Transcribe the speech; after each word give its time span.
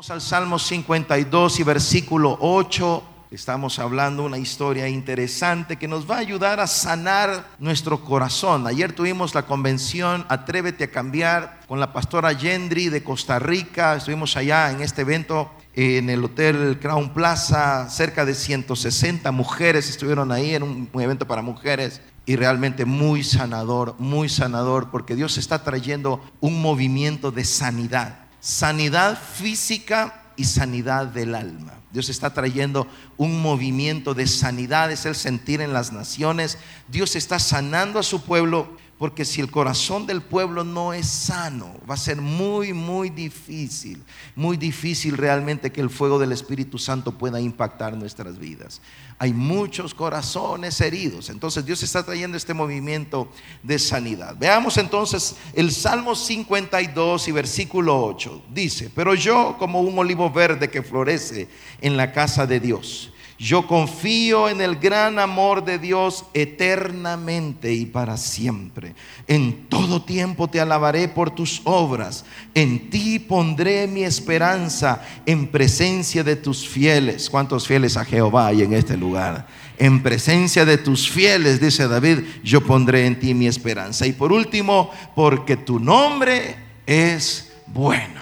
Vamos 0.00 0.10
al 0.12 0.22
Salmo 0.22 0.58
52 0.58 1.60
y 1.60 1.62
versículo 1.62 2.38
8. 2.40 3.02
Estamos 3.30 3.78
hablando 3.78 4.24
una 4.24 4.38
historia 4.38 4.88
interesante 4.88 5.76
que 5.76 5.88
nos 5.88 6.10
va 6.10 6.14
a 6.16 6.20
ayudar 6.20 6.58
a 6.58 6.66
sanar 6.66 7.50
nuestro 7.58 8.02
corazón. 8.02 8.66
Ayer 8.66 8.94
tuvimos 8.94 9.34
la 9.34 9.42
convención 9.42 10.24
Atrévete 10.30 10.84
a 10.84 10.90
cambiar 10.90 11.60
con 11.68 11.80
la 11.80 11.92
pastora 11.92 12.32
Yendri 12.32 12.88
de 12.88 13.04
Costa 13.04 13.38
Rica. 13.38 13.94
Estuvimos 13.94 14.38
allá 14.38 14.70
en 14.70 14.80
este 14.80 15.02
evento 15.02 15.50
en 15.74 16.08
el 16.08 16.24
Hotel 16.24 16.78
Crown 16.80 17.12
Plaza. 17.12 17.90
Cerca 17.90 18.24
de 18.24 18.34
160 18.34 19.30
mujeres 19.32 19.90
estuvieron 19.90 20.32
ahí 20.32 20.54
en 20.54 20.62
un, 20.62 20.88
evento 20.94 21.26
para 21.26 21.42
mujeres 21.42 22.00
y 22.24 22.36
realmente 22.36 22.86
muy 22.86 23.22
sanador, 23.22 23.96
muy 23.98 24.30
sanador, 24.30 24.90
porque 24.90 25.14
Dios 25.14 25.36
está 25.36 25.62
trayendo 25.62 26.24
un 26.40 26.62
movimiento 26.62 27.30
de 27.32 27.44
sanidad, 27.44 28.29
sanidad 28.40 29.18
física 29.18 30.22
y 30.36 30.44
sanidad 30.44 31.06
del 31.06 31.34
alma. 31.34 31.74
Dios 31.92 32.08
está 32.08 32.32
trayendo 32.32 32.86
un 33.16 33.42
movimiento 33.42 34.14
de 34.14 34.26
sanidad, 34.26 34.90
es 34.90 35.04
el 35.06 35.14
sentir 35.14 35.60
en 35.60 35.72
las 35.72 35.92
naciones. 35.92 36.56
Dios 36.88 37.16
está 37.16 37.38
sanando 37.38 37.98
a 37.98 38.04
su 38.04 38.22
pueblo, 38.22 38.76
porque 39.00 39.24
si 39.24 39.40
el 39.40 39.50
corazón 39.50 40.06
del 40.06 40.20
pueblo 40.20 40.62
no 40.62 40.92
es 40.92 41.06
sano, 41.06 41.74
va 41.88 41.94
a 41.94 41.96
ser 41.96 42.20
muy, 42.20 42.74
muy 42.74 43.08
difícil, 43.08 44.02
muy 44.36 44.58
difícil 44.58 45.16
realmente 45.16 45.72
que 45.72 45.80
el 45.80 45.88
fuego 45.88 46.18
del 46.18 46.32
Espíritu 46.32 46.76
Santo 46.76 47.16
pueda 47.16 47.40
impactar 47.40 47.96
nuestras 47.96 48.38
vidas. 48.38 48.82
Hay 49.18 49.32
muchos 49.32 49.94
corazones 49.94 50.78
heridos, 50.82 51.30
entonces 51.30 51.64
Dios 51.64 51.82
está 51.82 52.04
trayendo 52.04 52.36
este 52.36 52.52
movimiento 52.52 53.30
de 53.62 53.78
sanidad. 53.78 54.36
Veamos 54.38 54.76
entonces 54.76 55.34
el 55.54 55.72
Salmo 55.72 56.14
52 56.14 57.26
y 57.26 57.32
versículo 57.32 58.04
8. 58.04 58.42
Dice, 58.52 58.90
pero 58.94 59.14
yo 59.14 59.56
como 59.58 59.80
un 59.80 59.98
olivo 59.98 60.30
verde 60.30 60.68
que 60.68 60.82
florece 60.82 61.48
en 61.80 61.96
la 61.96 62.12
casa 62.12 62.46
de 62.46 62.60
Dios 62.60 63.14
yo 63.40 63.66
confío 63.66 64.50
en 64.50 64.60
el 64.60 64.76
gran 64.76 65.18
amor 65.18 65.64
de 65.64 65.78
Dios 65.78 66.26
eternamente 66.34 67.72
y 67.72 67.86
para 67.86 68.18
siempre. 68.18 68.94
En 69.26 69.66
todo 69.70 70.02
tiempo 70.02 70.50
te 70.50 70.60
alabaré 70.60 71.08
por 71.08 71.30
tus 71.30 71.62
obras. 71.64 72.26
En 72.52 72.90
ti 72.90 73.18
pondré 73.18 73.86
mi 73.86 74.02
esperanza 74.02 75.02
en 75.24 75.46
presencia 75.46 76.22
de 76.22 76.36
tus 76.36 76.68
fieles. 76.68 77.30
¿Cuántos 77.30 77.66
fieles 77.66 77.96
a 77.96 78.04
Jehová 78.04 78.48
hay 78.48 78.60
en 78.60 78.74
este 78.74 78.98
lugar? 78.98 79.48
En 79.78 80.02
presencia 80.02 80.66
de 80.66 80.76
tus 80.76 81.08
fieles, 81.08 81.62
dice 81.62 81.88
David, 81.88 82.18
yo 82.44 82.60
pondré 82.60 83.06
en 83.06 83.18
ti 83.18 83.32
mi 83.32 83.46
esperanza. 83.46 84.06
Y 84.06 84.12
por 84.12 84.34
último, 84.34 84.90
porque 85.16 85.56
tu 85.56 85.80
nombre 85.80 86.56
es 86.84 87.50
bueno. 87.68 88.20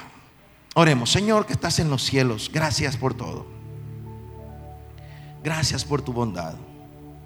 Oremos, 0.74 1.10
Señor 1.10 1.44
que 1.44 1.54
estás 1.54 1.80
en 1.80 1.90
los 1.90 2.04
cielos, 2.04 2.48
gracias 2.54 2.96
por 2.96 3.14
todo. 3.14 3.57
Gracias 5.42 5.84
por 5.84 6.02
tu 6.02 6.12
bondad 6.12 6.54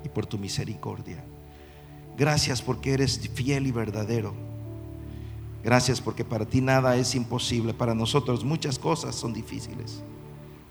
y 0.05 0.09
por 0.09 0.27
tu 0.27 0.39
misericordia. 0.39 1.25
Gracias 2.17 2.61
porque 2.61 2.93
eres 2.93 3.19
fiel 3.35 3.67
y 3.67 3.73
verdadero. 3.73 4.35
Gracias 5.65 6.01
porque 6.01 6.25
para 6.25 6.45
ti 6.45 6.61
nada 6.61 6.97
es 6.97 7.15
imposible. 7.15 7.73
Para 7.73 7.95
nosotros 7.95 8.45
muchas 8.45 8.79
cosas 8.79 9.15
son 9.15 9.33
difíciles. 9.33 10.03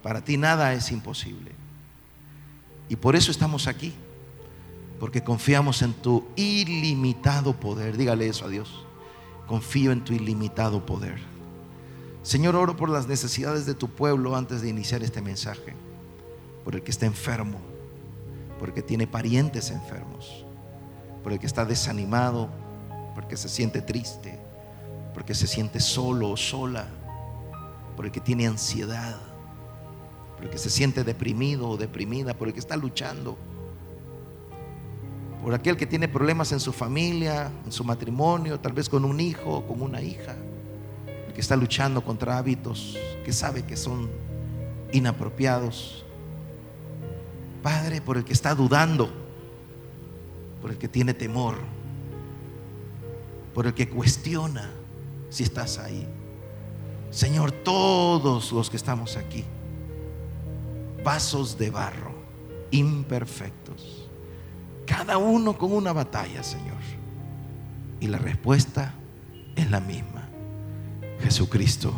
Para 0.03 0.23
ti 0.23 0.37
nada 0.37 0.73
es 0.73 0.91
imposible. 0.91 1.51
Y 2.89 2.95
por 2.95 3.15
eso 3.15 3.31
estamos 3.31 3.67
aquí. 3.67 3.93
Porque 4.99 5.23
confiamos 5.23 5.81
en 5.81 5.93
tu 5.93 6.27
ilimitado 6.35 7.59
poder. 7.59 7.97
Dígale 7.97 8.27
eso 8.27 8.45
a 8.45 8.49
Dios. 8.49 8.85
Confío 9.47 9.91
en 9.91 10.03
tu 10.03 10.13
ilimitado 10.13 10.85
poder. 10.85 11.19
Señor, 12.21 12.55
oro 12.55 12.77
por 12.77 12.89
las 12.89 13.07
necesidades 13.07 13.65
de 13.65 13.73
tu 13.73 13.89
pueblo 13.89 14.35
antes 14.35 14.61
de 14.61 14.69
iniciar 14.69 15.01
este 15.01 15.21
mensaje 15.21 15.73
por 16.63 16.75
el 16.75 16.83
que 16.83 16.91
está 16.91 17.05
enfermo, 17.05 17.59
por 18.59 18.69
el 18.69 18.75
que 18.75 18.81
tiene 18.81 19.07
parientes 19.07 19.71
enfermos, 19.71 20.45
por 21.23 21.33
el 21.33 21.39
que 21.39 21.47
está 21.47 21.65
desanimado, 21.65 22.49
porque 23.15 23.37
se 23.37 23.49
siente 23.49 23.81
triste, 23.81 24.39
porque 25.13 25.35
se 25.35 25.47
siente 25.47 25.79
solo 25.79 26.31
o 26.31 26.37
sola, 26.37 26.87
por 27.95 28.05
el 28.05 28.11
que 28.11 28.19
tiene 28.19 28.47
ansiedad, 28.47 29.17
por 30.35 30.45
el 30.45 30.51
que 30.51 30.57
se 30.57 30.69
siente 30.69 31.03
deprimido 31.03 31.69
o 31.69 31.77
deprimida, 31.77 32.33
por 32.33 32.47
el 32.47 32.53
que 32.53 32.59
está 32.59 32.75
luchando, 32.77 33.37
por 35.41 35.53
aquel 35.55 35.75
que 35.75 35.87
tiene 35.87 36.07
problemas 36.07 36.51
en 36.51 36.59
su 36.59 36.71
familia, 36.71 37.51
en 37.65 37.71
su 37.71 37.83
matrimonio, 37.83 38.59
tal 38.59 38.73
vez 38.73 38.87
con 38.87 39.05
un 39.05 39.19
hijo 39.19 39.57
o 39.57 39.67
con 39.67 39.81
una 39.81 40.01
hija, 40.01 40.35
el 41.27 41.33
que 41.33 41.41
está 41.41 41.55
luchando 41.55 42.03
contra 42.03 42.37
hábitos 42.37 42.97
que 43.25 43.33
sabe 43.33 43.63
que 43.63 43.75
son 43.75 44.09
inapropiados, 44.91 46.05
Padre, 47.61 48.01
por 48.01 48.17
el 48.17 48.23
que 48.23 48.33
está 48.33 48.55
dudando, 48.55 49.11
por 50.61 50.71
el 50.71 50.77
que 50.77 50.87
tiene 50.87 51.13
temor, 51.13 51.55
por 53.53 53.67
el 53.67 53.73
que 53.73 53.89
cuestiona 53.89 54.69
si 55.29 55.43
estás 55.43 55.77
ahí. 55.77 56.07
Señor, 57.09 57.51
todos 57.51 58.51
los 58.51 58.69
que 58.69 58.77
estamos 58.77 59.17
aquí, 59.17 59.43
vasos 61.03 61.57
de 61.57 61.69
barro, 61.69 62.13
imperfectos, 62.71 64.09
cada 64.85 65.17
uno 65.17 65.57
con 65.57 65.73
una 65.73 65.93
batalla, 65.93 66.43
Señor. 66.43 66.81
Y 67.99 68.07
la 68.07 68.17
respuesta 68.17 68.93
es 69.55 69.69
la 69.69 69.79
misma. 69.79 70.27
Jesucristo, 71.21 71.93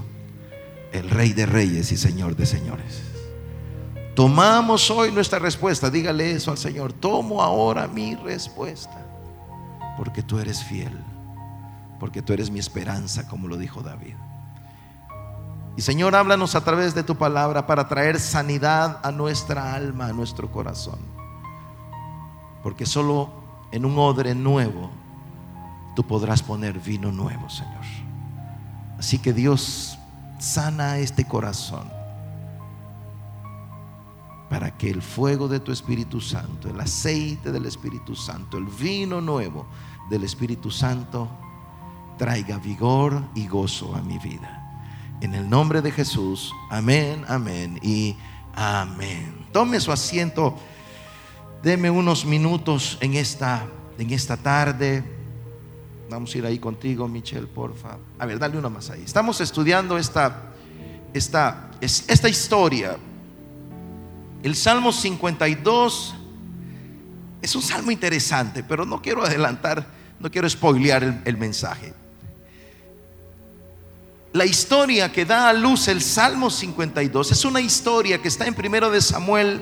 el 0.92 1.10
Rey 1.10 1.34
de 1.34 1.46
Reyes 1.46 1.92
y 1.92 1.98
Señor 1.98 2.36
de 2.36 2.46
Señores. 2.46 3.13
Tomamos 4.16 4.92
hoy 4.92 5.12
nuestra 5.12 5.40
respuesta. 5.40 5.90
Dígale 5.90 6.32
eso 6.32 6.52
al 6.52 6.58
Señor. 6.58 6.94
Tomo 6.94 7.42
ahora 7.42 7.88
mi 7.88 8.16
respuesta. 8.16 9.02
Porque 9.98 10.22
tú 10.22 10.40
eres 10.40 10.64
fiel. 10.64 10.98
Porque 12.00 12.22
tú 12.22 12.34
eres 12.34 12.52
mi 12.52 12.60
esperanza, 12.60 13.28
como 13.28 13.48
lo 13.48 13.58
dijo 13.58 13.82
David. 13.82 14.16
Y 15.76 15.82
Señor, 15.82 16.16
háblanos 16.16 16.54
a 16.54 16.64
través 16.64 16.94
de 16.94 17.04
tu 17.04 17.16
palabra 17.16 17.66
para 17.66 17.88
traer 17.88 18.20
sanidad 18.20 19.00
a 19.02 19.12
nuestra 19.12 19.74
alma, 19.74 20.08
a 20.08 20.14
nuestro 20.14 20.52
corazón. 20.52 21.00
Porque 22.62 22.86
solo 22.86 23.32
en 23.72 23.86
un 23.86 23.98
odre 23.98 24.36
nuevo 24.36 24.92
tú 25.96 26.04
podrás 26.06 26.44
poner 26.44 26.80
vino 26.80 27.12
nuevo, 27.12 27.50
Señor. 27.50 27.84
Así 29.00 29.18
que 29.18 29.34
Dios 29.34 29.98
sana 30.38 31.00
este 31.00 31.26
corazón 31.26 31.93
para 34.54 34.78
que 34.78 34.88
el 34.88 35.02
fuego 35.02 35.48
de 35.48 35.60
tu 35.60 35.72
Espíritu 35.72 36.22
Santo, 36.22 36.70
el 36.70 36.80
aceite 36.80 37.52
del 37.52 37.66
Espíritu 37.66 38.16
Santo, 38.16 38.60
el 38.60 38.66
vino 38.66 39.20
nuevo 39.20 39.66
del 40.12 40.24
Espíritu 40.24 40.70
Santo 40.70 41.28
traiga 42.20 42.60
vigor 42.60 43.20
y 43.34 43.48
gozo 43.48 43.96
a 43.96 44.04
mi 44.04 44.20
vida. 44.20 45.18
En 45.22 45.34
el 45.34 45.50
nombre 45.50 45.82
de 45.82 45.90
Jesús, 45.90 46.54
amén, 46.70 47.26
amén 47.28 47.80
y 47.82 48.16
amén. 48.54 49.48
Tome 49.52 49.80
su 49.80 49.92
asiento, 49.92 50.56
deme 51.64 51.90
unos 51.90 52.24
minutos 52.24 53.00
en 53.02 53.16
esta, 53.16 53.66
en 53.98 54.12
esta 54.12 54.38
tarde. 54.38 55.04
Vamos 56.12 56.36
a 56.36 56.38
ir 56.38 56.46
ahí 56.46 56.60
contigo, 56.60 57.08
Michelle, 57.08 57.48
porfa. 57.48 57.98
A 58.20 58.26
ver, 58.28 58.38
dale 58.38 58.60
una 58.60 58.70
más 58.70 58.92
ahí. 58.92 59.02
Estamos 59.04 59.42
estudiando 59.42 59.98
esta, 59.98 60.52
esta, 61.12 61.72
esta 61.82 62.30
historia 62.30 63.00
el 64.44 64.56
Salmo 64.56 64.92
52 64.92 66.16
es 67.42 67.56
un 67.56 67.62
salmo 67.62 67.92
interesante, 67.92 68.64
pero 68.64 68.86
no 68.86 69.02
quiero 69.02 69.24
adelantar, 69.24 69.88
no 70.20 70.30
quiero 70.30 70.50
spoilear 70.50 71.22
el, 71.26 71.38
mensaje. 71.38 71.94
La 74.34 74.46
historia 74.46 75.12
que 75.12 75.26
da 75.26 75.50
a 75.50 75.54
luz 75.54 75.88
el 75.88 76.02
Salmo 76.02 76.50
52 76.50 77.32
es 77.32 77.46
una 77.46 77.62
historia 77.62 78.22
que 78.22 78.28
está 78.28 78.46
en 78.46 78.54
primero 78.54 78.92
de 78.92 79.02
Samuel, 79.02 79.62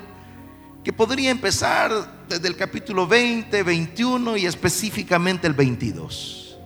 que 0.84 0.94
podría 0.94 1.30
empezar 1.30 2.26
desde 2.28 2.48
el 2.48 2.56
capítulo 2.56 3.06
20, 3.08 3.62
21 3.62 4.38
y 4.38 4.48
específicamente 4.48 5.46
el 5.46 5.54
22. 5.54 6.58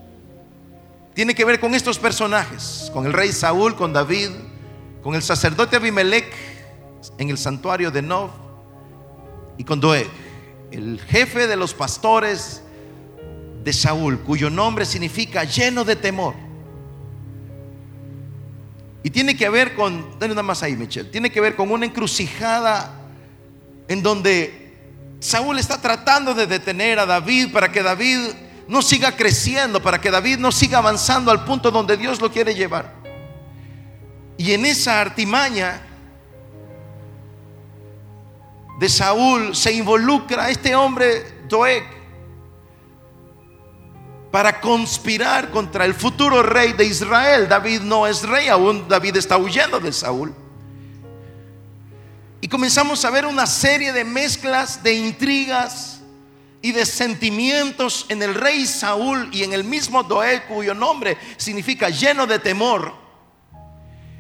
Tiene 1.13 1.35
que 1.35 1.45
ver 1.45 1.59
con 1.59 1.75
estos 1.75 1.99
personajes, 1.99 2.89
con 2.93 3.05
el 3.05 3.13
rey 3.13 3.31
Saúl, 3.33 3.75
con 3.75 3.91
David, 3.91 4.29
con 5.01 5.15
el 5.15 5.21
sacerdote 5.21 5.75
Abimelech, 5.77 6.25
en 7.17 7.29
el 7.29 7.37
santuario 7.37 7.91
de 7.91 8.01
Nov 8.01 8.29
y 9.57 9.63
con 9.63 9.79
Doeg, 9.79 10.07
el 10.71 10.99
jefe 10.99 11.47
de 11.47 11.55
los 11.55 11.73
pastores 11.73 12.61
de 13.63 13.73
Saúl, 13.73 14.19
cuyo 14.19 14.49
nombre 14.49 14.85
significa 14.85 15.43
lleno 15.43 15.83
de 15.83 15.95
temor. 15.95 16.35
Y 19.03 19.09
tiene 19.09 19.37
que 19.37 19.49
ver 19.49 19.75
con, 19.75 20.17
dale 20.19 20.33
más 20.41 20.63
ahí, 20.63 20.75
Michelle, 20.75 21.09
tiene 21.09 21.29
que 21.29 21.39
ver 21.39 21.55
con 21.55 21.71
una 21.71 21.85
encrucijada 21.85 22.91
en 23.87 24.01
donde 24.01 24.73
Saúl 25.19 25.59
está 25.59 25.79
tratando 25.79 26.33
de 26.33 26.47
detener 26.47 26.99
a 26.99 27.05
David 27.05 27.51
para 27.51 27.71
que 27.71 27.83
David 27.83 28.19
no 28.67 28.81
siga 28.81 29.15
creciendo, 29.15 29.81
para 29.81 30.01
que 30.01 30.11
David 30.11 30.37
no 30.37 30.51
siga 30.51 30.79
avanzando 30.79 31.31
al 31.31 31.45
punto 31.45 31.71
donde 31.71 31.97
Dios 31.97 32.19
lo 32.19 32.31
quiere 32.31 32.55
llevar. 32.55 32.93
Y 34.37 34.53
en 34.53 34.65
esa 34.65 34.99
artimaña 34.99 35.81
de 38.79 38.89
Saúl 38.89 39.55
se 39.55 39.71
involucra 39.73 40.49
este 40.49 40.75
hombre 40.75 41.43
Doeg 41.47 41.83
para 44.31 44.59
conspirar 44.59 45.49
contra 45.49 45.85
el 45.85 45.93
futuro 45.93 46.43
rey 46.43 46.73
de 46.73 46.85
Israel. 46.85 47.47
David 47.47 47.81
no 47.81 48.05
es 48.05 48.23
rey 48.23 48.49
aún, 48.49 48.87
David 48.87 49.15
está 49.15 49.37
huyendo 49.37 49.79
de 49.79 49.93
Saúl. 49.93 50.35
Y 52.41 52.47
comenzamos 52.49 53.05
a 53.05 53.09
ver 53.09 53.25
una 53.25 53.47
serie 53.47 53.93
de 53.93 54.03
mezclas, 54.03 54.83
de 54.83 54.93
intrigas 54.93 56.01
y 56.61 56.73
de 56.73 56.85
sentimientos 56.85 58.05
en 58.09 58.21
el 58.21 58.35
rey 58.35 58.65
Saúl 58.65 59.29
y 59.31 59.43
en 59.43 59.53
el 59.53 59.63
mismo 59.63 60.03
Doeg, 60.03 60.45
cuyo 60.47 60.73
nombre 60.73 61.17
significa 61.37 61.89
lleno 61.89 62.27
de 62.27 62.37
temor. 62.39 62.93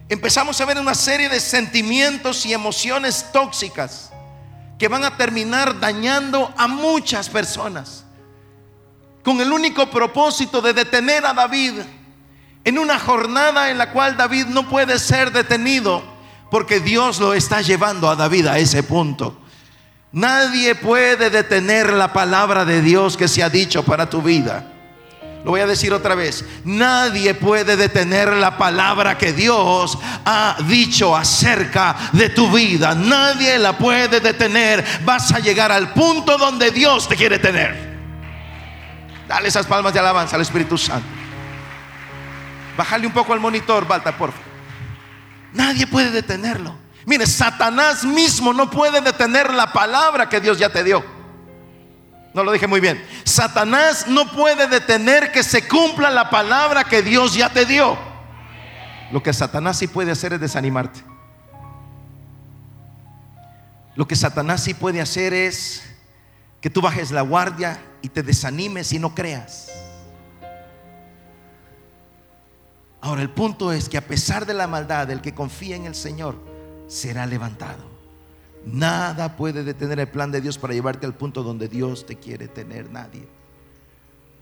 Empezamos 0.07 0.61
a 0.61 0.65
ver 0.65 0.77
una 0.77 0.95
serie 0.95 1.27
de 1.27 1.41
sentimientos 1.41 2.45
y 2.45 2.53
emociones 2.53 3.25
tóxicas 3.33 4.11
que 4.77 4.87
van 4.87 5.03
a 5.03 5.15
terminar 5.17 5.79
dañando 5.79 6.53
a 6.57 6.67
muchas 6.67 7.29
personas 7.29 8.05
con 9.23 9.41
el 9.41 9.51
único 9.51 9.89
propósito 9.89 10.61
de 10.61 10.73
detener 10.73 11.25
a 11.25 11.33
David 11.33 11.73
en 12.63 12.77
una 12.77 12.99
jornada 12.99 13.69
en 13.69 13.77
la 13.77 13.91
cual 13.91 14.17
David 14.17 14.47
no 14.47 14.67
puede 14.67 14.99
ser 14.99 15.31
detenido 15.31 16.03
porque 16.51 16.79
Dios 16.79 17.19
lo 17.19 17.33
está 17.33 17.61
llevando 17.61 18.09
a 18.09 18.15
David 18.15 18.47
a 18.47 18.59
ese 18.59 18.83
punto. 18.83 19.41
Nadie 20.11 20.75
puede 20.75 21.29
detener 21.29 21.91
la 21.91 22.13
palabra 22.13 22.65
de 22.65 22.81
Dios 22.81 23.17
que 23.17 23.27
se 23.27 23.43
ha 23.43 23.49
dicho 23.49 23.83
para 23.83 24.09
tu 24.09 24.21
vida. 24.21 24.74
Lo 25.45 25.51
voy 25.51 25.61
a 25.61 25.67
decir 25.67 25.93
otra 25.93 26.15
vez. 26.15 26.43
Nadie 26.63 27.35
puede 27.35 27.77
detener 27.77 28.33
la 28.33 28.57
palabra 28.57 29.15
que 29.15 29.31
Dios 29.31 29.95
ha 30.25 30.57
dicho 30.67 31.15
acerca 31.15 31.95
de 32.13 32.29
tu 32.29 32.51
vida. 32.51 32.95
Nadie 32.95 33.59
la 33.59 33.77
puede 33.77 34.19
detener. 34.19 34.83
Vas 35.05 35.31
a 35.31 35.37
llegar 35.37 35.71
al 35.71 35.93
punto 35.93 36.39
donde 36.39 36.71
Dios 36.71 37.07
te 37.07 37.15
quiere 37.15 37.37
tener. 37.37 37.95
Dale 39.27 39.47
esas 39.47 39.67
palmas 39.67 39.93
de 39.93 39.99
alabanza 39.99 40.35
al 40.35 40.41
Espíritu 40.41 40.79
Santo. 40.79 41.07
Bájale 42.75 43.05
un 43.05 43.13
poco 43.13 43.31
al 43.31 43.39
monitor, 43.39 43.87
Balta, 43.87 44.17
por 44.17 44.31
favor. 44.31 44.45
Nadie 45.53 45.85
puede 45.85 46.09
detenerlo. 46.09 46.75
Mire, 47.05 47.27
Satanás 47.27 48.03
mismo 48.03 48.51
no 48.51 48.71
puede 48.71 48.99
detener 48.99 49.53
la 49.53 49.71
palabra 49.71 50.27
que 50.27 50.41
Dios 50.41 50.57
ya 50.57 50.69
te 50.69 50.83
dio. 50.83 51.14
No 52.35 52.43
lo 52.43 52.51
dije 52.51 52.67
muy 52.67 52.81
bien. 52.81 53.01
Satanás 53.23 54.07
no 54.09 54.29
puede 54.29 54.67
detener 54.67 55.31
que 55.31 55.41
se 55.41 55.65
cumpla 55.65 56.09
la 56.09 56.29
palabra 56.29 56.83
que 56.83 57.01
Dios 57.01 57.33
ya 57.33 57.47
te 57.47 57.65
dio. 57.65 57.97
Lo 59.09 59.23
que 59.23 59.31
Satanás 59.31 59.77
sí 59.77 59.87
puede 59.87 60.11
hacer 60.11 60.33
es 60.33 60.41
desanimarte. 60.41 60.99
Lo 63.95 64.05
que 64.05 64.17
Satanás 64.17 64.61
sí 64.61 64.73
puede 64.73 64.99
hacer 64.99 65.33
es 65.33 65.81
que 66.59 66.69
tú 66.69 66.81
bajes 66.81 67.11
la 67.11 67.21
guardia 67.21 67.79
y 68.01 68.09
te 68.09 68.21
desanimes 68.21 68.91
y 68.91 68.99
no 68.99 69.15
creas. 69.15 69.71
Ahora 72.99 73.21
el 73.21 73.29
punto 73.29 73.71
es 73.71 73.87
que 73.87 73.97
a 73.97 74.05
pesar 74.05 74.45
de 74.45 74.55
la 74.55 74.67
maldad, 74.67 75.09
el 75.09 75.21
que 75.21 75.33
confía 75.33 75.77
en 75.77 75.85
el 75.85 75.95
Señor 75.95 76.35
será 76.89 77.25
levantado. 77.25 77.94
Nada 78.65 79.35
puede 79.35 79.63
detener 79.63 79.99
el 79.99 80.07
plan 80.07 80.31
de 80.31 80.41
Dios 80.41 80.57
para 80.57 80.73
llevarte 80.73 81.05
al 81.05 81.13
punto 81.13 81.43
donde 81.43 81.67
Dios 81.67 82.05
te 82.05 82.15
quiere 82.15 82.47
tener, 82.47 82.89
nadie. 82.89 83.27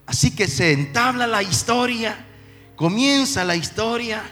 Así 0.06 0.36
que 0.36 0.48
se 0.48 0.72
entabla 0.72 1.28
la 1.28 1.44
historia, 1.44 2.26
comienza 2.76 3.44
la 3.44 3.56
historia. 3.56 4.24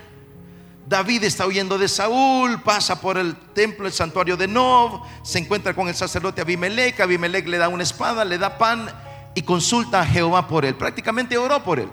David 0.87 1.23
está 1.23 1.45
huyendo 1.45 1.77
de 1.77 1.87
Saúl, 1.87 2.61
pasa 2.61 2.99
por 2.99 3.17
el 3.17 3.35
templo, 3.53 3.87
el 3.87 3.93
santuario 3.93 4.35
de 4.35 4.47
Nob, 4.47 5.01
se 5.23 5.39
encuentra 5.39 5.73
con 5.73 5.87
el 5.87 5.95
sacerdote 5.95 6.41
Abimelech, 6.41 6.99
Abimelech 6.99 7.47
le 7.47 7.57
da 7.57 7.69
una 7.69 7.83
espada, 7.83 8.25
le 8.25 8.37
da 8.37 8.57
pan 8.57 8.89
y 9.35 9.41
consulta 9.43 10.01
a 10.01 10.05
Jehová 10.05 10.47
por 10.47 10.65
él. 10.65 10.75
Prácticamente 10.75 11.37
oró 11.37 11.63
por 11.63 11.79
él. 11.79 11.89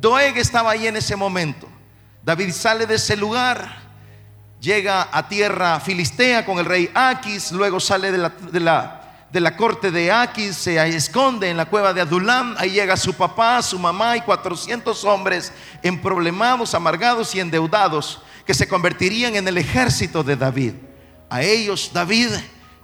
Doeg 0.00 0.36
estaba 0.38 0.72
ahí 0.72 0.86
en 0.86 0.96
ese 0.96 1.16
momento. 1.16 1.68
David 2.22 2.52
sale 2.52 2.86
de 2.86 2.96
ese 2.96 3.16
lugar, 3.16 3.87
llega 4.60 5.08
a 5.12 5.28
tierra 5.28 5.80
filistea 5.80 6.44
con 6.44 6.58
el 6.58 6.64
rey 6.64 6.90
Aquis, 6.94 7.52
luego 7.52 7.80
sale 7.80 8.10
de 8.12 8.18
la, 8.18 8.28
de 8.28 8.60
la, 8.60 9.26
de 9.30 9.40
la 9.40 9.56
corte 9.56 9.90
de 9.90 10.10
Aquis, 10.10 10.56
se 10.56 10.84
esconde 10.88 11.50
en 11.50 11.56
la 11.56 11.66
cueva 11.66 11.92
de 11.92 12.00
Adulam, 12.00 12.54
ahí 12.58 12.70
llega 12.70 12.96
su 12.96 13.14
papá, 13.14 13.62
su 13.62 13.78
mamá 13.78 14.16
y 14.16 14.20
400 14.22 15.04
hombres 15.04 15.52
emproblemados, 15.82 16.74
amargados 16.74 17.34
y 17.34 17.40
endeudados 17.40 18.22
que 18.44 18.54
se 18.54 18.68
convertirían 18.68 19.36
en 19.36 19.46
el 19.46 19.58
ejército 19.58 20.24
de 20.24 20.36
David. 20.36 20.72
A 21.30 21.42
ellos 21.42 21.90
David 21.92 22.30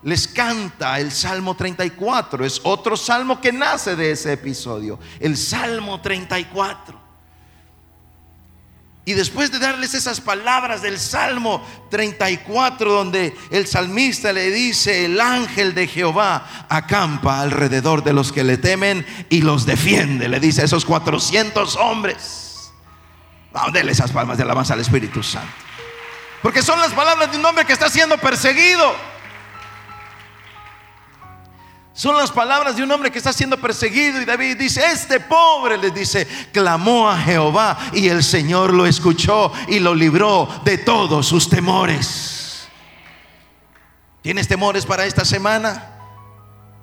les 0.03 0.29
canta 0.29 1.01
el 1.01 1.11
Salmo 1.11 1.57
34, 1.57 2.45
es 2.45 2.61
otro 2.63 2.95
salmo 2.97 3.41
que 3.41 3.53
nace 3.53 3.97
de 3.97 4.11
ese 4.11 4.35
episodio, 4.35 4.99
el 5.19 5.37
Salmo 5.37 6.01
34. 6.03 7.04
Y 9.07 9.13
después 9.13 9.53
de 9.53 9.59
darles 9.59 9.93
esas 9.93 10.21
palabras 10.21 10.81
del 10.81 10.99
Salmo 10.99 11.67
34, 11.91 12.91
donde 12.91 13.37
el 13.51 13.67
salmista 13.67 14.33
le 14.33 14.51
dice, 14.51 15.05
el 15.05 15.21
ángel 15.21 15.75
de 15.75 15.87
Jehová 15.87 16.67
acampa 16.71 17.41
alrededor 17.41 18.03
de 18.03 18.15
los 18.15 18.33
que 18.33 18.45
le 18.45 18.57
temen 18.57 19.05
y 19.29 19.43
los 19.43 19.67
defiende, 19.67 20.29
le 20.29 20.41
dice 20.41 20.63
a 20.63 20.65
esos 20.65 20.87
400 20.87 21.77
hombres. 21.77 22.73
Vamos, 23.53 23.75
denle 23.75 23.93
esas 23.93 24.11
palmas 24.11 24.39
de 24.39 24.43
alabanza 24.43 24.73
al 24.73 24.81
Espíritu 24.81 25.23
Santo. 25.23 25.53
Porque 26.43 26.63
son 26.63 26.81
las 26.81 26.93
palabras 26.93 27.31
de 27.31 27.39
un 27.39 27.45
hombre 27.45 27.67
que 27.67 27.75
está 27.75 27.91
siendo 27.91 28.17
perseguido. 28.19 29.14
Son 31.95 32.17
las 32.17 32.33
palabras 32.33 32.75
de 32.75 32.83
un 32.83 32.91
hombre 32.91 33.13
que 33.13 33.19
está 33.19 33.33
siendo 33.33 33.57
perseguido 33.57 34.21
y 34.21 34.25
David 34.25 34.57
dice, 34.59 34.85
este 34.85 35.21
pobre 35.21 35.79
les 35.79 35.95
dice, 35.95 36.27
clamó 36.53 37.09
a 37.09 37.17
Jehová 37.17 37.79
y 37.93 38.09
el 38.09 38.25
Señor 38.25 38.75
lo 38.75 38.85
escuchó 38.85 39.53
y 39.69 39.79
lo 39.79 39.95
libró 39.95 40.49
de 40.65 40.79
todos 40.79 41.25
sus 41.25 41.49
temores. 41.49 42.67
¿Tienes 44.23 44.49
temores 44.49 44.85
para 44.85 45.07
esta 45.07 45.25
semana? 45.25 45.93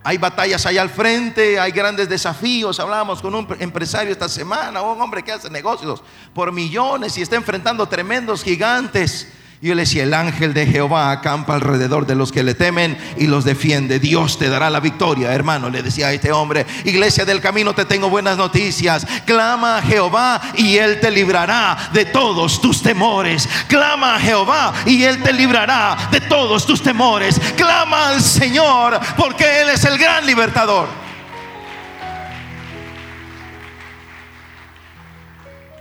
Hay 0.02 0.18
batallas 0.18 0.66
allá 0.66 0.82
al 0.82 0.90
frente, 0.90 1.60
hay 1.60 1.72
grandes 1.72 2.08
desafíos. 2.08 2.80
Hablábamos 2.80 3.22
con 3.22 3.36
un 3.36 3.46
empresario 3.60 4.14
esta 4.14 4.30
semana, 4.30 4.82
un 4.82 5.02
hombre 5.02 5.24
que 5.24 5.34
hace 5.34 5.50
negocios 5.50 6.02
por 6.34 6.54
millones 6.54 7.18
y 7.18 7.22
está 7.22 7.36
enfrentando 7.36 7.86
tremendos 7.86 8.44
gigantes. 8.44 9.28
Yo 9.64 9.76
le 9.76 9.84
decía, 9.84 10.02
el 10.02 10.16
ángel 10.16 10.56
de 10.56 10.66
Jehová 10.66 11.12
acampa 11.12 11.54
alrededor 11.54 12.08
de 12.08 12.16
los 12.16 12.32
que 12.32 12.42
le 12.42 12.56
temen 12.56 12.98
y 13.18 13.28
los 13.28 13.46
defiende. 13.46 14.00
Dios 14.00 14.40
te 14.40 14.50
dará 14.50 14.72
la 14.72 14.80
victoria, 14.80 15.32
hermano. 15.34 15.70
Le 15.70 15.84
decía 15.84 16.08
a 16.08 16.14
este 16.14 16.32
hombre, 16.32 16.66
iglesia 16.84 17.26
del 17.26 17.42
camino, 17.42 17.76
te 17.76 17.86
tengo 17.86 18.10
buenas 18.10 18.38
noticias. 18.38 19.06
Clama 19.24 19.78
a 19.78 19.82
Jehová 19.84 20.42
y 20.56 20.78
Él 20.78 21.00
te 21.00 21.12
librará 21.12 21.92
de 21.94 22.06
todos 22.06 22.60
tus 22.60 22.82
temores. 22.82 23.48
Clama 23.68 24.16
a 24.16 24.20
Jehová 24.20 24.74
y 24.88 25.04
Él 25.04 25.22
te 25.22 25.32
librará 25.32 26.10
de 26.12 26.22
todos 26.22 26.66
tus 26.66 26.82
temores. 26.82 27.40
Clama 27.56 28.10
al 28.10 28.22
Señor 28.24 29.00
porque 29.16 29.62
Él 29.62 29.70
es 29.70 29.86
el 29.86 30.00
gran 30.00 30.26
libertador. 30.26 30.88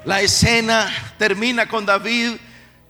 La 0.05 0.21
escena 0.21 0.87
termina 1.17 1.67
con 1.67 1.87
David 1.87 2.33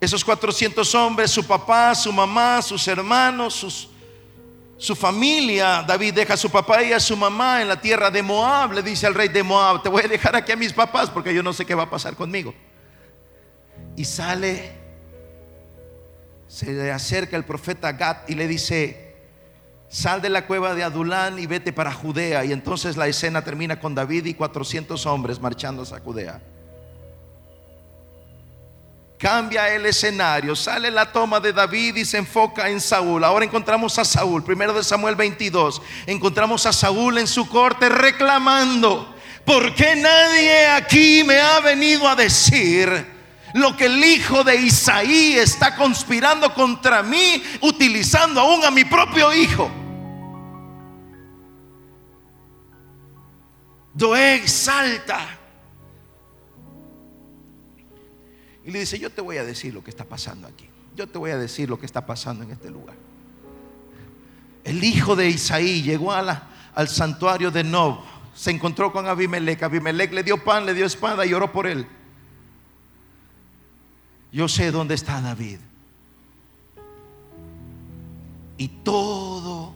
esos 0.00 0.25
400 0.25 0.95
hombres, 0.95 1.30
su 1.30 1.47
papá, 1.47 1.95
su 1.95 2.12
mamá, 2.12 2.62
sus 2.62 2.88
hermanos, 2.88 3.88
su 4.78 4.97
familia, 4.97 5.85
David 5.87 6.14
deja 6.14 6.35
a 6.35 6.37
su 6.38 6.49
papá 6.49 6.83
y 6.83 6.95
a 6.95 6.99
su 6.99 7.14
mamá 7.14 7.61
en 7.61 7.69
la 7.69 7.78
tierra 7.78 8.11
de 8.11 8.23
Moab. 8.23 8.73
Le 8.73 8.83
dice 8.83 9.07
al 9.07 9.14
rey 9.14 9.28
de 9.28 9.42
Moab, 9.42 9.83
te 9.83 9.90
voy 9.90 10.02
a 10.02 10.09
dejar 10.09 10.35
aquí 10.35 10.52
a 10.52 10.57
mis 10.57 10.73
papás 10.73 11.11
porque 11.11 11.35
yo 11.35 11.42
no 11.42 11.52
sé 11.52 11.66
qué 11.66 11.75
va 11.75 11.83
a 11.83 11.90
pasar 11.90 12.16
conmigo. 12.16 12.54
Y 13.95 14.07
sale, 14.07 14.73
se 16.49 16.73
le 16.73 16.90
acerca 16.90 17.37
el 17.37 17.45
profeta 17.45 17.92
Gad 17.92 18.26
y 18.26 18.37
le 18.37 18.49
dice, 18.49 19.16
sal 19.90 20.23
de 20.23 20.30
la 20.30 20.47
cueva 20.47 20.75
de 20.75 20.83
Adulán 20.83 21.38
y 21.38 21.45
vete 21.45 21.75
para 21.75 21.92
Judea. 21.92 22.47
Y 22.47 22.52
entonces 22.52 22.97
la 22.97 23.07
escena 23.07 23.45
termina 23.45 23.78
con 23.78 23.95
David 23.95 24.25
y 24.25 24.33
400 24.33 25.04
hombres 25.04 25.38
marchando 25.40 25.83
hacia 25.83 26.00
Judea 26.00 26.40
cambia 29.20 29.68
el 29.74 29.84
escenario, 29.84 30.56
sale 30.56 30.90
la 30.90 31.12
toma 31.12 31.40
de 31.40 31.52
David 31.52 31.96
y 31.96 32.04
se 32.06 32.16
enfoca 32.16 32.70
en 32.70 32.80
Saúl. 32.80 33.22
Ahora 33.22 33.44
encontramos 33.44 33.98
a 33.98 34.04
Saúl, 34.04 34.42
primero 34.42 34.72
de 34.72 34.82
Samuel 34.82 35.14
22, 35.14 35.82
encontramos 36.06 36.64
a 36.64 36.72
Saúl 36.72 37.18
en 37.18 37.26
su 37.26 37.46
corte 37.46 37.90
reclamando, 37.90 39.14
¿por 39.44 39.74
qué 39.74 39.94
nadie 39.94 40.68
aquí 40.68 41.22
me 41.22 41.38
ha 41.38 41.60
venido 41.60 42.08
a 42.08 42.16
decir? 42.16 43.20
Lo 43.52 43.76
que 43.76 43.86
el 43.86 44.02
hijo 44.02 44.42
de 44.42 44.56
Isaí 44.56 45.34
está 45.36 45.76
conspirando 45.76 46.54
contra 46.54 47.02
mí, 47.02 47.42
utilizando 47.60 48.40
aún 48.40 48.64
a 48.64 48.70
mi 48.70 48.86
propio 48.86 49.34
hijo. 49.34 49.70
Doeg 53.92 54.48
salta 54.48 55.39
Y 58.70 58.72
le 58.72 58.78
dice, 58.78 59.00
yo 59.00 59.10
te 59.10 59.20
voy 59.20 59.36
a 59.36 59.42
decir 59.42 59.74
lo 59.74 59.82
que 59.82 59.90
está 59.90 60.04
pasando 60.04 60.46
aquí. 60.46 60.68
Yo 60.94 61.08
te 61.08 61.18
voy 61.18 61.32
a 61.32 61.36
decir 61.36 61.68
lo 61.68 61.80
que 61.80 61.86
está 61.86 62.06
pasando 62.06 62.44
en 62.44 62.52
este 62.52 62.70
lugar. 62.70 62.94
El 64.62 64.84
hijo 64.84 65.16
de 65.16 65.28
Isaí 65.28 65.82
llegó 65.82 66.12
al 66.12 66.88
santuario 66.88 67.50
de 67.50 67.64
Nob. 67.64 67.98
Se 68.32 68.52
encontró 68.52 68.92
con 68.92 69.08
Abimelech. 69.08 69.60
Abimelech 69.64 70.12
le 70.12 70.22
dio 70.22 70.44
pan, 70.44 70.66
le 70.66 70.74
dio 70.74 70.86
espada 70.86 71.26
y 71.26 71.34
oró 71.34 71.50
por 71.50 71.66
él. 71.66 71.84
Yo 74.30 74.46
sé 74.46 74.70
dónde 74.70 74.94
está 74.94 75.20
David. 75.20 75.58
Y 78.56 78.68
todo, 78.68 79.74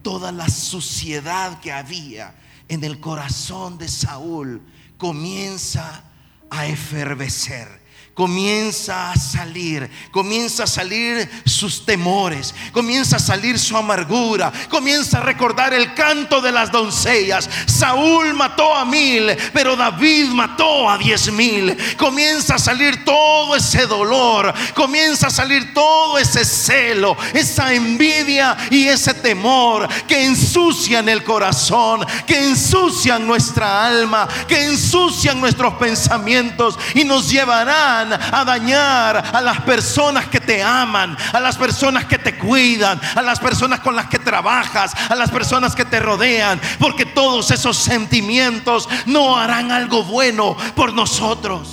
toda 0.00 0.32
la 0.32 0.48
suciedad 0.48 1.60
que 1.60 1.72
había 1.72 2.36
en 2.68 2.82
el 2.84 3.00
corazón 3.00 3.76
de 3.76 3.88
Saúl 3.88 4.62
comienza 4.96 6.05
a 6.50 6.66
efervecer 6.66 7.68
comienza 8.16 9.12
a 9.12 9.16
salir, 9.16 9.90
comienza 10.10 10.64
a 10.64 10.66
salir 10.66 11.28
sus 11.44 11.84
temores, 11.84 12.54
comienza 12.72 13.16
a 13.16 13.18
salir 13.18 13.58
su 13.58 13.76
amargura, 13.76 14.50
comienza 14.70 15.18
a 15.18 15.20
recordar 15.20 15.74
el 15.74 15.92
canto 15.92 16.40
de 16.40 16.50
las 16.50 16.72
doncellas. 16.72 17.48
Saúl 17.66 18.32
mató 18.32 18.74
a 18.74 18.86
mil, 18.86 19.36
pero 19.52 19.76
David 19.76 20.28
mató 20.28 20.88
a 20.88 20.96
diez 20.96 21.30
mil. 21.30 21.76
Comienza 21.98 22.54
a 22.54 22.58
salir 22.58 23.04
todo 23.04 23.54
ese 23.54 23.86
dolor, 23.86 24.54
comienza 24.74 25.26
a 25.26 25.30
salir 25.30 25.74
todo 25.74 26.18
ese 26.18 26.46
celo, 26.46 27.18
esa 27.34 27.74
envidia 27.74 28.56
y 28.70 28.88
ese 28.88 29.12
temor 29.12 29.86
que 30.08 30.24
ensucian 30.24 31.10
el 31.10 31.22
corazón, 31.22 32.06
que 32.26 32.38
ensucian 32.38 33.26
nuestra 33.26 33.86
alma, 33.86 34.26
que 34.48 34.64
ensucian 34.64 35.38
nuestros 35.38 35.74
pensamientos 35.74 36.78
y 36.94 37.04
nos 37.04 37.28
llevarán 37.28 38.05
a 38.12 38.44
dañar 38.44 39.16
a 39.32 39.40
las 39.40 39.60
personas 39.62 40.26
que 40.26 40.40
te 40.40 40.62
aman, 40.62 41.16
a 41.32 41.40
las 41.40 41.56
personas 41.56 42.04
que 42.04 42.18
te 42.18 42.36
cuidan, 42.36 43.00
a 43.14 43.22
las 43.22 43.38
personas 43.38 43.80
con 43.80 43.96
las 43.96 44.06
que 44.06 44.18
trabajas, 44.18 44.92
a 45.08 45.14
las 45.14 45.30
personas 45.30 45.74
que 45.74 45.84
te 45.84 46.00
rodean, 46.00 46.60
porque 46.78 47.06
todos 47.06 47.50
esos 47.50 47.76
sentimientos 47.76 48.88
no 49.06 49.36
harán 49.36 49.70
algo 49.70 50.04
bueno 50.04 50.56
por 50.74 50.92
nosotros. 50.92 51.68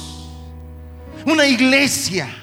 Una 1.25 1.45
iglesia 1.45 2.42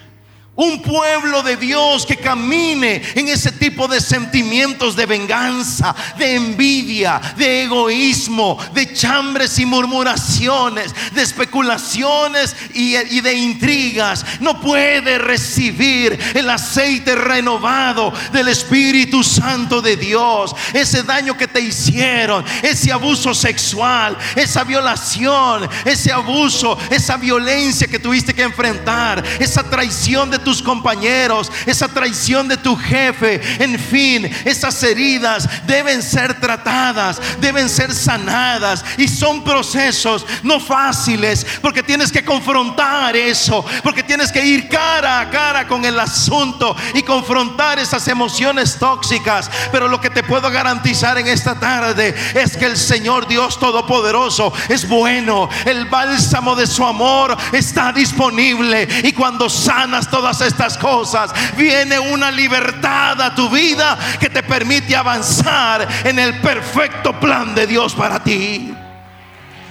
un 0.61 0.83
pueblo 0.83 1.43
de 1.43 1.57
Dios 1.57 2.05
que 2.05 2.19
camine 2.19 3.01
en 3.15 3.29
ese 3.29 3.51
tipo 3.51 3.89
de 3.89 3.99
sentimientos 3.99 4.95
de 4.95 5.07
venganza, 5.07 5.95
de 6.19 6.35
envidia, 6.35 7.19
de 7.37 7.63
egoísmo, 7.63 8.59
de 8.75 8.93
chambres 8.93 9.59
y 9.59 9.65
murmuraciones, 9.65 10.95
de 11.13 11.23
especulaciones 11.23 12.55
y, 12.75 13.21
de 13.21 13.35
intrigas. 13.35 14.25
No 14.41 14.61
puede 14.61 15.19
recibir 15.19 16.19
el 16.35 16.51
aceite 16.51 17.15
renovado 17.15 18.13
del 18.31 18.49
Espíritu 18.49 19.25
Santo 19.25 19.81
de 19.81 19.97
Dios. 19.97 20.55
Ese 20.75 21.03
daño 21.03 21.39
que 21.39 21.49
te 21.49 21.61
hicieron, 21.61 22.45
ese 22.63 22.93
abuso 22.93 23.33
sexual, 23.35 24.15
esa 24.37 24.65
violación, 24.65 25.67
ese 25.87 26.13
abuso, 26.13 26.77
esa 26.91 27.17
violencia 27.17 27.89
que 27.89 27.99
tuviste 27.99 28.35
que 28.35 28.43
enfrentar, 28.43 29.25
esa 29.39 29.63
traición 29.63 30.31
de 30.31 30.39
tu 30.39 30.50
compañeros, 30.63 31.51
esa 31.67 31.89
traición 31.89 32.49
de 32.49 32.57
tu 32.57 32.77
jefe, 32.77 33.41
en 33.63 33.79
fin, 33.79 34.31
esas 34.45 34.83
heridas 34.83 35.49
deben 35.67 36.03
ser 36.03 36.41
tratadas, 36.41 37.21
deben 37.41 37.69
ser 37.69 37.95
sanadas 37.95 38.85
y 38.99 39.07
son 39.07 39.45
procesos 39.45 40.27
no 40.43 40.61
fáciles 40.61 41.47
porque 41.63 41.83
tienes 41.83 42.11
que 42.11 42.25
confrontar 42.25 43.17
eso, 43.17 43.65
porque 43.83 44.03
tienes 44.03 44.33
que 44.33 44.45
ir 44.45 44.69
cara 44.69 45.21
a 45.21 45.31
cara 45.31 45.67
con 45.67 45.85
el 45.85 45.99
asunto 45.99 46.77
y 46.95 47.03
confrontar 47.03 47.79
esas 47.79 48.07
emociones 48.09 48.77
tóxicas. 48.79 49.51
Pero 49.73 49.89
lo 49.89 50.01
que 50.01 50.11
te 50.11 50.23
puedo 50.23 50.51
garantizar 50.51 51.19
en 51.19 51.29
esta 51.29 51.59
tarde 51.59 52.15
es 52.35 52.57
que 52.57 52.67
el 52.67 52.77
Señor 52.77 53.27
Dios 53.27 53.59
Todopoderoso 53.59 54.53
es 54.69 54.89
bueno, 54.89 55.49
el 55.65 55.87
bálsamo 55.87 56.55
de 56.57 56.67
su 56.67 56.85
amor 56.85 57.37
está 57.53 57.93
disponible 57.93 58.89
y 59.05 59.13
cuando 59.13 59.49
sanas 59.49 60.09
todas 60.11 60.30
estas 60.41 60.79
cosas, 60.79 61.33
viene 61.57 61.99
una 61.99 62.31
libertad 62.31 63.21
a 63.21 63.35
tu 63.35 63.49
vida 63.49 63.99
que 64.21 64.31
te 64.31 64.43
permite 64.43 64.95
avanzar 64.95 65.89
en 66.05 66.19
el 66.19 66.41
perfecto 66.41 67.19
plan 67.19 67.55
de 67.55 67.67
Dios 67.67 67.95
para 67.95 68.23
ti, 68.23 68.73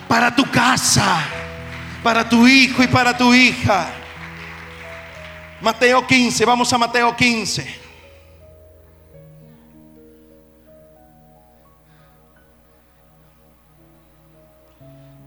para 0.07 0.35
tu 0.35 0.43
casa, 0.51 1.23
para 2.03 2.27
tu 2.27 2.47
hijo 2.47 2.83
y 2.83 2.87
para 2.87 3.17
tu 3.17 3.33
hija. 3.33 3.87
Mateo 5.61 6.05
15, 6.05 6.45
vamos 6.45 6.71
a 6.73 6.77
Mateo 6.77 7.15
15. 7.15 7.79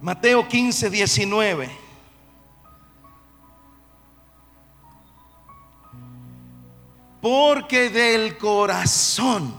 Mateo 0.02 0.48
15, 0.48 0.90
19. 0.90 1.81
Porque 7.22 7.88
del 7.88 8.36
corazón, 8.36 9.54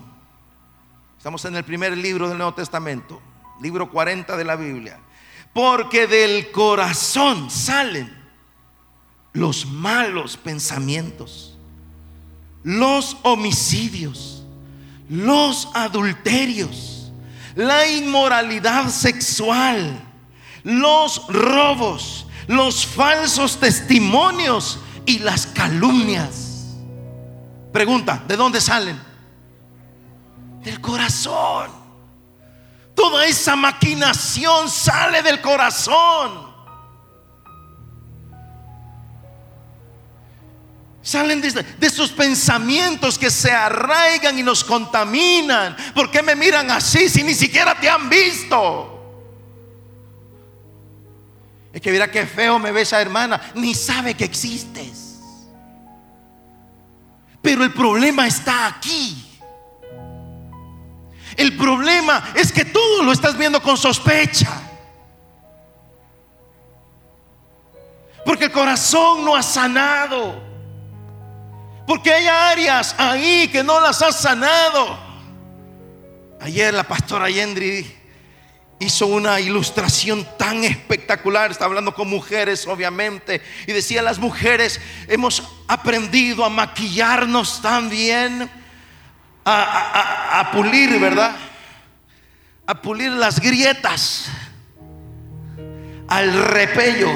estamos 1.18 1.46
en 1.46 1.56
el 1.56 1.64
primer 1.64 1.98
libro 1.98 2.28
del 2.28 2.38
Nuevo 2.38 2.54
Testamento, 2.54 3.22
libro 3.62 3.90
40 3.90 4.36
de 4.36 4.44
la 4.44 4.58
Biblia, 4.58 5.00
porque 5.54 6.06
del 6.06 6.52
corazón 6.52 7.50
salen 7.50 8.14
los 9.32 9.66
malos 9.66 10.36
pensamientos, 10.36 11.58
los 12.64 13.16
homicidios, 13.24 14.44
los 15.08 15.70
adulterios, 15.74 17.14
la 17.56 17.88
inmoralidad 17.88 18.90
sexual, 18.90 20.02
los 20.66 21.26
robos, 21.30 22.28
los 22.48 22.86
falsos 22.86 23.58
testimonios 23.58 24.80
y 25.06 25.20
las 25.20 25.48
calumnias. 25.48 26.43
Pregunta, 27.74 28.24
¿de 28.28 28.38
dónde 28.38 28.62
salen? 28.62 29.02
Del 30.62 30.80
corazón. 30.80 31.72
Toda 32.96 33.26
esa 33.26 33.56
maquinación 33.56 34.70
sale 34.70 35.24
del 35.24 35.42
corazón. 35.42 36.54
Salen 41.02 41.42
de, 41.42 41.52
de, 41.52 41.88
esos 41.88 42.12
pensamientos 42.12 43.18
que 43.18 43.32
se 43.32 43.52
arraigan 43.52 44.38
y 44.38 44.44
nos 44.44 44.64
contaminan. 44.64 45.76
¿Por 45.96 46.12
qué 46.12 46.22
me 46.22 46.36
miran 46.36 46.70
así 46.70 47.10
si 47.10 47.24
ni 47.24 47.34
siquiera 47.34 47.78
te 47.78 47.90
han 47.90 48.08
visto? 48.08 48.92
Es 51.74 51.82
que 51.82 51.92
mira 51.92 52.10
qué 52.10 52.28
feo 52.28 52.60
me 52.60 52.72
ve 52.72 52.82
esa 52.82 53.02
hermana, 53.02 53.42
ni 53.56 53.74
sabe 53.74 54.14
que 54.14 54.26
existes. 54.26 55.03
Pero 57.44 57.66
el 57.66 57.74
problema 57.74 58.26
está 58.26 58.68
aquí. 58.68 59.22
El 61.36 61.58
problema 61.58 62.32
es 62.36 62.54
que 62.54 62.64
tú 62.64 62.80
lo 63.04 63.12
estás 63.12 63.38
viendo 63.38 63.62
con 63.62 63.78
sospecha. 63.78 64.62
Porque 68.26 68.46
el 68.46 68.52
corazón 68.54 69.26
no 69.26 69.36
ha 69.36 69.44
sanado. 69.44 70.42
Porque 71.86 72.14
hay 72.14 72.28
áreas 72.28 72.96
ahí 72.98 73.50
que 73.50 73.62
no 73.62 73.82
las 73.82 74.02
ha 74.02 74.14
sanado. 74.14 74.98
Ayer 76.40 76.74
la 76.74 76.84
pastora 76.84 77.30
Yendri 77.30 78.03
hizo 78.84 79.08
una 79.08 79.40
ilustración 79.40 80.28
tan 80.38 80.64
espectacular, 80.64 81.52
está 81.52 81.66
hablando 81.66 81.94
con 81.96 82.10
mujeres 82.10 82.68
obviamente, 82.68 83.42
y 83.66 83.72
decía, 83.72 84.02
las 84.02 84.20
mujeres 84.20 84.80
hemos 85.08 85.44
aprendido 85.68 86.46
a 86.46 86.50
maquillarnos 86.50 87.62
tan 87.62 87.90
bien, 87.90 88.50
a, 89.46 90.50
pulir, 90.54 91.00
¿verdad? 91.00 91.36
A 92.68 92.82
pulir 92.82 93.12
las 93.12 93.40
grietas, 93.40 94.30
al 96.08 96.34
repello 96.34 97.10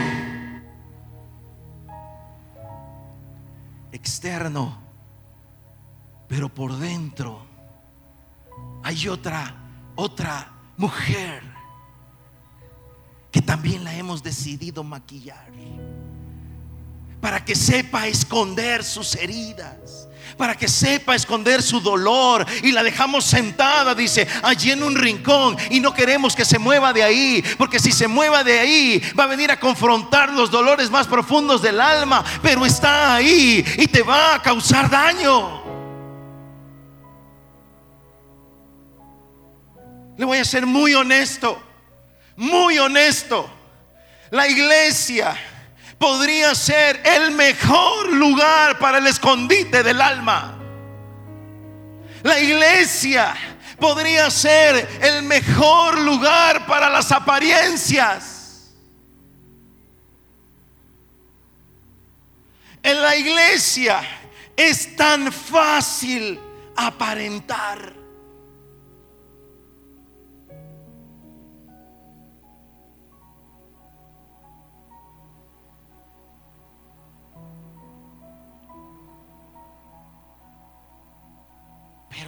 externo, 3.92 4.78
pero 6.28 6.50
por 6.50 6.78
dentro 6.78 7.46
hay 8.84 9.08
otra, 9.08 9.56
otra 9.96 10.52
mujer 10.78 11.57
también 13.42 13.84
la 13.84 13.94
hemos 13.96 14.24
decidido 14.24 14.84
maquillar. 14.84 15.48
Para 17.22 17.44
que 17.44 17.56
sepa 17.56 18.08
esconder 18.08 18.84
sus 18.84 19.16
heridas, 19.16 20.08
para 20.38 20.56
que 20.56 20.68
sepa 20.68 21.16
esconder 21.16 21.62
su 21.62 21.82
dolor. 21.82 22.46
Y 22.64 22.72
la 22.72 22.84
dejamos 22.84 23.26
sentada, 23.26 23.96
dice, 23.96 24.28
allí 24.44 24.72
en 24.72 24.84
un 24.84 24.96
rincón. 24.96 25.58
Y 25.70 25.80
no 25.80 25.94
queremos 25.94 26.36
que 26.36 26.46
se 26.46 26.60
mueva 26.60 26.94
de 26.94 27.04
ahí, 27.04 27.44
porque 27.58 27.80
si 27.80 27.92
se 27.92 28.08
mueva 28.08 28.44
de 28.44 28.60
ahí 28.60 29.02
va 29.20 29.24
a 29.26 29.28
venir 29.28 29.52
a 29.52 29.60
confrontar 29.60 30.32
los 30.32 30.52
dolores 30.52 30.90
más 30.90 31.08
profundos 31.08 31.62
del 31.62 31.82
alma, 31.82 32.24
pero 32.42 32.66
está 32.66 33.16
ahí 33.16 33.66
y 33.78 33.88
te 33.88 34.04
va 34.04 34.36
a 34.36 34.42
causar 34.42 34.90
daño. 34.90 35.64
Le 40.18 40.26
voy 40.26 40.40
a 40.40 40.46
ser 40.46 40.66
muy 40.66 40.96
honesto, 40.96 41.62
muy 42.38 42.78
honesto. 42.78 43.50
La 44.32 44.48
iglesia 44.48 45.38
podría 45.98 46.56
ser 46.56 47.02
el 47.04 47.32
mejor 47.32 48.14
lugar 48.14 48.80
para 48.80 49.00
el 49.00 49.08
escondite 49.08 49.84
del 49.84 50.02
alma. 50.02 50.58
La 52.24 52.40
iglesia 52.40 53.36
podría 53.80 54.30
ser 54.30 54.88
el 55.02 55.24
mejor 55.24 56.00
lugar 56.00 56.66
para 56.66 56.90
las 56.90 57.12
apariencias. 57.12 58.74
En 62.84 63.02
la 63.02 63.16
iglesia 63.16 64.02
es 64.56 64.96
tan 64.96 65.32
fácil 65.32 66.40
aparentar. 66.76 68.07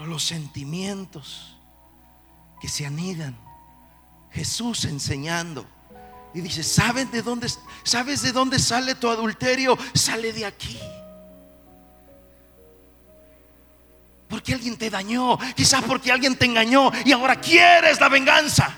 Los 0.09 0.23
sentimientos 0.23 1.55
que 2.59 2.67
se 2.67 2.85
anidan, 2.85 3.37
Jesús 4.31 4.85
enseñando. 4.85 5.65
Y 6.33 6.41
dice, 6.41 6.63
¿sabes 6.63 7.11
de 7.11 7.21
dónde, 7.21 7.49
¿sabes 7.83 8.21
de 8.21 8.31
dónde 8.31 8.59
sale 8.59 8.95
tu 8.95 9.09
adulterio? 9.09 9.77
Sale 9.93 10.31
de 10.33 10.45
aquí. 10.45 10.79
Porque 14.27 14.53
alguien 14.53 14.77
te 14.77 14.91
dañó, 14.91 15.39
quizás 15.55 15.83
porque 15.83 16.11
alguien 16.11 16.37
te 16.37 16.45
engañó 16.45 16.91
y 17.03 17.11
ahora 17.11 17.41
quieres 17.41 17.99
la 17.99 18.09
venganza. 18.09 18.75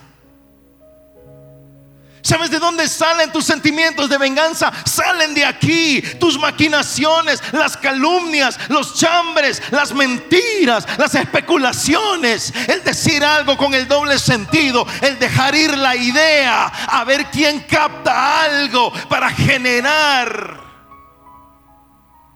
¿Sabes 2.24 2.52
de 2.52 2.60
dónde 2.60 2.88
salen 2.88 3.32
tus 3.32 3.46
sentimientos 3.46 4.10
de 4.10 4.18
venganza? 4.18 4.72
Salen 4.86 5.34
de 5.34 5.44
aquí. 5.44 6.02
Tus 6.20 6.38
maquinaciones, 6.38 7.42
las 7.52 7.76
calumnias, 7.78 8.60
los 8.70 8.96
chambres, 8.96 9.62
las 9.72 9.94
mentiras, 9.94 10.86
las 10.98 11.16
especulaciones. 11.16 12.54
El 12.68 12.84
decir 12.84 13.24
algo 13.24 13.58
con 13.58 13.74
el 13.74 13.88
doble 13.88 14.20
sentido. 14.20 14.86
El 15.02 15.18
dejar 15.18 15.56
ir 15.56 15.76
la 15.78 15.96
idea. 15.96 16.68
A 16.68 17.04
ver 17.04 17.26
quién 17.32 17.62
capta 17.62 18.44
algo 18.44 18.94
para 19.10 19.30
generar 19.32 20.62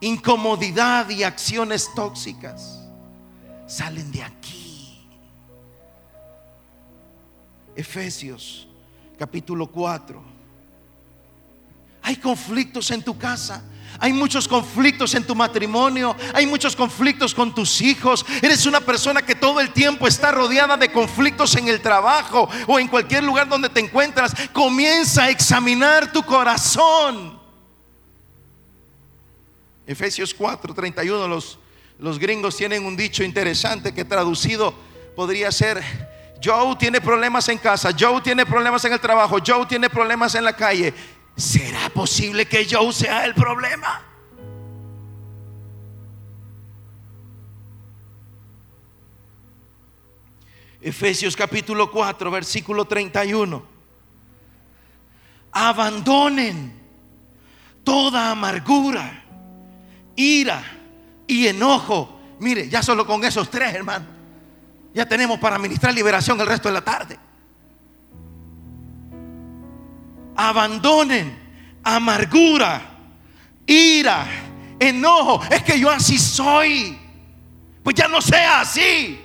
incomodidad 0.02 1.10
y 1.10 1.24
acciones 1.24 1.90
tóxicas. 1.96 2.80
Salen 3.68 4.12
de 4.12 4.24
aquí. 4.24 5.08
Efesios 7.76 8.65
capítulo 9.18 9.68
4. 9.68 10.22
Hay 12.04 12.18
conflictos 12.18 12.92
en 12.92 13.04
tu 13.04 13.18
casa. 13.18 13.64
Hay 14.00 14.12
muchos 14.12 14.48
conflictos 14.48 15.16
en 15.16 15.24
tu 15.24 15.36
matrimonio, 15.36 16.16
hay 16.34 16.46
muchos 16.46 16.76
conflictos 16.76 17.34
con 17.34 17.56
tus 17.56 17.82
hijos. 17.82 18.26
Eres 18.42 18.66
una 18.66 18.82
persona 18.82 19.22
que 19.22 19.36
todo 19.36 19.62
el 19.62 19.72
tiempo 19.72 20.08
está 20.08 20.32
rodeada 20.32 20.76
de 20.76 20.92
conflictos 20.92 21.56
en 21.56 21.68
el 21.68 21.82
trabajo 21.82 22.50
o 22.68 22.80
en 22.80 22.88
cualquier 22.88 23.24
lugar 23.24 23.48
donde 23.48 23.70
te 23.70 23.80
encuentras. 23.80 24.34
Comienza 24.52 25.24
a 25.24 25.30
examinar 25.30 26.12
tu 26.12 26.24
corazón. 26.24 27.40
Efesios 29.88 30.34
4, 30.34 30.74
31, 30.74 31.28
los, 31.28 31.60
los 32.00 32.20
gringos 32.20 32.58
tienen 32.58 32.86
un 32.86 32.98
dicho 32.98 33.24
interesante 33.24 33.94
que 33.94 34.04
traducido 34.04 34.74
podría 35.16 35.52
ser 35.52 35.82
Joe 36.46 36.76
tiene 36.76 37.02
problemas 37.02 37.50
en 37.50 37.58
casa, 37.58 37.90
Joe 37.98 38.22
tiene 38.22 38.46
problemas 38.46 38.86
en 38.86 38.94
el 38.94 39.00
trabajo, 39.00 39.38
Joe 39.44 39.66
tiene 39.66 39.90
problemas 39.90 40.36
en 40.36 40.44
la 40.44 40.56
calle. 40.56 40.94
¿Será 41.36 41.90
posible 41.90 42.46
que 42.46 42.68
Joe 42.70 42.94
sea 42.94 43.26
el 43.26 43.34
problema? 43.34 44.04
Efesios 50.80 51.36
capítulo 51.36 51.90
4, 51.90 52.30
versículo 52.30 52.86
31. 52.86 53.66
Abandonen 55.52 56.80
toda 57.84 58.30
amargura, 58.30 59.24
ira 60.16 60.64
y 61.26 61.48
enojo. 61.48 62.20
Mire, 62.40 62.70
ya 62.70 62.84
solo 62.84 63.08
con 63.08 63.24
esos 63.24 63.50
tres, 63.50 63.74
hermano 63.74 64.15
ya 64.96 65.06
tenemos 65.06 65.38
para 65.40 65.60
ministrar 65.60 65.94
liberación 65.94 66.40
el 66.40 66.48
resto 66.48 66.70
de 66.70 66.74
la 66.74 66.82
tarde. 66.82 67.20
Abandonen 70.38 71.38
amargura, 71.84 72.82
ira, 73.68 74.26
enojo. 74.80 75.44
Es 75.52 75.64
que 75.64 75.78
yo 75.78 75.92
así 75.92 76.18
soy. 76.18 76.98
Pues 77.84 77.94
ya 77.94 78.08
no 78.08 78.22
sea 78.22 78.62
así. 78.62 79.22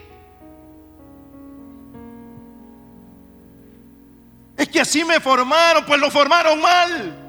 Es 4.56 4.68
que 4.68 4.80
así 4.80 5.04
me 5.04 5.20
formaron, 5.20 5.86
pues 5.86 6.00
lo 6.00 6.10
formaron 6.10 6.60
mal. 6.60 7.19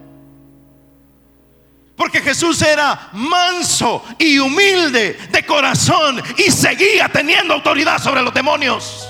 Porque 2.01 2.21
Jesús 2.21 2.59
era 2.63 3.09
manso 3.13 4.03
y 4.17 4.39
humilde 4.39 5.13
de 5.29 5.45
corazón 5.45 6.19
y 6.35 6.49
seguía 6.49 7.07
teniendo 7.07 7.53
autoridad 7.53 8.01
sobre 8.01 8.23
los 8.23 8.33
demonios. 8.33 9.07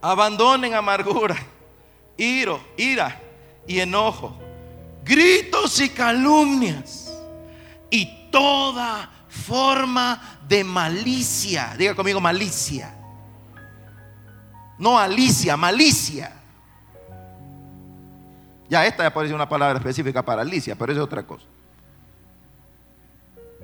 Abandonen 0.00 0.72
amargura, 0.72 1.36
iro, 2.16 2.60
ira 2.76 3.20
y 3.66 3.80
enojo, 3.80 4.38
gritos 5.02 5.80
y 5.80 5.88
calumnias 5.88 7.12
y 7.90 8.30
toda 8.30 9.13
forma 9.34 10.38
de 10.48 10.64
malicia. 10.64 11.74
Diga 11.76 11.94
conmigo 11.94 12.20
malicia. 12.20 12.94
No 14.78 14.98
Alicia, 14.98 15.56
malicia. 15.56 16.32
Ya 18.68 18.86
esta 18.86 19.02
ya 19.02 19.12
ser 19.28 19.34
una 19.34 19.48
palabra 19.48 19.78
específica 19.78 20.24
para 20.24 20.42
Alicia, 20.42 20.74
pero 20.76 20.92
es 20.92 20.98
otra 20.98 21.26
cosa. 21.26 21.44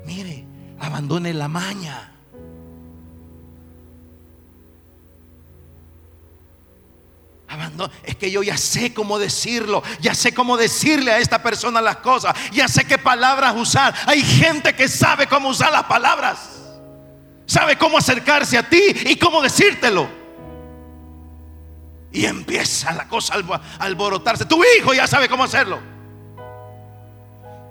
Mire, 0.04 0.44
abandone 0.78 1.32
la 1.32 1.48
maña. 1.48 2.12
Es 8.04 8.16
que 8.16 8.30
yo 8.30 8.42
ya 8.42 8.56
sé 8.56 8.94
cómo 8.94 9.18
decirlo, 9.18 9.82
ya 10.00 10.14
sé 10.14 10.32
cómo 10.32 10.56
decirle 10.56 11.10
a 11.10 11.18
esta 11.18 11.42
persona 11.42 11.80
las 11.80 11.96
cosas, 11.96 12.34
ya 12.52 12.68
sé 12.68 12.84
qué 12.84 12.96
palabras 12.96 13.54
usar. 13.56 13.92
Hay 14.06 14.22
gente 14.22 14.74
que 14.74 14.86
sabe 14.88 15.26
cómo 15.26 15.48
usar 15.48 15.72
las 15.72 15.84
palabras, 15.84 16.38
sabe 17.46 17.76
cómo 17.76 17.98
acercarse 17.98 18.56
a 18.56 18.68
ti 18.68 18.80
y 19.06 19.16
cómo 19.16 19.42
decírtelo. 19.42 20.08
Y 22.12 22.24
empieza 22.24 22.92
la 22.92 23.08
cosa 23.08 23.34
a 23.34 23.84
alborotarse. 23.84 24.44
Tu 24.44 24.60
hijo 24.78 24.94
ya 24.94 25.06
sabe 25.06 25.28
cómo 25.28 25.44
hacerlo. 25.44 25.80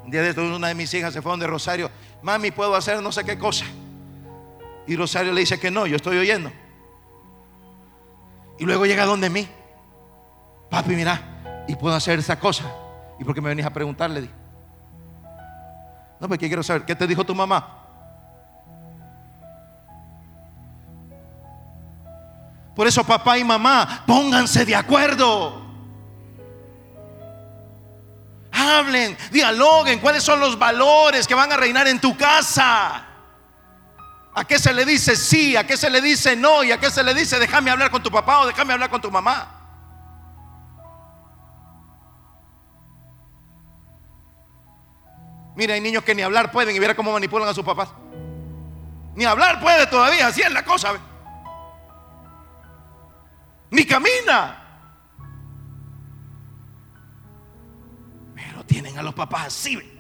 Un 0.03 0.11
día 0.11 0.21
de 0.21 0.29
esto, 0.29 0.41
una 0.41 0.69
de 0.69 0.75
mis 0.75 0.93
hijas 0.93 1.13
se 1.13 1.21
fue 1.21 1.31
donde 1.31 1.47
Rosario, 1.47 1.89
mami, 2.21 2.51
puedo 2.51 2.75
hacer 2.75 3.01
no 3.01 3.11
sé 3.11 3.23
qué 3.23 3.37
cosa. 3.37 3.65
Y 4.87 4.95
Rosario 4.95 5.31
le 5.31 5.41
dice 5.41 5.59
que 5.59 5.71
no, 5.71 5.87
yo 5.87 5.95
estoy 5.95 6.17
oyendo. 6.17 6.51
Y 8.57 8.65
luego 8.65 8.85
llega 8.85 9.05
donde 9.05 9.29
mí 9.29 9.47
papi, 10.69 10.95
mira, 10.95 11.21
y 11.67 11.75
puedo 11.75 11.95
hacer 11.95 12.19
esa 12.19 12.39
cosa. 12.39 12.65
¿Y 13.19 13.23
por 13.23 13.35
qué 13.35 13.41
me 13.41 13.49
venís 13.49 13.65
a 13.65 13.73
preguntarle? 13.73 14.29
No, 16.19 16.27
porque 16.27 16.47
quiero 16.47 16.63
saber, 16.63 16.85
¿qué 16.85 16.95
te 16.95 17.07
dijo 17.07 17.25
tu 17.25 17.33
mamá? 17.33 17.75
Por 22.75 22.87
eso 22.87 23.03
papá 23.03 23.37
y 23.37 23.43
mamá, 23.43 24.03
pónganse 24.07 24.65
de 24.65 24.75
acuerdo. 24.75 25.65
Hablen, 28.51 29.17
dialoguen 29.31 29.99
cuáles 29.99 30.23
son 30.23 30.39
los 30.39 30.57
valores 30.57 31.27
que 31.27 31.35
van 31.35 31.51
a 31.51 31.57
reinar 31.57 31.87
en 31.87 31.99
tu 31.99 32.15
casa. 32.15 33.05
¿A 34.33 34.45
qué 34.45 34.57
se 34.57 34.73
le 34.73 34.85
dice 34.85 35.15
sí? 35.15 35.57
¿A 35.57 35.67
qué 35.67 35.75
se 35.75 35.89
le 35.89 35.99
dice 35.99 36.35
no? 36.35 36.63
¿Y 36.63 36.71
a 36.71 36.79
qué 36.79 36.89
se 36.89 37.03
le 37.03 37.13
dice 37.13 37.39
déjame 37.39 37.69
hablar 37.69 37.91
con 37.91 38.01
tu 38.01 38.11
papá 38.11 38.39
o 38.39 38.47
déjame 38.47 38.71
hablar 38.71 38.89
con 38.89 39.01
tu 39.01 39.11
mamá? 39.11 39.58
Mira, 45.59 45.73
hay 45.73 45.81
niños 45.81 46.05
que 46.05 46.15
ni 46.15 46.21
hablar 46.21 46.53
pueden 46.53 46.73
y 46.73 46.79
verá 46.79 46.95
cómo 46.95 47.11
manipulan 47.11 47.49
a 47.49 47.53
sus 47.53 47.65
papás. 47.65 47.89
Ni 49.13 49.25
hablar 49.25 49.59
puede 49.59 49.85
todavía, 49.87 50.27
así 50.27 50.41
es 50.41 50.49
la 50.53 50.63
cosa. 50.63 50.93
Ni 53.69 53.83
camina. 53.83 54.63
Pero 58.33 58.63
tienen 58.63 58.97
a 58.97 59.03
los 59.03 59.13
papás 59.13 59.47
así. 59.47 59.98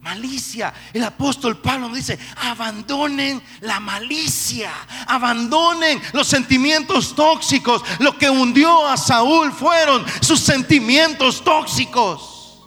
Malicia. 0.00 0.72
El 0.94 1.04
apóstol 1.04 1.58
Pablo 1.58 1.90
dice, 1.90 2.18
abandonen 2.36 3.42
la 3.60 3.80
malicia, 3.80 4.72
abandonen 5.06 6.00
los 6.12 6.26
sentimientos 6.26 7.14
tóxicos. 7.14 7.82
Lo 7.98 8.16
que 8.16 8.30
hundió 8.30 8.86
a 8.86 8.96
Saúl 8.96 9.52
fueron 9.52 10.04
sus 10.20 10.40
sentimientos 10.40 11.44
tóxicos. 11.44 12.64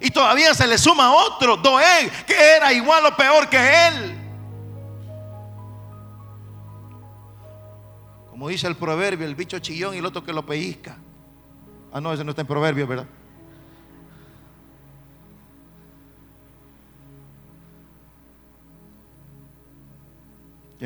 Y 0.00 0.10
todavía 0.10 0.52
se 0.54 0.66
le 0.66 0.76
suma 0.76 1.12
otro, 1.12 1.56
Doeg, 1.56 2.26
que 2.26 2.34
era 2.34 2.72
igual 2.72 3.06
o 3.06 3.16
peor 3.16 3.48
que 3.48 3.86
él. 3.86 4.18
Como 8.30 8.48
dice 8.48 8.66
el 8.66 8.76
proverbio, 8.76 9.26
el 9.26 9.34
bicho 9.34 9.58
chillón 9.60 9.94
y 9.94 9.98
el 9.98 10.04
otro 10.04 10.22
que 10.22 10.32
lo 10.32 10.44
pellizca. 10.44 10.98
Ah, 11.92 12.00
no, 12.00 12.12
ese 12.12 12.24
no 12.24 12.30
está 12.30 12.42
en 12.42 12.48
proverbio, 12.48 12.86
¿verdad? 12.86 13.06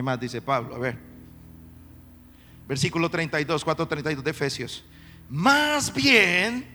¿Qué 0.00 0.04
más 0.04 0.18
dice 0.18 0.40
Pablo? 0.40 0.76
A 0.76 0.78
ver. 0.78 0.98
Versículo 2.66 3.10
32, 3.10 3.62
432 3.62 4.24
de 4.24 4.30
Efesios. 4.30 4.82
Más 5.28 5.92
bien, 5.92 6.66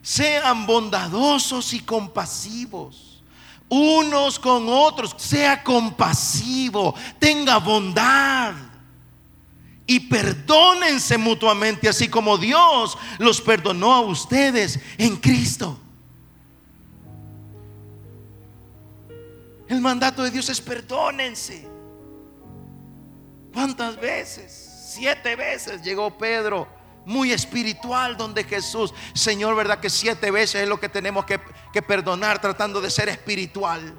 sean 0.00 0.64
bondadosos 0.64 1.74
y 1.74 1.80
compasivos 1.80 3.22
unos 3.68 4.38
con 4.38 4.70
otros. 4.70 5.14
Sea 5.18 5.62
compasivo, 5.62 6.94
tenga 7.18 7.58
bondad. 7.58 8.54
Y 9.86 10.00
perdónense 10.00 11.18
mutuamente, 11.18 11.90
así 11.90 12.08
como 12.08 12.38
Dios 12.38 12.96
los 13.18 13.42
perdonó 13.42 13.92
a 13.92 14.00
ustedes 14.00 14.80
en 14.96 15.16
Cristo. 15.16 15.78
El 19.68 19.82
mandato 19.82 20.22
de 20.22 20.30
Dios 20.30 20.48
es 20.48 20.58
perdónense. 20.58 21.70
¿Cuántas 23.52 24.00
veces? 24.00 24.92
Siete 24.94 25.36
veces 25.36 25.82
llegó 25.82 26.16
Pedro, 26.16 26.68
muy 27.04 27.32
espiritual, 27.32 28.16
donde 28.16 28.44
Jesús, 28.44 28.92
Señor, 29.14 29.56
¿verdad 29.56 29.80
que 29.80 29.90
siete 29.90 30.30
veces 30.30 30.62
es 30.62 30.68
lo 30.68 30.78
que 30.78 30.88
tenemos 30.88 31.24
que, 31.24 31.38
perdonar 31.82 32.40
tratando 32.40 32.80
de 32.80 32.90
ser 32.90 33.08
espiritual? 33.08 33.94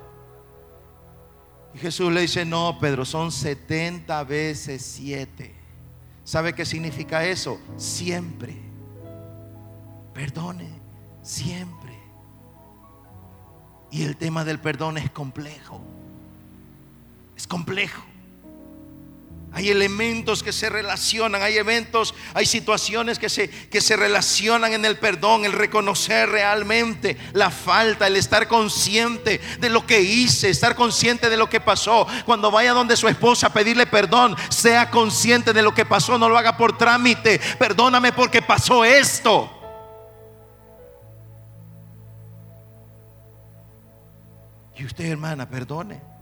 Y 1.74 1.80
Jesús 1.80 2.12
le 2.12 2.22
dice, 2.22 2.46
no, 2.46 2.78
Pedro, 2.80 3.06
son 3.06 3.32
setenta 3.32 4.24
veces 4.24 4.84
siete. 4.84 5.56
¿Sabe 6.24 6.54
qué 6.54 6.66
significa 6.66 7.26
eso? 7.26 7.60
Siempre. 7.78 8.56
Perdone, 10.14 10.70
siempre. 11.24 11.98
Y 13.90 14.04
el 14.04 14.16
tema 14.16 14.46
del 14.46 14.60
perdón 14.60 14.98
es 14.98 15.10
complejo. 15.10 15.82
Es 17.36 17.48
complejo. 17.48 18.04
Hay 19.56 19.70
elementos 19.70 20.42
que 20.42 20.52
se 20.52 20.68
relacionan, 20.68 21.44
hay 21.44 21.58
eventos, 21.58 22.16
hay 22.34 22.48
situaciones 22.48 23.20
que 23.20 23.30
se, 23.30 23.50
que 23.50 23.82
se 23.82 23.96
relacionan 23.96 24.74
en 24.74 24.84
el 24.84 24.98
perdón, 24.98 25.46
el 25.46 25.52
reconocer 25.52 26.28
realmente 26.30 27.18
la 27.34 27.52
falta, 27.52 28.08
el 28.08 28.16
estar 28.16 28.48
consciente 28.48 29.40
de 29.60 29.70
lo 29.70 29.86
que 29.86 30.02
hice, 30.02 30.50
estar 30.50 30.76
consciente 30.76 31.30
de 31.30 31.38
lo 31.38 31.50
que 31.50 31.62
pasó. 31.62 32.08
Cuando 32.26 32.50
vaya 32.50 32.74
donde 32.74 32.98
su 32.98 33.08
esposa 33.08 33.48
a 33.48 33.54
pedirle 33.54 33.86
perdón, 33.86 34.36
sea 34.50 34.90
consciente 34.90 35.54
de 35.54 35.62
lo 35.62 35.72
que 35.72 35.86
pasó, 35.86 36.18
no 36.18 36.30
lo 36.30 36.38
haga 36.38 36.58
por 36.58 36.76
trámite. 36.76 37.40
Perdóname 37.60 38.12
porque 38.12 38.42
pasó 38.42 38.84
esto. 38.84 39.52
Y 44.76 44.84
usted, 44.84 45.06
hermana, 45.06 45.48
perdone. 45.48 46.13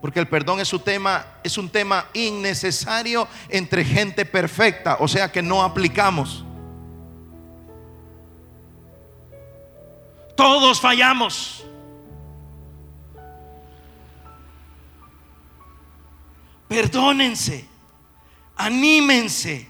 Porque 0.00 0.20
el 0.20 0.28
perdón 0.28 0.60
es 0.60 0.72
un 0.72 0.80
tema, 0.80 1.26
es 1.42 1.58
un 1.58 1.68
tema 1.68 2.06
innecesario 2.12 3.26
entre 3.48 3.84
gente 3.84 4.24
perfecta, 4.24 4.98
o 5.00 5.08
sea 5.08 5.32
que 5.32 5.42
no 5.42 5.62
aplicamos. 5.62 6.44
Todos 10.36 10.80
fallamos. 10.80 11.64
Perdónense, 16.68 17.64
anímense, 18.56 19.68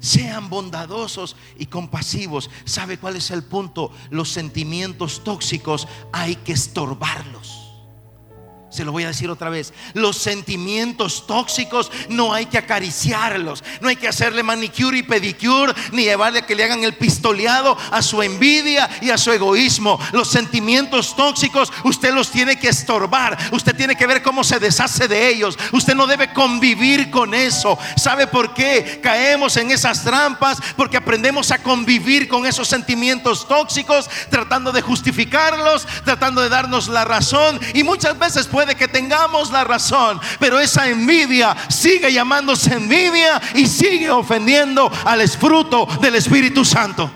sean 0.00 0.48
bondadosos 0.48 1.36
y 1.58 1.66
compasivos. 1.66 2.50
¿Sabe 2.64 2.98
cuál 2.98 3.16
es 3.16 3.30
el 3.30 3.44
punto? 3.44 3.92
Los 4.10 4.30
sentimientos 4.30 5.22
tóxicos 5.22 5.86
hay 6.12 6.36
que 6.36 6.52
estorbarlos. 6.52 7.65
Se 8.76 8.84
lo 8.84 8.92
voy 8.92 9.04
a 9.04 9.08
decir 9.08 9.30
otra 9.30 9.48
vez. 9.48 9.72
Los 9.94 10.18
sentimientos 10.18 11.26
tóxicos 11.26 11.90
no 12.10 12.34
hay 12.34 12.44
que 12.44 12.58
acariciarlos. 12.58 13.64
No 13.80 13.88
hay 13.88 13.96
que 13.96 14.06
hacerle 14.06 14.42
manicure 14.42 14.98
y 14.98 15.02
pedicure. 15.02 15.72
Ni 15.92 16.02
llevarle 16.02 16.40
a 16.40 16.46
que 16.46 16.54
le 16.54 16.62
hagan 16.62 16.84
el 16.84 16.92
pistoleado 16.92 17.74
a 17.90 18.02
su 18.02 18.20
envidia 18.20 18.90
y 19.00 19.08
a 19.08 19.16
su 19.16 19.32
egoísmo. 19.32 19.98
Los 20.12 20.28
sentimientos 20.28 21.16
tóxicos 21.16 21.72
usted 21.84 22.12
los 22.12 22.30
tiene 22.30 22.58
que 22.58 22.68
estorbar. 22.68 23.38
Usted 23.50 23.74
tiene 23.74 23.96
que 23.96 24.06
ver 24.06 24.22
cómo 24.22 24.44
se 24.44 24.58
deshace 24.58 25.08
de 25.08 25.26
ellos. 25.26 25.58
Usted 25.72 25.94
no 25.94 26.06
debe 26.06 26.34
convivir 26.34 27.10
con 27.10 27.32
eso. 27.32 27.78
¿Sabe 27.96 28.26
por 28.26 28.52
qué 28.52 29.00
caemos 29.02 29.56
en 29.56 29.70
esas 29.70 30.04
trampas? 30.04 30.58
Porque 30.76 30.98
aprendemos 30.98 31.50
a 31.50 31.62
convivir 31.62 32.28
con 32.28 32.44
esos 32.44 32.68
sentimientos 32.68 33.48
tóxicos. 33.48 34.10
Tratando 34.28 34.70
de 34.70 34.82
justificarlos. 34.82 35.86
Tratando 36.04 36.42
de 36.42 36.50
darnos 36.50 36.88
la 36.88 37.06
razón. 37.06 37.58
Y 37.72 37.82
muchas 37.82 38.18
veces 38.18 38.46
puede 38.46 38.65
que 38.74 38.88
tengamos 38.88 39.50
la 39.50 39.64
razón, 39.64 40.20
pero 40.38 40.58
esa 40.58 40.88
envidia 40.88 41.56
sigue 41.68 42.12
llamándose 42.12 42.74
envidia 42.74 43.40
y 43.54 43.66
sigue 43.66 44.10
ofendiendo 44.10 44.90
al 45.04 45.26
fruto 45.28 45.86
del 46.00 46.16
Espíritu 46.16 46.64
Santo. 46.64 47.10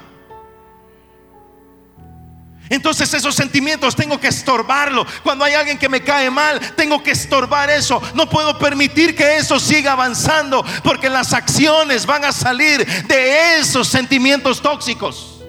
Entonces 2.70 3.12
esos 3.12 3.34
sentimientos 3.34 3.96
tengo 3.96 4.20
que 4.20 4.28
estorbarlo. 4.28 5.04
Cuando 5.24 5.44
hay 5.44 5.54
alguien 5.54 5.76
que 5.76 5.88
me 5.88 6.02
cae 6.02 6.30
mal, 6.30 6.60
tengo 6.76 7.02
que 7.02 7.10
estorbar 7.10 7.68
eso. 7.68 8.00
No 8.14 8.30
puedo 8.30 8.56
permitir 8.58 9.16
que 9.16 9.38
eso 9.38 9.58
siga 9.58 9.92
avanzando 9.92 10.64
porque 10.84 11.10
las 11.10 11.32
acciones 11.32 12.06
van 12.06 12.24
a 12.24 12.30
salir 12.30 12.86
de 13.08 13.58
esos 13.58 13.88
sentimientos 13.88 14.62
tóxicos. 14.62 15.40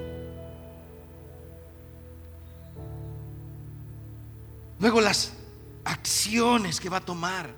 Luego 4.79 4.99
las 4.99 5.31
acciones 5.83 6.79
que 6.79 6.89
va 6.89 6.97
a 6.97 7.05
tomar, 7.05 7.53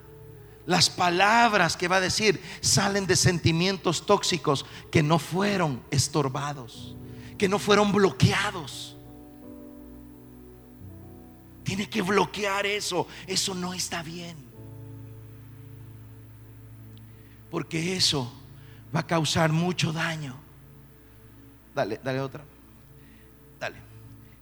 las 0.65 0.89
palabras 0.89 1.75
que 1.75 1.88
va 1.88 1.97
a 1.97 2.01
decir, 2.01 2.41
salen 2.62 3.05
de 3.05 3.15
sentimientos 3.15 4.05
tóxicos 4.05 4.65
que 4.91 5.03
no 5.03 5.19
fueron 5.19 5.83
estorbados, 5.91 6.95
que 7.38 7.49
no 7.49 7.59
fueron 7.59 7.91
bloqueados. 7.91 8.95
Tiene 11.63 11.89
que 11.89 12.01
bloquear 12.01 12.65
eso. 12.65 13.07
Eso 13.25 13.55
no 13.55 13.73
está 13.73 14.03
bien. 14.03 14.36
Porque 17.49 17.95
eso 17.95 18.31
va 18.93 19.01
a 19.01 19.07
causar 19.07 19.51
mucho 19.51 19.91
daño. 19.93 20.36
Dale, 21.73 21.99
dale 22.03 22.19
otra. 22.19 22.43
Dale. 23.59 23.77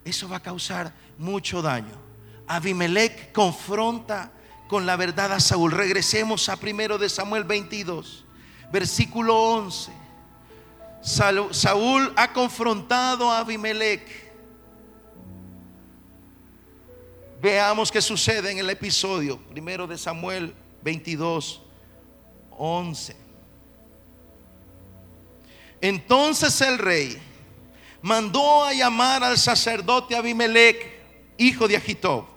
Eso 0.04 0.28
va 0.28 0.36
a 0.36 0.40
causar 0.40 0.92
mucho 1.18 1.62
daño. 1.62 2.11
Abimelech 2.56 3.32
confronta 3.32 4.30
con 4.68 4.84
la 4.84 4.96
verdad 4.96 5.32
a 5.32 5.40
Saúl. 5.40 5.72
Regresemos 5.72 6.50
a 6.50 6.56
primero 6.56 6.98
de 6.98 7.08
Samuel 7.08 7.44
22, 7.44 8.26
versículo 8.70 9.40
11. 9.40 9.90
Saúl 11.00 12.12
ha 12.14 12.32
confrontado 12.34 13.30
a 13.30 13.38
Abimelech. 13.38 14.30
Veamos 17.40 17.90
qué 17.90 18.02
sucede 18.02 18.52
en 18.52 18.58
el 18.58 18.68
episodio 18.68 19.38
primero 19.38 19.86
de 19.86 19.96
Samuel 19.96 20.54
22, 20.82 21.62
11. 22.50 23.16
Entonces 25.80 26.60
el 26.60 26.76
rey 26.76 27.18
mandó 28.02 28.62
a 28.62 28.74
llamar 28.74 29.24
al 29.24 29.38
sacerdote 29.38 30.14
Abimelech, 30.14 31.00
hijo 31.38 31.66
de 31.66 31.76
Agitob, 31.76 32.31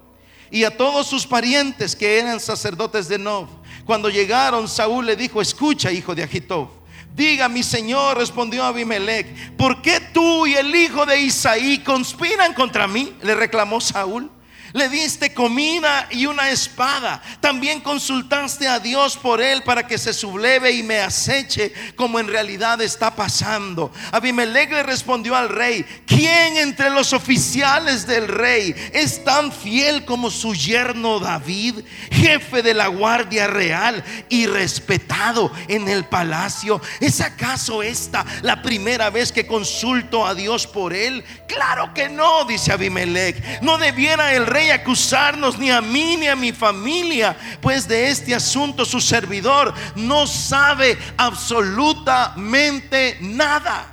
y 0.56 0.64
a 0.64 0.78
todos 0.78 1.06
sus 1.08 1.28
parientes 1.28 1.98
que 1.98 2.18
eran 2.18 2.40
sacerdotes 2.40 3.10
de 3.10 3.18
Nob. 3.18 3.50
Cuando 3.86 4.10
llegaron, 4.10 4.70
Saúl 4.70 5.06
le 5.06 5.18
dijo, 5.18 5.42
escucha, 5.42 5.92
hijo 5.92 6.16
de 6.16 6.24
Agitob. 6.24 6.70
Diga, 7.14 7.50
mi 7.50 7.62
señor, 7.62 8.18
respondió 8.18 8.64
Abimelech, 8.64 9.54
¿por 9.58 9.82
qué 9.82 10.00
tú 10.00 10.48
y 10.48 10.54
el 10.54 10.74
hijo 10.74 11.06
de 11.06 11.20
Isaí 11.20 11.80
conspiran 11.80 12.54
contra 12.54 12.88
mí? 12.88 13.14
Le 13.22 13.36
reclamó 13.36 13.82
Saúl 13.82 14.32
le 14.76 14.90
diste 14.90 15.34
comida 15.34 16.08
y 16.12 16.26
una 16.26 16.50
espada. 16.50 17.22
También 17.40 17.80
consultaste 17.80 18.68
a 18.68 18.78
Dios 18.80 19.16
por 19.16 19.42
él 19.42 19.64
para 19.64 19.88
que 19.88 19.98
se 19.98 20.14
subleve 20.14 20.72
y 20.74 20.84
me 20.84 21.00
aceche 21.00 21.74
como 21.96 22.20
en 22.20 22.28
realidad 22.28 22.82
está 22.82 23.16
pasando. 23.16 23.94
Abimelech 24.12 24.72
le 24.72 24.84
respondió 24.84 25.34
al 25.34 25.48
rey, 25.48 25.86
¿quién 26.06 26.58
entre 26.58 26.90
los 26.90 27.14
oficiales 27.14 28.06
del 28.06 28.28
rey 28.28 28.76
es 28.92 29.24
tan 29.24 29.54
fiel 29.54 30.04
como 30.04 30.30
su 30.30 30.54
yerno 30.54 31.22
David, 31.22 31.76
jefe 32.12 32.62
de 32.62 32.74
la 32.74 32.88
guardia 32.88 33.48
real 33.48 34.04
y 34.28 34.46
respetado 34.46 35.54
en 35.70 35.88
el 35.88 36.04
palacio? 36.04 36.82
¿Es 37.00 37.22
acaso 37.22 37.82
esta 37.82 38.26
la 38.42 38.62
primera 38.62 39.10
vez 39.10 39.32
que 39.32 39.48
consulto 39.48 40.26
a 40.28 40.36
Dios 40.36 40.68
por 40.68 40.94
él? 40.94 41.24
Claro 41.48 41.94
que 41.94 42.10
no, 42.10 42.44
dice 42.44 42.74
Abimelech. 42.74 43.62
No 43.62 43.78
debiera 43.78 44.34
el 44.34 44.46
rey 44.46 44.65
acusarnos 44.72 45.58
ni 45.58 45.72
a 45.72 45.82
mí 45.82 46.18
ni 46.18 46.28
a 46.28 46.36
mi 46.36 46.52
familia, 46.52 47.36
pues 47.62 47.88
de 47.88 48.10
este 48.10 48.36
asunto 48.36 48.86
su 48.86 49.02
servidor 49.02 49.74
no 49.96 50.28
sabe 50.28 50.98
absolutamente 51.18 53.18
nada. 53.22 53.92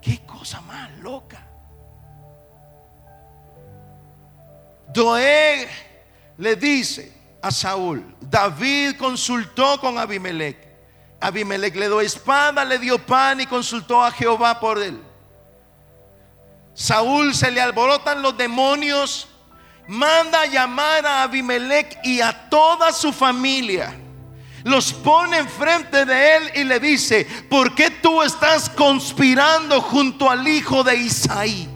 Qué 0.00 0.24
cosa 0.26 0.60
más 0.62 0.90
loca. 0.98 1.46
Doeg 4.92 5.68
le 6.38 6.56
dice 6.56 7.12
a 7.40 7.50
Saúl, 7.50 8.16
David 8.20 8.96
consultó 8.96 9.80
con 9.80 9.98
Abimelech. 9.98 10.56
Abimelech 11.20 11.76
le 11.76 11.86
dio 11.86 12.00
espada, 12.00 12.64
le 12.64 12.78
dio 12.78 12.98
pan 12.98 13.40
y 13.40 13.46
consultó 13.46 14.02
a 14.02 14.10
Jehová 14.10 14.58
por 14.58 14.82
él. 14.82 15.00
Saúl 16.74 17.34
se 17.34 17.50
le 17.50 17.60
alborotan 17.60 18.22
los 18.22 18.36
demonios, 18.36 19.28
manda 19.88 20.46
llamar 20.46 21.04
a 21.04 21.22
Abimelech 21.24 21.98
y 22.02 22.20
a 22.20 22.48
toda 22.48 22.92
su 22.92 23.12
familia. 23.12 23.94
Los 24.64 24.92
pone 24.92 25.38
enfrente 25.38 26.04
de 26.04 26.36
él 26.36 26.50
y 26.54 26.64
le 26.64 26.78
dice, 26.78 27.26
¿por 27.50 27.74
qué 27.74 27.90
tú 27.90 28.22
estás 28.22 28.70
conspirando 28.70 29.80
junto 29.80 30.30
al 30.30 30.46
hijo 30.46 30.84
de 30.84 30.96
Isaí? 30.96 31.68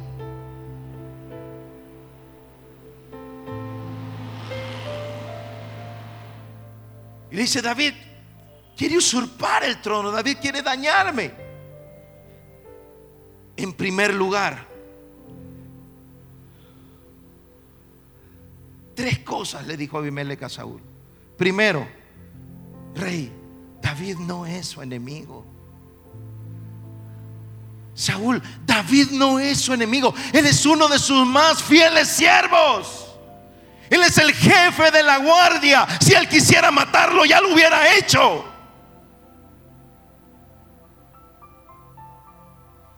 Y 7.31 7.37
dice 7.37 7.61
David, 7.61 7.93
quiere 8.77 8.97
usurpar 8.97 9.65
el 9.65 9.83
trono, 9.83 10.13
David 10.13 10.39
quiere 10.41 10.63
dañarme. 10.63 11.33
En 13.57 13.73
primer 13.73 14.15
lugar, 14.15 14.76
Tres 18.97 19.19
cosas 19.19 19.67
le 19.67 19.77
dijo 19.77 19.99
Abimelech 19.99 20.43
a 20.43 20.49
Saúl. 20.49 20.81
Primero, 21.37 21.87
rey, 22.95 23.31
David 23.83 24.17
no 24.17 24.47
es 24.47 24.69
su 24.69 24.81
enemigo. 24.81 25.45
Saúl, 27.95 28.43
David 28.65 29.11
no 29.11 29.39
es 29.39 29.61
su 29.61 29.75
enemigo. 29.75 30.15
Él 30.33 30.47
es 30.47 30.65
uno 30.65 30.89
de 30.89 30.99
sus 30.99 31.27
más 31.27 31.63
fieles 31.63 32.09
siervos. 32.09 33.15
Él 33.91 34.03
es 34.03 34.17
el 34.17 34.33
jefe 34.33 34.91
de 34.91 35.03
la 35.03 35.19
guardia. 35.19 35.87
Si 36.01 36.15
él 36.15 36.27
quisiera 36.27 36.71
matarlo, 36.71 37.27
ya 37.27 37.39
lo 37.43 37.53
hubiera 37.53 37.95
hecho. 37.97 38.47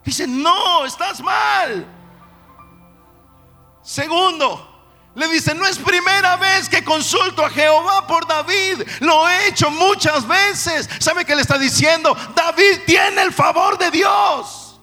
Dice, 0.04 0.28
no, 0.28 0.87
estás 0.87 1.20
mal. 1.20 1.84
Segundo, 3.82 4.67
le 5.18 5.26
dice, 5.26 5.52
no 5.52 5.66
es 5.66 5.78
primera 5.78 6.37
vez 6.37 6.68
que 6.68 6.85
consulto 6.85 7.44
a 7.44 7.50
Jehová 7.50 8.07
por 8.07 8.26
David. 8.26 8.83
Lo 9.00 9.28
he 9.28 9.48
hecho 9.48 9.68
muchas 9.68 10.26
veces. 10.26 10.88
¿Sabe 11.00 11.24
qué 11.24 11.35
le 11.35 11.42
está 11.42 11.59
diciendo? 11.59 12.16
David 12.37 12.83
tiene 12.87 13.22
el 13.22 13.33
favor 13.33 13.76
de 13.76 13.90
Dios. 13.90 14.81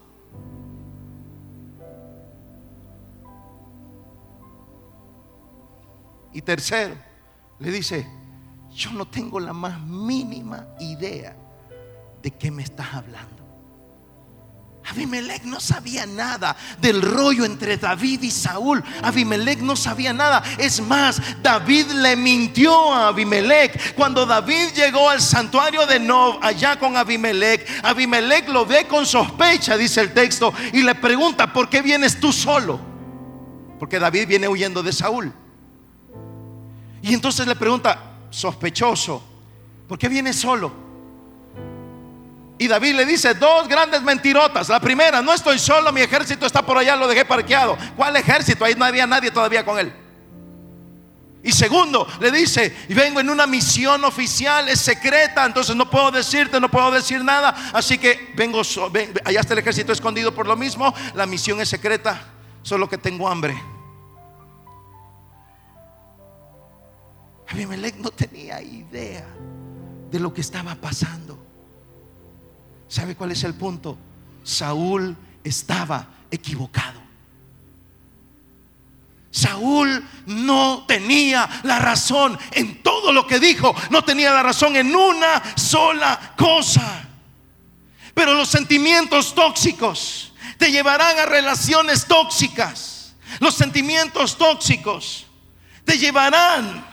Y 6.33 6.41
tercero, 6.41 6.95
le 7.59 7.71
dice, 7.71 8.05
yo 8.73 8.91
no 8.91 9.07
tengo 9.07 9.39
la 9.39 9.53
más 9.53 9.79
mínima 9.79 10.67
idea 10.81 11.33
de 12.21 12.31
qué 12.31 12.51
me 12.51 12.63
estás 12.63 12.93
hablando. 12.93 13.34
Abimelech 14.87 15.43
no 15.43 15.59
sabía 15.59 16.05
nada 16.05 16.55
del 16.79 17.01
rollo 17.01 17.43
entre 17.43 17.77
David 17.77 18.21
y 18.21 18.29
Saúl. 18.29 18.83
Abimelech 19.01 19.59
no 19.59 19.75
sabía 19.75 20.13
nada. 20.13 20.43
Es 20.59 20.79
más, 20.79 21.19
David 21.41 21.87
le 21.87 22.15
mintió 22.15 22.93
a 22.93 23.07
Abimelech. 23.07 23.95
Cuando 23.95 24.25
David 24.27 24.73
llegó 24.75 25.09
al 25.09 25.21
santuario 25.21 25.87
de 25.87 25.99
Nob, 25.99 26.37
allá 26.41 26.77
con 26.77 26.95
Abimelech, 26.97 27.67
Abimelech 27.83 28.47
lo 28.49 28.65
ve 28.65 28.85
con 28.85 29.05
sospecha, 29.07 29.75
dice 29.75 30.01
el 30.01 30.13
texto, 30.13 30.53
y 30.71 30.83
le 30.83 30.93
pregunta, 30.93 31.51
¿por 31.51 31.67
qué 31.67 31.81
vienes 31.81 32.19
tú 32.19 32.31
solo? 32.31 32.79
Porque 33.79 33.97
David 33.97 34.27
viene 34.27 34.47
huyendo 34.47 34.83
de 34.83 34.93
Saúl. 34.93 35.33
Y 37.01 37.13
entonces 37.13 37.47
le 37.47 37.55
pregunta, 37.55 37.99
sospechoso, 38.29 39.23
¿por 39.87 39.97
qué 39.97 40.09
vienes 40.09 40.35
solo? 40.35 40.84
Y 42.57 42.67
David 42.67 42.95
le 42.95 43.05
dice 43.05 43.33
dos 43.33 43.67
grandes 43.67 44.01
mentirotas. 44.01 44.69
La 44.69 44.79
primera, 44.79 45.21
no 45.21 45.33
estoy 45.33 45.59
solo, 45.59 45.91
mi 45.91 46.01
ejército 46.01 46.45
está 46.45 46.65
por 46.65 46.77
allá, 46.77 46.95
lo 46.95 47.07
dejé 47.07 47.25
parqueado. 47.25 47.77
¿Cuál 47.97 48.15
ejército? 48.15 48.63
Ahí 48.63 48.75
no 48.75 48.85
había 48.85 49.05
nadie 49.05 49.29
todavía 49.29 49.65
con 49.65 49.77
él. 49.77 49.93
Y 51.43 51.51
segundo, 51.51 52.07
le 52.21 52.31
dice, 52.31 52.75
vengo 52.89 53.19
en 53.19 53.29
una 53.29 53.45
misión 53.45 54.03
oficial, 54.03 54.67
es 54.67 54.79
secreta, 54.79 55.45
entonces 55.45 55.75
no 55.75 55.87
puedo 55.87 56.09
decirte, 56.09 56.59
no 56.59 56.71
puedo 56.71 56.89
decir 56.89 57.23
nada. 57.23 57.71
Así 57.71 57.99
que 57.99 58.31
vengo, 58.35 58.61
allá 59.23 59.41
está 59.41 59.53
el 59.53 59.59
ejército 59.59 59.91
escondido 59.91 60.33
por 60.33 60.47
lo 60.47 60.55
mismo, 60.55 60.91
la 61.13 61.27
misión 61.27 61.61
es 61.61 61.69
secreta, 61.69 62.19
solo 62.63 62.89
que 62.89 62.97
tengo 62.97 63.27
hambre. 63.27 63.55
Abimelech 67.47 67.97
no 67.97 68.09
tenía 68.09 68.59
idea 68.63 69.27
de 70.09 70.19
lo 70.19 70.33
que 70.33 70.41
estaba 70.41 70.73
pasando. 70.73 71.44
¿Sabe 72.87 73.15
cuál 73.15 73.31
es 73.31 73.43
el 73.43 73.53
punto? 73.53 73.97
Saúl 74.43 75.15
estaba 75.43 76.07
equivocado. 76.29 77.05
Saúl 79.31 80.01
no 80.27 80.85
tenía 80.87 81.49
la 81.63 81.79
razón 81.79 82.39
en 82.51 82.81
todo 82.81 83.11
lo 83.11 83.27
que 83.27 83.37
dijo, 83.37 83.75
no 83.89 84.01
tenía 84.03 84.31
la 84.31 84.41
razón 84.41 84.77
en 84.77 84.95
una 84.95 85.43
sola 85.57 86.33
cosa. 86.37 87.03
Pero 88.13 88.33
los 88.33 88.47
sentimientos 88.47 89.35
tóxicos 89.35 90.33
te 90.57 90.71
llevarán 90.71 91.19
a 91.19 91.25
relaciones 91.25 92.05
tóxicas. 92.05 93.13
Los 93.41 93.55
sentimientos 93.55 94.37
tóxicos 94.37 95.25
te 95.83 95.97
llevarán 95.97 96.85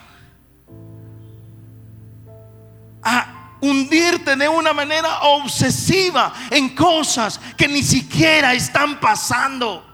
a 3.04 3.41
hundirte 3.62 4.34
de 4.34 4.48
una 4.48 4.72
manera 4.72 5.20
obsesiva 5.20 6.32
en 6.50 6.74
cosas 6.74 7.40
que 7.56 7.68
ni 7.68 7.82
siquiera 7.82 8.52
están 8.52 8.98
pasando. 9.00 9.88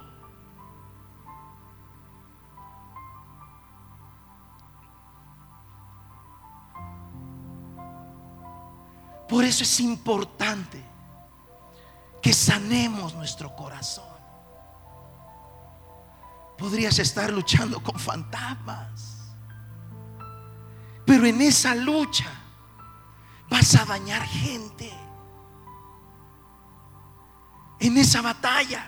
Por 9.29 9.45
eso 9.45 9.63
es 9.63 9.81
importante 9.81 10.83
que 12.23 12.33
sanemos 12.33 13.15
nuestro 13.15 13.55
corazón. 13.55 14.05
Podrías 16.57 16.99
estar 16.99 17.31
luchando 17.31 17.81
con 17.81 17.99
fantasmas, 18.01 19.37
pero 21.05 21.27
en 21.27 21.43
esa 21.43 21.75
lucha 21.75 22.38
vas 23.49 23.75
a 23.75 23.85
dañar 23.85 24.23
gente. 24.27 24.91
En 27.81 27.97
esa 27.97 28.23
batalla 28.23 28.85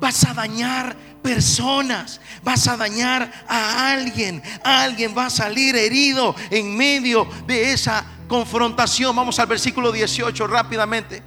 vas 0.00 0.24
a 0.26 0.34
dañar 0.34 0.96
personas, 1.22 2.20
vas 2.42 2.68
a 2.68 2.76
dañar 2.76 3.32
a 3.48 3.92
alguien, 3.92 4.42
alguien 4.62 5.16
va 5.16 5.26
a 5.26 5.30
salir 5.30 5.74
herido 5.76 6.34
en 6.50 6.76
medio 6.76 7.26
de 7.46 7.72
esa 7.72 8.04
confrontación. 8.28 9.16
Vamos 9.16 9.38
al 9.38 9.46
versículo 9.46 9.90
18 9.92 10.46
rápidamente. 10.46 11.22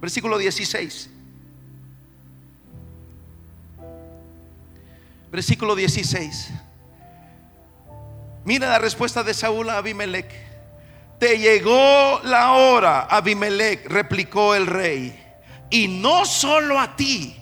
Versículo 0.00 0.38
16. 0.38 1.10
Versículo 5.30 5.74
16. 5.74 6.48
Mira 8.44 8.68
la 8.68 8.78
respuesta 8.78 9.22
de 9.22 9.34
Saúl 9.34 9.68
a 9.68 9.78
Abimelech. 9.78 10.55
Te 11.18 11.38
llegó 11.38 12.20
la 12.24 12.52
hora, 12.52 13.06
Abimelech, 13.10 13.86
replicó 13.88 14.54
el 14.54 14.66
rey. 14.66 15.22
Y 15.70 15.88
no 15.88 16.24
solo 16.24 16.78
a 16.78 16.94
ti, 16.94 17.36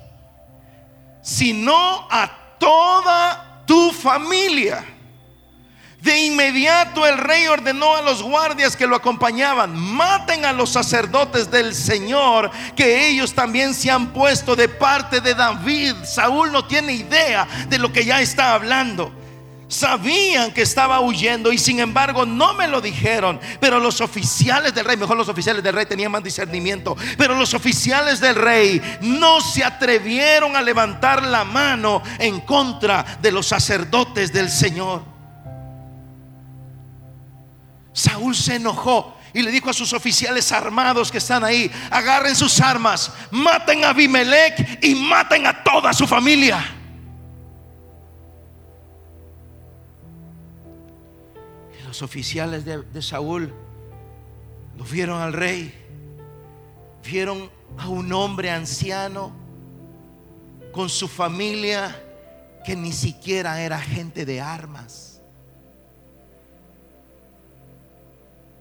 sino 1.20 2.06
a 2.10 2.30
toda 2.58 3.62
tu 3.66 3.90
familia. 3.90 4.84
De 6.00 6.26
inmediato 6.26 7.06
el 7.06 7.16
rey 7.16 7.46
ordenó 7.46 7.96
a 7.96 8.02
los 8.02 8.22
guardias 8.22 8.76
que 8.76 8.86
lo 8.86 8.94
acompañaban, 8.94 9.74
maten 9.74 10.44
a 10.44 10.52
los 10.52 10.68
sacerdotes 10.68 11.50
del 11.50 11.74
Señor, 11.74 12.50
que 12.76 13.08
ellos 13.08 13.32
también 13.32 13.72
se 13.72 13.90
han 13.90 14.12
puesto 14.12 14.54
de 14.54 14.68
parte 14.68 15.22
de 15.22 15.34
David. 15.34 15.94
Saúl 16.04 16.52
no 16.52 16.66
tiene 16.66 16.92
idea 16.92 17.48
de 17.68 17.78
lo 17.78 17.90
que 17.90 18.04
ya 18.04 18.20
está 18.20 18.52
hablando. 18.52 19.23
Sabían 19.74 20.52
que 20.52 20.62
estaba 20.62 21.00
huyendo 21.00 21.52
y 21.52 21.58
sin 21.58 21.80
embargo 21.80 22.24
no 22.24 22.54
me 22.54 22.68
lo 22.68 22.80
dijeron. 22.80 23.40
Pero 23.58 23.80
los 23.80 24.00
oficiales 24.00 24.72
del 24.72 24.84
rey, 24.84 24.96
mejor 24.96 25.16
los 25.16 25.28
oficiales 25.28 25.64
del 25.64 25.74
rey 25.74 25.84
tenían 25.84 26.12
más 26.12 26.22
discernimiento. 26.22 26.96
Pero 27.18 27.34
los 27.34 27.54
oficiales 27.54 28.20
del 28.20 28.36
rey 28.36 28.80
no 29.00 29.40
se 29.40 29.64
atrevieron 29.64 30.54
a 30.54 30.62
levantar 30.62 31.24
la 31.24 31.42
mano 31.42 32.04
en 32.20 32.40
contra 32.42 33.04
de 33.20 33.32
los 33.32 33.48
sacerdotes 33.48 34.32
del 34.32 34.48
Señor. 34.48 35.02
Saúl 37.92 38.36
se 38.36 38.54
enojó 38.54 39.18
y 39.32 39.42
le 39.42 39.50
dijo 39.50 39.70
a 39.70 39.74
sus 39.74 39.92
oficiales 39.92 40.52
armados 40.52 41.10
que 41.10 41.18
están 41.18 41.42
ahí, 41.42 41.68
agarren 41.90 42.36
sus 42.36 42.60
armas, 42.60 43.10
maten 43.32 43.82
a 43.82 43.88
Abimelech 43.88 44.84
y 44.84 44.94
maten 44.94 45.48
a 45.48 45.64
toda 45.64 45.92
su 45.92 46.06
familia. 46.06 46.73
Los 51.94 52.02
oficiales 52.02 52.64
de, 52.64 52.82
de 52.82 53.02
Saúl 53.02 53.54
lo 54.76 54.82
vieron 54.82 55.22
al 55.22 55.32
rey, 55.32 55.72
vieron 57.04 57.48
a 57.78 57.86
un 57.86 58.12
hombre 58.12 58.50
anciano 58.50 59.30
con 60.72 60.88
su 60.88 61.06
familia 61.06 61.96
que 62.64 62.74
ni 62.74 62.92
siquiera 62.92 63.60
era 63.60 63.78
gente 63.78 64.26
de 64.26 64.40
armas. 64.40 65.20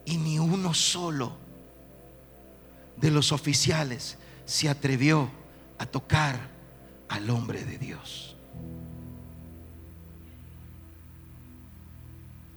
Y 0.05 0.17
ni 0.17 0.37
uno 0.37 0.75
solo 0.75 1.35
de 2.97 3.09
los 3.09 3.31
oficiales 3.31 4.19
se 4.45 4.69
atrevió 4.69 5.27
a 5.79 5.87
tocar 5.87 6.39
al 7.09 7.31
hombre 7.31 7.63
de 7.63 7.79
Dios. 7.79 8.32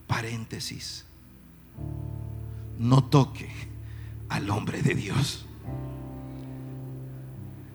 Paréntesis. 0.06 1.04
No 2.78 3.04
toque 3.04 3.50
al 4.28 4.50
hombre 4.50 4.82
de 4.82 4.94
Dios. 4.94 5.46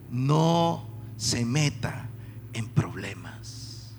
No 0.09 0.87
se 1.17 1.45
meta 1.45 2.07
en 2.53 2.67
problemas. 2.67 3.93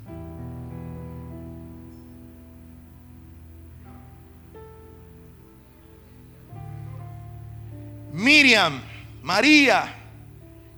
Miriam, 8.13 8.83
María 9.23 9.95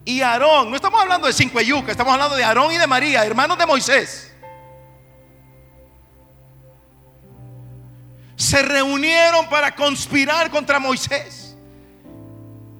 y 0.04 0.20
Aarón. 0.20 0.70
No 0.70 0.76
estamos 0.76 1.00
hablando 1.00 1.26
de 1.26 1.32
cinco 1.32 1.60
yucas, 1.60 1.90
estamos 1.90 2.12
hablando 2.12 2.36
de 2.36 2.44
Aarón 2.44 2.72
y 2.72 2.78
de 2.78 2.86
María, 2.86 3.24
hermanos 3.24 3.58
de 3.58 3.66
Moisés. 3.66 4.33
Se 8.36 8.62
reunieron 8.62 9.48
para 9.48 9.74
conspirar 9.74 10.50
contra 10.50 10.78
Moisés. 10.78 11.56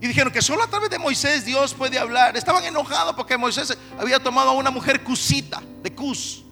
Y 0.00 0.06
dijeron 0.06 0.32
que 0.32 0.42
solo 0.42 0.62
a 0.62 0.66
través 0.66 0.90
de 0.90 0.98
Moisés 0.98 1.44
Dios 1.44 1.72
puede 1.72 1.98
hablar. 1.98 2.36
Estaban 2.36 2.64
enojados 2.64 3.14
porque 3.14 3.38
Moisés 3.38 3.76
había 3.98 4.22
tomado 4.22 4.50
a 4.50 4.52
una 4.52 4.70
mujer 4.70 5.02
cusita, 5.02 5.62
de 5.82 5.94
Cus. 5.94 6.44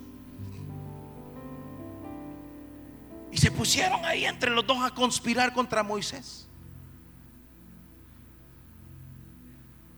Y 3.31 3.39
se 3.39 3.51
pusieron 3.51 4.05
ahí 4.05 4.25
entre 4.25 4.51
los 4.51 4.67
dos 4.67 4.79
a 4.83 4.91
conspirar 4.91 5.53
contra 5.53 5.83
Moisés. 5.83 6.47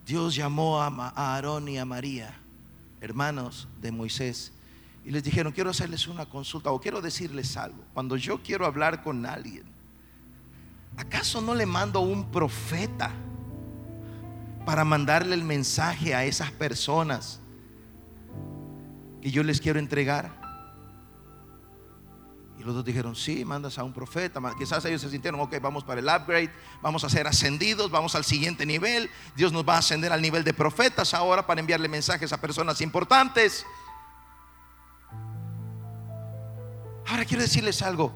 Dios 0.07 0.35
llamó 0.35 0.81
a 0.81 1.13
Aarón 1.17 1.69
y 1.69 1.79
a 1.79 1.85
María, 1.85 2.39
hermanos 3.01 3.69
de 3.81 3.91
Moisés, 3.91 4.53
y 5.05 5.11
les 5.11 5.23
dijeron, 5.23 5.53
quiero 5.53 5.71
hacerles 5.71 6.07
una 6.07 6.27
consulta 6.27 6.71
o 6.71 6.81
quiero 6.81 7.01
decirles 7.01 7.57
algo. 7.57 7.85
Cuando 7.93 8.17
yo 8.17 8.43
quiero 8.43 8.65
hablar 8.65 9.03
con 9.03 9.27
alguien, 9.27 9.65
¿acaso 10.97 11.41
no 11.41 11.55
le 11.55 11.67
mando 11.67 12.01
un 12.01 12.31
profeta 12.31 13.13
para 14.65 14.85
mandarle 14.85 15.35
el 15.35 15.45
mensaje 15.45 16.15
a 16.15 16.25
esas 16.25 16.51
personas 16.51 17.41
que 19.21 19.31
yo 19.31 19.43
les 19.43 19.61
quiero 19.61 19.79
entregar? 19.79 20.45
los 22.65 22.75
dos 22.75 22.85
dijeron, 22.85 23.15
sí, 23.15 23.45
mandas 23.45 23.79
a 23.79 23.85
un 23.85 23.93
profeta. 23.93 24.41
Quizás 24.59 24.85
ellos 24.87 25.03
se 25.03 25.11
sintieron, 25.11 25.39
ok, 25.41 25.57
vamos 25.61 25.85
para 25.85 26.01
el 26.01 26.07
upgrade, 26.07 26.51
vamos 26.81 27.05
a 27.05 27.11
ser 27.11 27.27
ascendidos, 27.27 27.91
vamos 27.91 28.15
al 28.15 28.25
siguiente 28.25 28.65
nivel. 28.65 29.11
Dios 29.37 29.53
nos 29.53 29.69
va 29.69 29.75
a 29.75 29.79
ascender 29.79 30.13
al 30.13 30.23
nivel 30.23 30.45
de 30.45 30.55
profetas 30.55 31.13
ahora 31.13 31.47
para 31.47 31.61
enviarle 31.61 31.89
mensajes 31.89 32.33
a 32.33 32.41
personas 32.41 32.81
importantes. 32.81 33.67
Ahora 37.15 37.27
quiero 37.27 37.45
decirles 37.45 37.81
algo. 37.81 38.13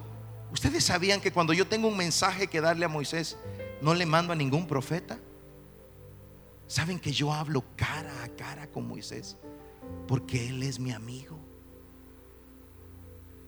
¿Ustedes 0.51 0.83
sabían 0.83 1.21
que 1.21 1.31
cuando 1.31 1.53
yo 1.53 1.65
tengo 1.65 1.87
un 1.87 1.95
mensaje 1.95 2.47
que 2.47 2.59
darle 2.59 2.83
a 2.83 2.89
Moisés, 2.89 3.37
no 3.81 3.93
le 3.93 4.05
mando 4.05 4.33
a 4.33 4.35
ningún 4.35 4.67
profeta? 4.67 5.17
¿Saben 6.67 6.99
que 6.99 7.13
yo 7.13 7.31
hablo 7.33 7.63
cara 7.77 8.25
a 8.25 8.27
cara 8.27 8.67
con 8.67 8.85
Moisés? 8.85 9.37
Porque 10.05 10.49
él 10.49 10.63
es 10.63 10.81
mi 10.81 10.91
amigo. 10.91 11.39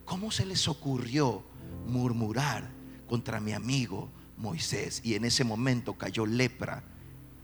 ¿Cómo 0.05 0.31
se 0.31 0.45
les 0.45 0.69
ocurrió 0.69 1.43
murmurar 1.85 2.71
contra 3.09 3.41
mi 3.41 3.51
amigo 3.51 4.07
Moisés? 4.37 5.01
Y 5.03 5.15
en 5.15 5.25
ese 5.25 5.43
momento 5.43 5.97
cayó 5.97 6.25
lepra 6.25 6.81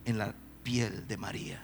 en 0.06 0.17
la 0.17 0.34
piel 0.63 1.06
de 1.10 1.17
María. 1.17 1.62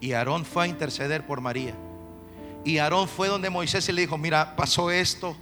Y 0.00 0.12
Aarón 0.12 0.44
fue 0.44 0.64
a 0.64 0.66
interceder 0.66 1.26
por 1.26 1.40
María. 1.40 1.74
Y 2.64 2.78
Aarón 2.78 3.08
fue 3.08 3.28
donde 3.28 3.50
Moisés 3.50 3.88
y 3.88 3.92
le 3.92 4.02
dijo, 4.02 4.18
mira, 4.18 4.56
pasó 4.56 4.90
esto, 4.90 5.36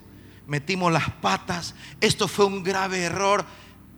metimos 0.46 0.92
las 0.92 1.10
patas, 1.10 1.74
esto 2.00 2.28
fue 2.28 2.46
un 2.46 2.62
grave 2.62 3.02
error 3.02 3.44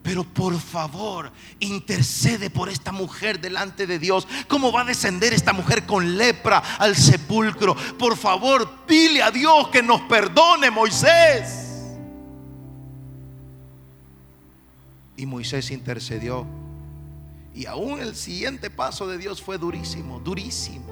pero 0.03 0.25
por 0.25 0.59
favor, 0.59 1.31
intercede 1.59 2.49
por 2.49 2.69
esta 2.71 2.91
mujer 2.91 3.41
delante 3.41 3.87
de 3.87 3.99
Dios. 3.99 4.27
¿Cómo 4.49 4.73
va 4.73 4.83
a 4.83 4.85
descender 4.85 5.35
esta 5.35 5.53
mujer 5.53 5.85
con 5.85 6.17
lepra 6.17 6.63
al 6.79 6.97
sepulcro? 6.97 7.77
Por 7.99 8.17
favor, 8.17 8.87
dile 8.89 9.23
a 9.23 9.31
Dios 9.31 9.69
que 9.69 9.83
nos 9.83 10.01
perdone, 10.03 10.71
Moisés. 10.71 11.67
Y 15.17 15.27
Moisés 15.27 15.71
intercedió. 15.71 16.47
Y 17.55 17.67
aún 17.67 18.01
el 18.01 18.15
siguiente 18.15 18.71
paso 18.71 19.07
de 19.07 19.19
Dios 19.19 19.43
fue 19.43 19.59
durísimo, 19.59 20.21
durísimo. 20.21 20.87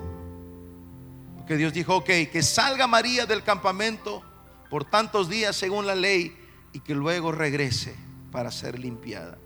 Porque 1.36 1.56
Dios 1.56 1.72
dijo, 1.72 1.96
ok, 1.96 2.10
que 2.32 2.42
salga 2.42 2.86
María 2.86 3.26
del 3.26 3.42
campamento 3.42 4.22
por 4.68 4.84
tantos 4.84 5.28
días 5.28 5.56
según 5.56 5.86
la 5.86 5.94
ley 5.94 6.36
y 6.72 6.80
que 6.80 6.94
luego 6.94 7.32
regrese 7.32 7.94
para 8.30 8.50
ser 8.50 8.78
limpiada. 8.78 9.38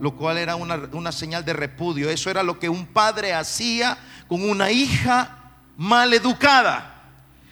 Lo 0.00 0.14
cual 0.14 0.38
era 0.38 0.56
una, 0.56 1.12
señal 1.12 1.44
de 1.44 1.52
repudio. 1.52 2.10
Eso 2.10 2.30
era 2.30 2.42
lo 2.42 2.58
que 2.58 2.68
un 2.68 2.86
padre 2.86 3.32
hacía 3.32 3.96
con 4.28 4.48
una 4.48 4.70
hija 4.70 5.54
mal 5.76 6.12
educada. 6.12 6.92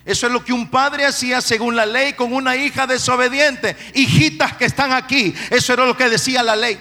Eso 0.05 0.27
es 0.27 0.33
lo 0.33 0.45
que 0.45 0.53
un 0.53 0.69
padre 0.69 1.07
hacía 1.07 1.41
según 1.41 1.77
la 1.77 1.87
ley 1.87 2.13
con 2.13 2.35
una 2.35 2.57
hija 2.57 2.87
desobediente. 2.87 3.77
Hijitas 3.95 4.55
que 4.57 4.67
están 4.67 4.93
aquí. 4.93 5.35
Eso 5.51 5.73
era 5.73 5.87
lo 5.87 5.97
que 5.97 6.11
decía 6.11 6.43
la 6.43 6.57
ley. 6.57 6.79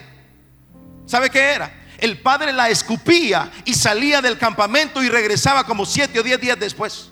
¿Sabe 1.06 1.30
qué 1.30 1.40
era? 1.40 1.74
El 1.98 2.20
padre 2.20 2.52
la 2.52 2.70
escupía 2.70 3.52
y 3.66 3.74
salía 3.74 4.22
del 4.22 4.38
campamento 4.38 5.02
y 5.02 5.10
regresaba 5.10 5.64
como 5.64 5.86
siete 5.86 6.20
o 6.20 6.24
diez 6.24 6.40
días 6.40 6.60
después. 6.60 7.10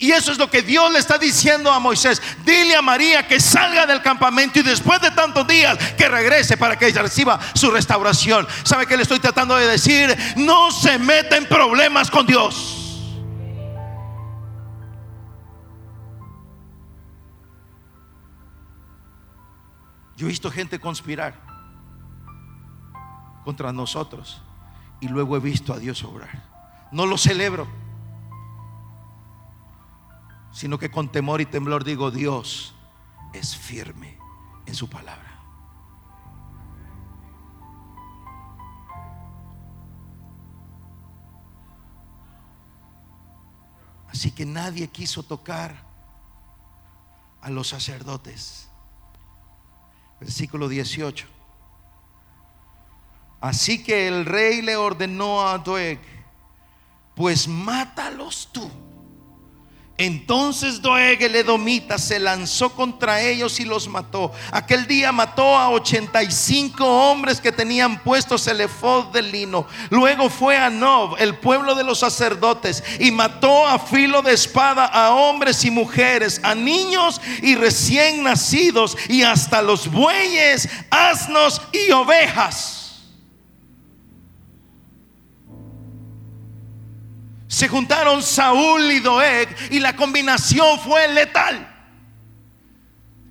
Y 0.00 0.12
eso 0.12 0.30
es 0.30 0.38
lo 0.38 0.48
que 0.48 0.62
Dios 0.62 0.92
le 0.92 1.00
está 1.00 1.18
diciendo 1.18 1.72
a 1.72 1.80
Moisés. 1.80 2.22
Dile 2.44 2.76
a 2.76 2.82
María 2.82 3.26
que 3.26 3.40
salga 3.40 3.84
del 3.84 4.00
campamento 4.00 4.60
y 4.60 4.62
después 4.62 5.00
de 5.00 5.10
tantos 5.10 5.46
días 5.46 5.76
que 5.94 6.08
regrese 6.08 6.56
para 6.56 6.78
que 6.78 6.86
ella 6.86 7.02
reciba 7.02 7.40
su 7.54 7.70
restauración. 7.70 8.46
¿Sabe 8.62 8.86
qué 8.86 8.96
le 8.96 9.02
estoy 9.02 9.18
tratando 9.18 9.56
de 9.56 9.66
decir? 9.66 10.16
No 10.36 10.70
se 10.70 10.98
meta 10.98 11.36
en 11.36 11.46
problemas 11.46 12.10
con 12.12 12.26
Dios. 12.26 12.74
Yo 20.16 20.26
he 20.26 20.28
visto 20.28 20.50
gente 20.50 20.78
conspirar 20.78 21.47
contra 23.48 23.72
nosotros 23.72 24.42
y 25.00 25.08
luego 25.08 25.34
he 25.34 25.40
visto 25.40 25.72
a 25.72 25.78
Dios 25.78 26.04
obrar. 26.04 26.44
No 26.92 27.06
lo 27.06 27.16
celebro, 27.16 27.66
sino 30.52 30.78
que 30.78 30.90
con 30.90 31.08
temor 31.08 31.40
y 31.40 31.46
temblor 31.46 31.82
digo, 31.82 32.10
Dios 32.10 32.74
es 33.32 33.56
firme 33.56 34.18
en 34.66 34.74
su 34.74 34.90
palabra. 34.90 35.40
Así 44.10 44.30
que 44.30 44.44
nadie 44.44 44.88
quiso 44.88 45.22
tocar 45.22 45.74
a 47.40 47.48
los 47.48 47.68
sacerdotes. 47.68 48.68
Versículo 50.20 50.68
18. 50.68 51.37
Así 53.40 53.82
que 53.82 54.08
el 54.08 54.24
rey 54.24 54.62
le 54.62 54.76
ordenó 54.76 55.46
a 55.46 55.58
Doeg, 55.58 56.00
pues 57.14 57.46
mátalos 57.46 58.48
tú 58.52 58.70
entonces 60.00 60.80
Doeg 60.80 61.20
el 61.24 61.34
Edomita 61.34 61.98
se 61.98 62.20
lanzó 62.20 62.70
contra 62.70 63.20
ellos 63.20 63.58
y 63.58 63.64
los 63.64 63.88
mató. 63.88 64.30
Aquel 64.52 64.86
día 64.86 65.10
mató 65.10 65.58
a 65.58 65.70
85 65.70 66.86
hombres 66.86 67.40
que 67.40 67.50
tenían 67.50 67.98
puestos 68.04 68.46
el 68.46 68.60
efod 68.60 69.06
de 69.06 69.22
lino. 69.22 69.66
Luego 69.90 70.30
fue 70.30 70.56
a 70.56 70.70
Nob, 70.70 71.16
el 71.18 71.34
pueblo 71.38 71.74
de 71.74 71.82
los 71.82 71.98
sacerdotes, 71.98 72.84
y 73.00 73.10
mató 73.10 73.66
a 73.66 73.80
filo 73.80 74.22
de 74.22 74.34
espada 74.34 74.84
a 74.84 75.10
hombres 75.10 75.64
y 75.64 75.70
mujeres, 75.72 76.40
a 76.44 76.54
niños 76.54 77.20
y 77.42 77.56
recién 77.56 78.22
nacidos, 78.22 78.96
y 79.08 79.24
hasta 79.24 79.62
los 79.62 79.90
bueyes, 79.90 80.68
asnos 80.90 81.60
y 81.72 81.90
ovejas. 81.90 82.77
Se 87.58 87.66
juntaron 87.66 88.22
Saúl 88.22 88.88
y 88.92 89.00
Doeg 89.00 89.48
y 89.72 89.80
la 89.80 89.96
combinación 89.96 90.78
fue 90.78 91.08
letal. 91.08 91.68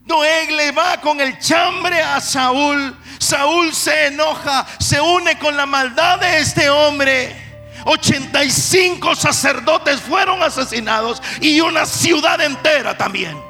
Doeg 0.04 0.52
le 0.52 0.74
va 0.74 1.00
con 1.00 1.22
el 1.22 1.40
chambre 1.40 2.02
a 2.02 2.20
Saúl. 2.20 2.94
Saúl 3.20 3.74
se 3.74 4.08
enoja, 4.08 4.68
se 4.80 5.00
une 5.00 5.40
con 5.40 5.56
la 5.56 5.66
maldad 5.66 6.20
de 6.20 6.40
este 6.40 6.70
hombre. 6.70 7.34
85 7.86 9.16
sacerdotes 9.16 10.02
fueron 10.02 10.44
asesinados 10.44 11.24
y 11.40 11.62
una 11.62 11.86
ciudad 11.86 12.42
entera 12.42 12.98
también. 12.98 13.42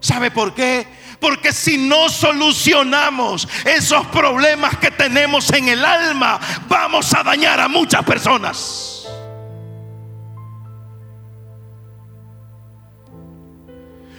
¿Sabe 0.00 0.32
por 0.32 0.56
qué? 0.56 0.88
Porque 1.20 1.52
si 1.52 1.76
no 1.76 2.08
solucionamos 2.08 3.48
esos 3.64 4.06
problemas 4.08 4.76
que 4.78 4.90
tenemos 4.90 5.52
en 5.52 5.68
el 5.68 5.84
alma, 5.84 6.38
vamos 6.68 7.12
a 7.14 7.22
dañar 7.22 7.58
a 7.60 7.68
muchas 7.68 8.04
personas. 8.04 9.06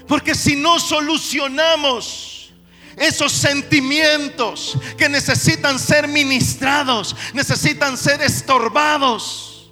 Porque 0.07 0.33
si 0.33 0.55
no 0.55 0.79
solucionamos 0.79 2.51
esos 2.97 3.31
sentimientos 3.31 4.77
que 4.97 5.07
necesitan 5.07 5.79
ser 5.79 6.07
ministrados, 6.07 7.15
necesitan 7.33 7.95
ser 7.95 8.21
estorbados, 8.21 9.71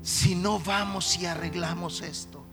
si 0.00 0.34
no 0.34 0.58
vamos 0.60 1.18
y 1.18 1.26
arreglamos 1.26 2.00
esto, 2.00 2.46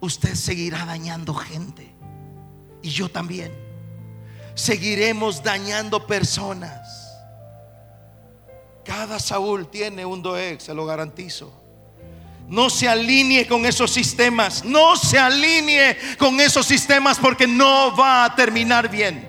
usted 0.00 0.34
seguirá 0.34 0.84
dañando 0.84 1.32
gente 1.32 1.93
y 2.84 2.90
yo 2.90 3.08
también. 3.08 3.50
Seguiremos 4.54 5.42
dañando 5.42 6.06
personas. 6.06 7.10
Cada 8.84 9.18
Saúl 9.18 9.66
tiene 9.68 10.04
un 10.04 10.22
Doeg, 10.22 10.60
se 10.60 10.74
lo 10.74 10.84
garantizo. 10.84 11.50
No 12.46 12.68
se 12.68 12.86
alinee 12.86 13.46
con 13.46 13.64
esos 13.64 13.90
sistemas. 13.90 14.66
No 14.66 14.96
se 14.96 15.18
alinee 15.18 15.96
con 16.18 16.38
esos 16.38 16.66
sistemas 16.66 17.18
porque 17.18 17.46
no 17.46 17.96
va 17.96 18.26
a 18.26 18.34
terminar 18.36 18.90
bien. 18.90 19.26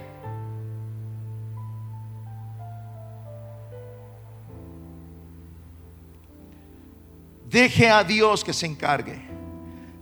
Deje 7.46 7.90
a 7.90 8.04
Dios 8.04 8.44
que 8.44 8.52
se 8.52 8.66
encargue. 8.66 9.22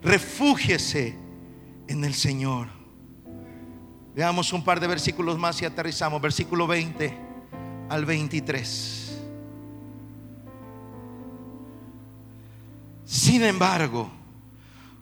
Refúgiese 0.01 1.15
en 1.87 2.03
el 2.03 2.15
Señor. 2.15 2.82
Veamos 4.16 4.53
un 4.53 4.64
par 4.64 4.80
de 4.80 4.88
versículos 4.88 5.39
más 5.39 5.61
y 5.61 5.66
aterrizamos. 5.66 6.22
Versículo 6.22 6.68
20 6.68 7.18
al 7.89 8.05
23. 8.05 9.20
Sin 13.05 13.43
embargo, 13.43 14.09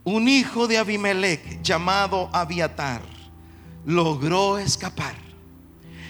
un 0.04 0.28
hijo 0.28 0.66
de 0.66 0.78
Abimelech 0.78 1.62
llamado 1.62 2.28
Abiatar 2.32 3.02
logró 3.84 4.58
escapar 4.58 5.14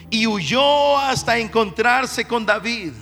y 0.08 0.26
huyó 0.26 0.98
hasta 0.98 1.38
encontrarse 1.38 2.24
con 2.26 2.46
David. 2.46 2.92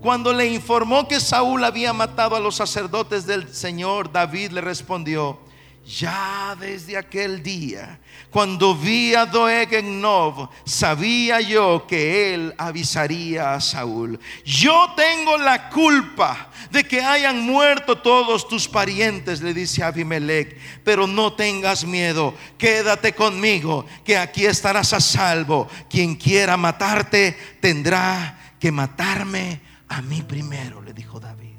Cuando 0.00 0.32
le 0.32 0.46
informó 0.46 1.08
que 1.08 1.20
Saúl 1.20 1.64
había 1.64 1.92
matado 1.92 2.36
a 2.36 2.40
los 2.40 2.56
sacerdotes 2.56 3.26
del 3.26 3.52
Señor, 3.54 4.12
David 4.12 4.50
le 4.50 4.60
respondió, 4.60 5.38
ya 5.86 6.56
desde 6.58 6.96
aquel 6.96 7.42
día, 7.42 8.00
cuando 8.30 8.74
vi 8.74 9.14
a 9.14 9.26
Doeg 9.26 9.74
en 9.74 10.00
Nob, 10.00 10.48
sabía 10.64 11.40
yo 11.40 11.86
que 11.86 12.34
él 12.34 12.54
avisaría 12.56 13.54
a 13.54 13.60
Saúl. 13.60 14.18
Yo 14.44 14.92
tengo 14.96 15.36
la 15.36 15.68
culpa 15.68 16.50
de 16.70 16.84
que 16.84 17.00
hayan 17.00 17.40
muerto 17.40 17.98
todos 17.98 18.48
tus 18.48 18.66
parientes, 18.66 19.40
le 19.40 19.52
dice 19.52 19.82
Abimelech, 19.82 20.58
pero 20.82 21.06
no 21.06 21.34
tengas 21.34 21.84
miedo, 21.84 22.34
quédate 22.58 23.12
conmigo, 23.12 23.86
que 24.04 24.16
aquí 24.16 24.46
estarás 24.46 24.92
a 24.92 25.00
salvo. 25.00 25.68
Quien 25.88 26.16
quiera 26.16 26.56
matarte 26.56 27.36
tendrá 27.60 28.56
que 28.58 28.72
matarme 28.72 29.60
a 29.88 30.00
mí 30.02 30.22
primero, 30.22 30.82
le 30.82 30.92
dijo 30.92 31.20
David. 31.20 31.54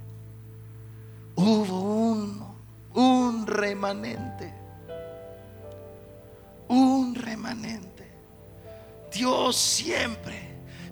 Hubo 1.35 1.81
un 1.81 2.44
un 2.95 3.45
remanente. 3.45 4.53
Un 6.67 7.13
remanente. 7.15 8.11
Dios 9.11 9.55
siempre 9.55 10.44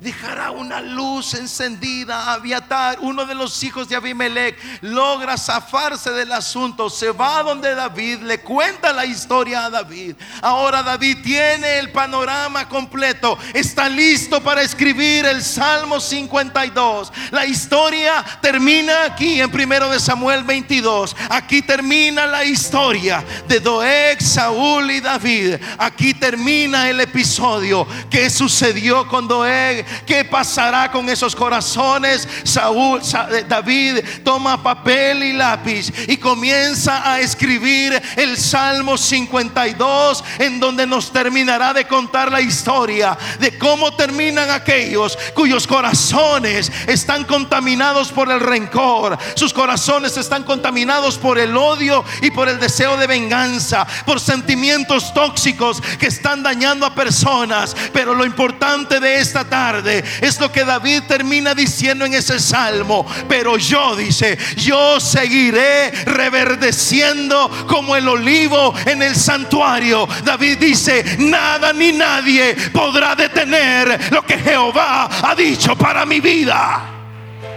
dejará 0.03 0.51
una 0.51 0.81
luz 0.81 1.33
encendida 1.33 2.33
Abiatar, 2.33 2.97
uno 2.99 3.25
de 3.25 3.33
los 3.33 3.63
hijos 3.63 3.87
de 3.87 3.95
Abimelech, 3.95 4.57
logra 4.81 5.37
zafarse 5.37 6.11
del 6.11 6.31
asunto, 6.33 6.89
se 6.89 7.11
va 7.11 7.41
donde 7.41 7.73
David, 7.73 8.19
le 8.19 8.41
cuenta 8.41 8.91
la 8.91 9.05
historia 9.05 9.65
a 9.65 9.69
David. 9.69 10.15
Ahora 10.41 10.83
David 10.83 11.19
tiene 11.23 11.79
el 11.79 11.91
panorama 11.91 12.67
completo, 12.67 13.37
está 13.53 13.87
listo 13.87 14.43
para 14.43 14.61
escribir 14.61 15.25
el 15.25 15.41
Salmo 15.41 15.99
52. 15.99 17.11
La 17.31 17.45
historia 17.45 18.23
termina 18.41 19.05
aquí 19.05 19.39
en 19.39 19.49
primero 19.49 19.89
de 19.89 19.99
Samuel 19.99 20.43
22. 20.43 21.15
Aquí 21.29 21.61
termina 21.61 22.27
la 22.27 22.43
historia 22.43 23.23
de 23.47 23.61
Doeg, 23.61 24.21
Saúl 24.21 24.91
y 24.91 24.99
David. 24.99 25.55
Aquí 25.77 26.13
termina 26.13 26.89
el 26.89 26.99
episodio 26.99 27.87
que 28.09 28.29
sucedió 28.29 29.07
con 29.07 29.29
Doeg 29.29 29.85
¿Qué 30.05 30.25
pasará 30.25 30.91
con 30.91 31.09
esos 31.09 31.35
corazones? 31.35 32.27
Saúl, 32.43 33.01
eh, 33.31 33.45
David 33.47 33.99
toma 34.23 34.61
papel 34.61 35.23
y 35.23 35.33
lápiz 35.33 35.91
y 36.07 36.17
comienza 36.17 37.09
a 37.09 37.19
escribir 37.19 38.01
el 38.15 38.37
Salmo 38.37 38.97
52 38.97 40.23
en 40.39 40.59
donde 40.59 40.85
nos 40.85 41.11
terminará 41.11 41.73
de 41.73 41.85
contar 41.85 42.31
la 42.31 42.41
historia 42.41 43.17
de 43.39 43.57
cómo 43.57 43.95
terminan 43.95 44.49
aquellos 44.49 45.17
cuyos 45.33 45.67
corazones 45.67 46.71
están 46.87 47.23
contaminados 47.25 48.11
por 48.11 48.31
el 48.31 48.39
rencor, 48.39 49.17
sus 49.35 49.53
corazones 49.53 50.17
están 50.17 50.43
contaminados 50.43 51.17
por 51.17 51.37
el 51.37 51.55
odio 51.55 52.03
y 52.21 52.31
por 52.31 52.49
el 52.49 52.59
deseo 52.59 52.97
de 52.97 53.07
venganza, 53.07 53.85
por 54.05 54.19
sentimientos 54.19 55.13
tóxicos 55.13 55.81
que 55.99 56.07
están 56.07 56.43
dañando 56.43 56.85
a 56.85 56.95
personas. 56.95 57.75
Pero 57.93 58.13
lo 58.13 58.25
importante 58.25 58.99
de 58.99 59.19
esta 59.19 59.43
tarde 59.45 59.82
es 60.21 60.39
lo 60.39 60.51
que 60.51 60.65
David 60.65 61.03
termina 61.07 61.53
diciendo 61.53 62.05
en 62.05 62.13
ese 62.13 62.39
salmo. 62.39 63.05
Pero 63.27 63.57
yo, 63.57 63.95
dice, 63.95 64.37
yo 64.57 64.99
seguiré 64.99 65.91
reverdeciendo 66.05 67.49
como 67.67 67.95
el 67.95 68.07
olivo 68.07 68.73
en 68.85 69.01
el 69.01 69.15
santuario. 69.15 70.07
David 70.23 70.57
dice, 70.57 71.17
nada 71.19 71.73
ni 71.73 71.91
nadie 71.91 72.55
podrá 72.71 73.15
detener 73.15 74.11
lo 74.11 74.23
que 74.25 74.37
Jehová 74.37 75.09
ha 75.21 75.35
dicho 75.35 75.75
para 75.75 76.05
mi 76.05 76.19
vida. 76.19 76.81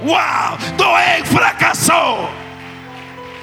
Wow, 0.03 0.57
Doeg 0.77 1.27
fracasó. 1.27 2.29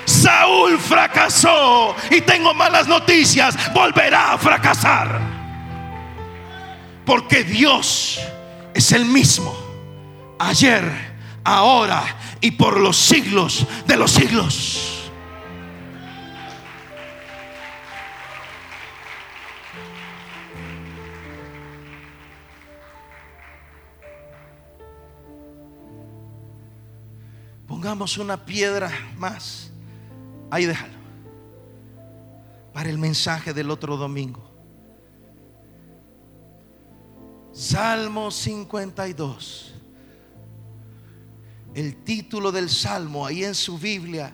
Saúl 0.05 0.79
fracasó 0.79 1.95
y 2.09 2.21
tengo 2.21 2.53
malas 2.53 2.88
noticias, 2.88 3.55
volverá 3.73 4.34
a 4.34 4.38
fracasar. 4.38 5.19
Porque 7.05 7.43
Dios 7.43 8.19
es 8.84 8.91
el 8.91 9.05
mismo 9.05 9.55
ayer, 10.39 10.84
ahora 11.45 12.03
y 12.41 12.51
por 12.51 12.77
los 12.81 12.97
siglos 12.97 13.65
de 13.88 13.95
los 13.95 14.11
siglos. 14.11 15.09
Pongamos 27.65 28.17
una 28.17 28.45
piedra 28.45 28.91
más. 29.15 29.71
Ahí 30.51 30.65
déjalo. 30.65 30.91
Para 32.73 32.89
el 32.89 32.97
mensaje 32.97 33.53
del 33.53 33.71
otro 33.71 33.95
domingo. 33.95 34.42
Salmo 37.53 38.31
52. 38.31 39.75
El 41.75 41.95
título 41.97 42.51
del 42.51 42.67
salmo 42.67 43.27
ahí 43.27 43.43
en 43.43 43.53
su 43.53 43.77
Biblia 43.77 44.33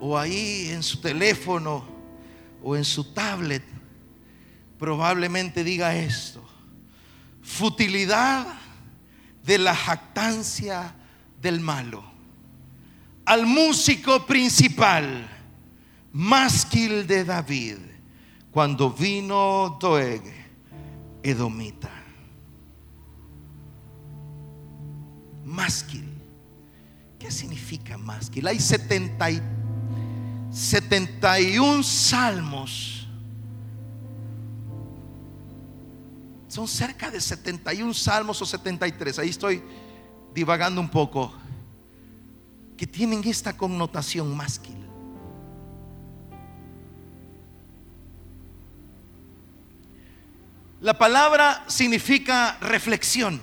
o 0.00 0.16
ahí 0.16 0.68
en 0.70 0.84
su 0.84 1.00
teléfono 1.00 1.84
o 2.62 2.76
en 2.76 2.84
su 2.84 3.12
tablet 3.12 3.64
probablemente 4.78 5.64
diga 5.64 5.96
esto. 5.96 6.44
Futilidad 7.42 8.46
de 9.44 9.58
la 9.58 9.74
jactancia 9.74 10.94
del 11.40 11.58
malo. 11.58 12.04
Al 13.24 13.46
músico 13.46 14.24
principal, 14.26 15.28
másquil 16.12 17.04
de 17.04 17.24
David, 17.24 17.78
cuando 18.52 18.90
vino 18.90 19.76
Doeg, 19.80 20.41
Edomita. 21.22 21.90
Másquil. 25.44 26.08
¿Qué 27.18 27.30
significa 27.30 27.96
másquil? 27.96 28.46
Hay 28.46 28.58
70 28.58 29.28
71 30.52 31.82
salmos. 31.82 33.08
Son 36.46 36.68
cerca 36.68 37.10
de 37.10 37.18
71 37.18 37.94
salmos 37.94 38.42
o 38.42 38.44
73. 38.44 39.18
Ahí 39.18 39.30
estoy 39.30 39.62
divagando 40.34 40.80
un 40.80 40.90
poco, 40.90 41.32
que 42.76 42.86
tienen 42.86 43.22
esta 43.24 43.56
connotación 43.56 44.36
máscula. 44.36 44.81
La 50.82 50.98
palabra 50.98 51.62
significa 51.68 52.58
reflexión. 52.60 53.40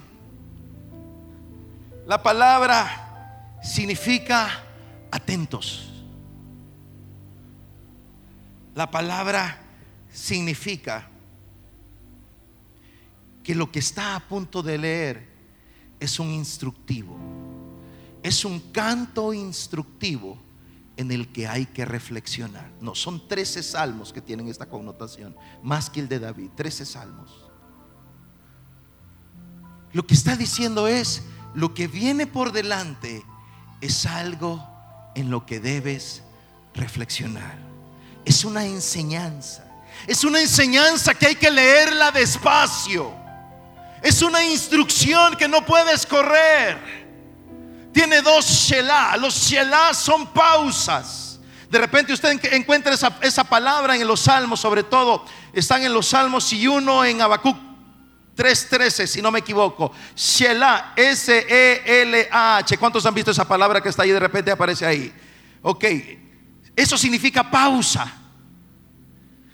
La 2.06 2.22
palabra 2.22 3.56
significa 3.64 4.62
atentos. 5.10 5.90
La 8.76 8.92
palabra 8.92 9.58
significa 10.12 11.08
que 13.42 13.56
lo 13.56 13.72
que 13.72 13.80
está 13.80 14.18
a 14.18 14.20
punto 14.20 14.62
de 14.62 14.78
leer 14.78 15.30
es 15.98 16.20
un 16.20 16.32
instructivo. 16.32 17.18
Es 18.22 18.44
un 18.44 18.60
canto 18.74 19.34
instructivo 19.34 20.38
en 21.00 21.12
el 21.12 21.32
que 21.32 21.48
hay 21.48 21.66
que 21.66 21.86
reflexionar. 21.86 22.70
No, 22.82 22.94
son 22.94 23.26
13 23.26 23.64
salmos 23.64 24.12
que 24.12 24.20
tienen 24.20 24.50
esta 24.50 24.66
connotación, 24.66 25.34
más 25.64 25.90
que 25.90 26.02
el 26.02 26.10
de 26.10 26.20
David, 26.20 26.50
13 26.58 26.86
salmos. 26.86 27.46
Lo 29.94 30.06
que 30.06 30.14
está 30.14 30.36
diciendo 30.36 30.90
es, 30.90 31.24
lo 31.54 31.74
que 31.74 31.88
viene 31.88 32.28
por 32.28 32.52
delante 32.52 33.24
es 33.80 34.06
algo 34.06 34.62
en 35.16 35.32
lo 35.32 35.46
que 35.46 35.62
debes 35.62 36.22
reflexionar. 36.76 37.58
Es 38.26 38.44
una 38.44 38.66
enseñanza. 38.66 39.64
Es 40.06 40.26
una 40.26 40.42
enseñanza 40.42 41.14
que 41.14 41.28
hay 41.28 41.36
que 41.36 41.50
leerla 41.50 42.12
despacio. 42.12 43.14
Es 44.04 44.22
una 44.22 44.44
instrucción 44.44 45.38
que 45.38 45.48
no 45.48 45.66
puedes 45.66 46.06
correr. 46.06 46.99
Tiene 47.94 48.22
dos 48.22 48.46
Shelah. 48.46 49.18
Los 49.18 49.36
Shelah 49.36 49.94
son 49.94 50.28
pausas. 50.28 51.40
De 51.70 51.78
repente 51.78 52.14
usted 52.14 52.40
encuentra 52.54 52.94
esa, 52.94 53.44
palabra 53.44 53.96
en 53.96 54.08
los 54.08 54.22
salmos, 54.22 54.60
sobre 54.60 54.84
todo 54.84 55.24
están 55.54 55.84
en 55.84 55.94
los 55.94 56.08
salmos 56.08 56.52
y 56.52 56.68
uno 56.68 57.06
en 57.06 57.22
Habacuc 57.22 57.56
3.13, 58.36 59.06
si 59.06 59.22
no 59.22 59.30
me 59.32 59.40
equivoco. 59.40 59.92
Shelah, 60.16 60.94
S-E-L-A-H. 60.96 62.78
¿Cuántos 62.78 63.06
han 63.06 63.14
visto 63.14 63.32
esa 63.32 63.48
palabra 63.48 63.82
que 63.82 63.90
está 63.90 64.04
ahí 64.04 64.12
de 64.12 64.20
repente 64.20 64.50
aparece 64.50 64.86
ahí? 64.86 65.14
Ok, 65.62 65.86
eso 66.76 66.98
significa 66.98 67.52
pausa. 67.52 68.12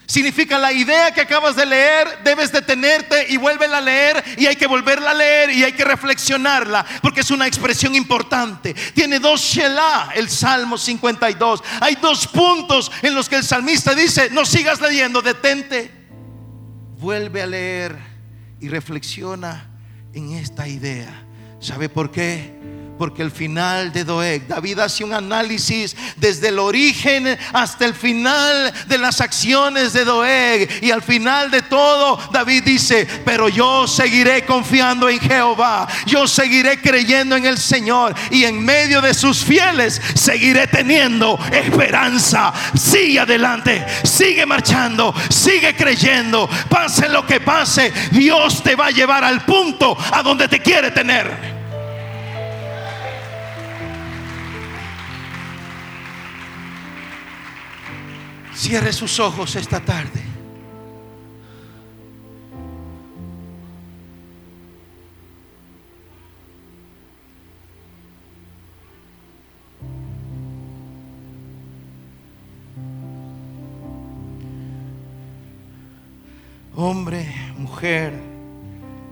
Significa 0.07 0.59
la 0.59 0.71
idea 0.71 1.11
que 1.11 1.21
acabas 1.21 1.55
de 1.55 1.65
leer, 1.65 2.19
debes 2.23 2.51
detenerte 2.51 3.25
y 3.29 3.37
vuélvela 3.37 3.79
a 3.79 3.81
leer 3.81 4.23
y 4.37 4.45
hay 4.45 4.55
que 4.55 4.67
volverla 4.67 5.11
a 5.11 5.15
leer 5.15 5.49
y 5.49 5.63
hay 5.63 5.73
que 5.73 5.83
reflexionarla 5.83 6.85
porque 7.01 7.21
es 7.21 7.31
una 7.31 7.47
expresión 7.47 7.95
importante. 7.95 8.73
Tiene 8.93 9.19
dos 9.19 9.41
Shelah, 9.41 10.11
el 10.15 10.29
Salmo 10.29 10.77
52. 10.77 11.63
Hay 11.81 11.95
dos 11.95 12.27
puntos 12.27 12.91
en 13.01 13.15
los 13.15 13.27
que 13.27 13.37
el 13.37 13.43
salmista 13.43 13.95
dice, 13.95 14.29
no 14.29 14.45
sigas 14.45 14.79
leyendo, 14.79 15.21
detente, 15.21 15.91
vuelve 16.99 17.41
a 17.41 17.47
leer 17.47 17.97
y 18.59 18.69
reflexiona 18.69 19.69
en 20.13 20.33
esta 20.33 20.67
idea. 20.67 21.23
¿Sabe 21.59 21.89
por 21.89 22.11
qué? 22.11 22.53
Porque 22.97 23.21
el 23.21 23.31
final 23.31 23.91
de 23.91 24.05
Doeg, 24.05 24.47
David 24.47 24.79
hace 24.79 25.03
un 25.03 25.13
análisis 25.13 25.95
desde 26.15 26.47
el 26.49 26.59
origen 26.59 27.37
hasta 27.51 27.85
el 27.85 27.93
final 27.93 28.73
de 28.87 28.97
las 28.97 29.19
acciones 29.19 29.91
de 29.91 30.05
Doeg. 30.05 30.83
Y 30.83 30.91
al 30.91 31.01
final 31.01 31.51
de 31.51 31.61
todo, 31.61 32.17
David 32.31 32.63
dice, 32.63 33.05
pero 33.25 33.49
yo 33.49 33.85
seguiré 33.87 34.45
confiando 34.45 35.09
en 35.09 35.19
Jehová. 35.19 35.87
Yo 36.05 36.25
seguiré 36.27 36.79
creyendo 36.79 37.35
en 37.35 37.45
el 37.45 37.57
Señor. 37.57 38.15
Y 38.31 38.45
en 38.45 38.63
medio 38.63 39.01
de 39.01 39.13
sus 39.13 39.43
fieles, 39.43 40.01
seguiré 40.13 40.67
teniendo 40.67 41.37
esperanza. 41.51 42.53
Sigue 42.75 43.19
adelante, 43.19 43.85
sigue 44.03 44.45
marchando, 44.45 45.13
sigue 45.29 45.75
creyendo. 45.75 46.49
Pase 46.69 47.09
lo 47.09 47.25
que 47.25 47.41
pase, 47.41 47.91
Dios 48.11 48.63
te 48.63 48.75
va 48.75 48.87
a 48.87 48.91
llevar 48.91 49.23
al 49.23 49.43
punto 49.43 49.97
a 50.11 50.23
donde 50.23 50.47
te 50.47 50.61
quiere 50.61 50.91
tener. 50.91 51.54
Cierre 58.55 58.93
sus 58.93 59.19
ojos 59.19 59.55
esta 59.57 59.81
tarde. 59.81 60.23
Hombre, 76.77 77.27
mujer, 77.57 78.13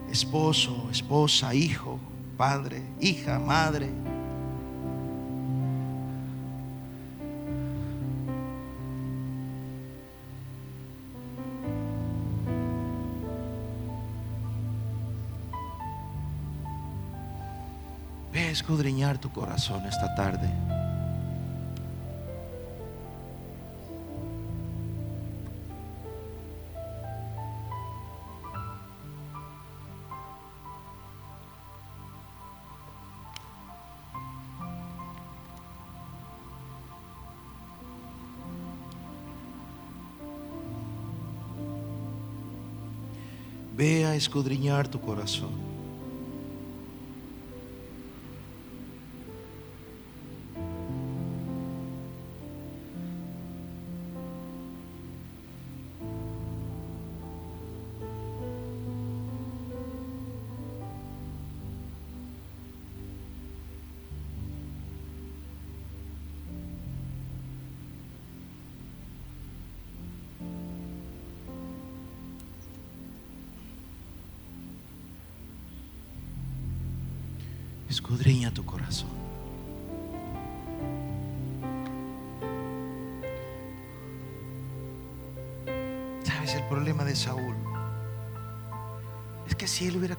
esposo, 0.10 0.88
esposa, 0.90 1.54
hijo, 1.54 2.00
padre, 2.38 2.82
hija, 3.02 3.40
madre 3.40 3.90
escudriñar 18.64 19.18
tu 19.18 19.30
corazón 19.30 19.86
esta 19.86 20.16
tarde. 20.16 20.50
Ve 43.76 44.06
a 44.06 44.16
escudriñar 44.16 44.88
tu 44.88 45.02
corazón. 45.02 45.73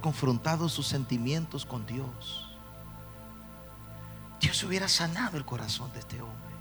Confrontado 0.04 0.68
sus 0.68 0.86
sentimientos 0.86 1.64
con 1.64 1.86
Dios, 1.86 2.46
Dios 4.38 4.62
hubiera 4.62 4.86
sanado 4.86 5.38
el 5.38 5.46
corazón 5.46 5.90
de 5.94 6.00
este 6.00 6.20
hombre. 6.20 6.54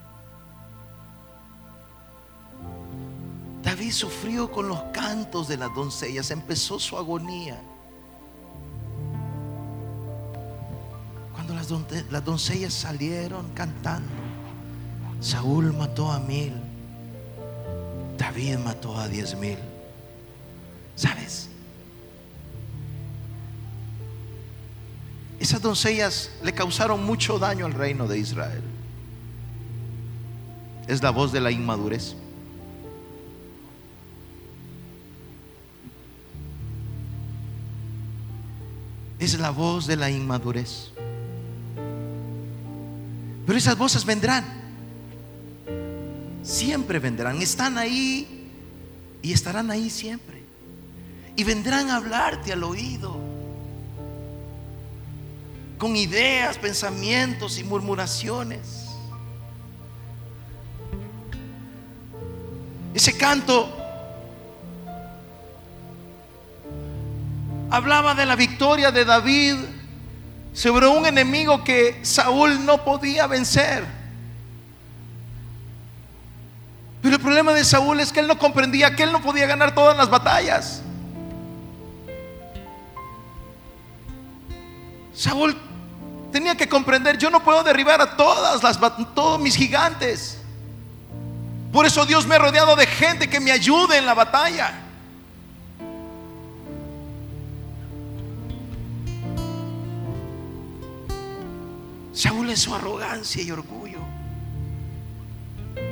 David 3.61 3.91
sufrió 3.91 4.49
con 4.49 4.69
los 4.69 4.81
cantos 4.93 5.49
de 5.49 5.57
las 5.57 5.75
doncellas, 5.75 6.31
empezó 6.31 6.79
su 6.79 6.97
agonía. 6.97 7.61
Cuando 11.33 11.53
las, 11.53 11.69
las 12.09 12.23
doncellas 12.23 12.73
salieron 12.73 13.49
cantando, 13.49 14.07
Saúl 15.19 15.73
mató 15.73 16.13
a 16.13 16.19
mil, 16.19 16.53
David 18.17 18.59
mató 18.59 18.97
a 18.97 19.09
diez 19.09 19.35
mil. 19.35 19.72
Esas 25.43 25.61
doncellas 25.61 26.29
le 26.41 26.53
causaron 26.53 27.05
mucho 27.05 27.37
daño 27.37 27.65
al 27.65 27.73
reino 27.73 28.07
de 28.07 28.17
Israel. 28.17 28.61
Es 30.87 31.03
la 31.03 31.09
voz 31.09 31.33
de 31.33 31.41
la 31.41 31.51
inmadurez. 31.51 32.15
Es 39.19 39.37
la 39.37 39.49
voz 39.49 39.85
de 39.85 39.97
la 39.97 40.09
inmadurez. 40.09 40.91
Pero 43.45 43.57
esas 43.57 43.77
voces 43.77 44.05
vendrán. 44.05 44.45
Siempre 46.41 46.99
vendrán. 46.99 47.41
Están 47.41 47.77
ahí 47.77 48.49
y 49.21 49.33
estarán 49.33 49.71
ahí 49.71 49.89
siempre. 49.89 50.41
Y 51.35 51.43
vendrán 51.43 51.89
a 51.89 51.97
hablarte 51.97 52.53
al 52.53 52.63
oído. 52.63 53.32
Con 55.84 55.97
ideas, 55.97 56.57
pensamientos 56.57 57.59
y 57.59 57.63
murmuraciones. 57.65 58.86
Ese 62.93 63.17
canto 63.17 63.67
hablaba 67.69 68.15
de 68.15 68.25
la 68.25 68.38
victoria 68.38 68.93
de 68.93 69.03
David 69.03 69.55
sobre 70.53 70.88
un 70.88 71.05
enemigo 71.05 71.65
que 71.65 71.99
Saúl 72.05 72.65
no 72.65 72.86
podía 72.86 73.27
vencer. 73.27 73.84
Pero 77.01 77.17
el 77.17 77.21
problema 77.21 77.51
de 77.51 77.65
Saúl 77.65 77.99
es 77.99 78.13
que 78.13 78.21
él 78.21 78.27
no 78.27 78.39
comprendía 78.39 78.95
que 78.95 79.03
él 79.03 79.11
no 79.11 79.21
podía 79.21 79.47
ganar 79.47 79.75
todas 79.75 79.97
las 79.97 80.09
batallas. 80.09 80.81
Saúl 85.13 85.57
tenía 86.34 86.57
que 86.57 86.67
comprender, 86.67 87.17
yo 87.17 87.29
no 87.29 87.43
puedo 87.43 87.63
derribar 87.63 88.01
a 88.01 88.17
todas 88.17 88.63
las 88.63 88.77
todos 89.13 89.39
mis 89.39 89.55
gigantes. 89.55 90.39
Por 91.71 91.86
eso 91.86 92.05
Dios 92.05 92.25
me 92.25 92.36
ha 92.36 92.39
rodeado 92.39 92.75
de 92.75 92.88
gente 92.88 93.29
que 93.29 93.39
me 93.39 93.51
ayude 93.51 93.97
en 93.97 94.05
la 94.05 94.15
batalla. 94.15 94.79
Saúl 102.11 102.49
en 102.49 102.57
su 102.57 102.73
arrogancia 102.75 103.41
y 103.41 103.51
orgullo 103.51 103.99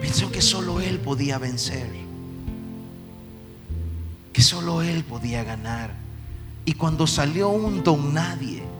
pensó 0.02 0.32
que 0.32 0.42
solo 0.42 0.80
él 0.82 1.00
podía 1.00 1.38
vencer, 1.38 1.88
que 4.34 4.42
solo 4.42 4.82
él 4.82 5.04
podía 5.04 5.44
ganar. 5.44 5.92
Y 6.66 6.74
cuando 6.74 7.06
salió 7.06 7.50
un 7.50 7.84
don 7.84 8.14
nadie 8.14 8.71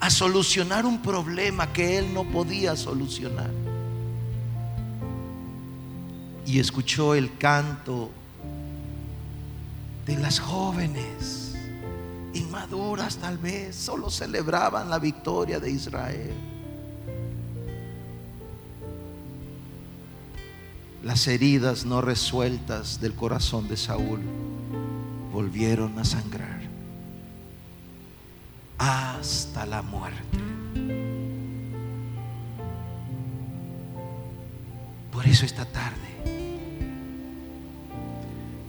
a 0.00 0.08
solucionar 0.08 0.86
un 0.86 1.02
problema 1.02 1.72
que 1.72 1.98
él 1.98 2.12
no 2.12 2.24
podía 2.24 2.74
solucionar, 2.74 3.50
y 6.46 6.58
escuchó 6.58 7.14
el 7.14 7.36
canto 7.36 8.10
de 10.06 10.16
las 10.16 10.40
jóvenes, 10.40 11.54
inmaduras 12.32 13.18
tal 13.18 13.38
vez, 13.38 13.76
solo 13.76 14.10
celebraban 14.10 14.90
la 14.90 14.98
victoria 14.98 15.60
de 15.60 15.70
Israel. 15.70 16.32
Las 21.04 21.26
heridas 21.28 21.84
no 21.84 22.00
resueltas 22.00 23.00
del 23.00 23.14
corazón 23.14 23.68
de 23.68 23.76
Saúl 23.76 24.20
volvieron 25.32 25.98
a 25.98 26.04
sangrar 26.04 26.59
hasta 28.80 29.66
la 29.66 29.82
muerte. 29.82 30.38
Por 35.12 35.26
eso 35.26 35.44
esta 35.44 35.66
tarde 35.66 36.08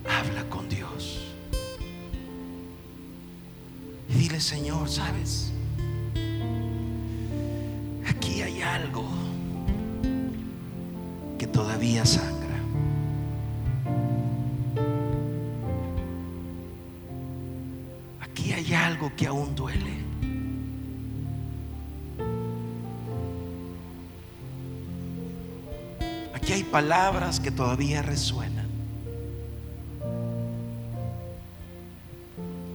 habla 0.05 0.43
con 0.49 0.67
Dios. 0.67 1.33
Y 4.09 4.13
dile, 4.15 4.41
Señor, 4.41 4.89
¿sabes? 4.89 5.53
Aquí 8.05 8.41
hay 8.41 8.61
algo 8.61 9.05
que 11.39 11.47
todavía 11.47 12.05
sangra. 12.05 12.40
Que 19.09 19.25
aún 19.25 19.55
duele. 19.55 20.11
Aquí 26.33 26.53
hay 26.53 26.63
palabras 26.63 27.39
que 27.39 27.49
todavía 27.49 28.01
resuenan. 28.01 28.67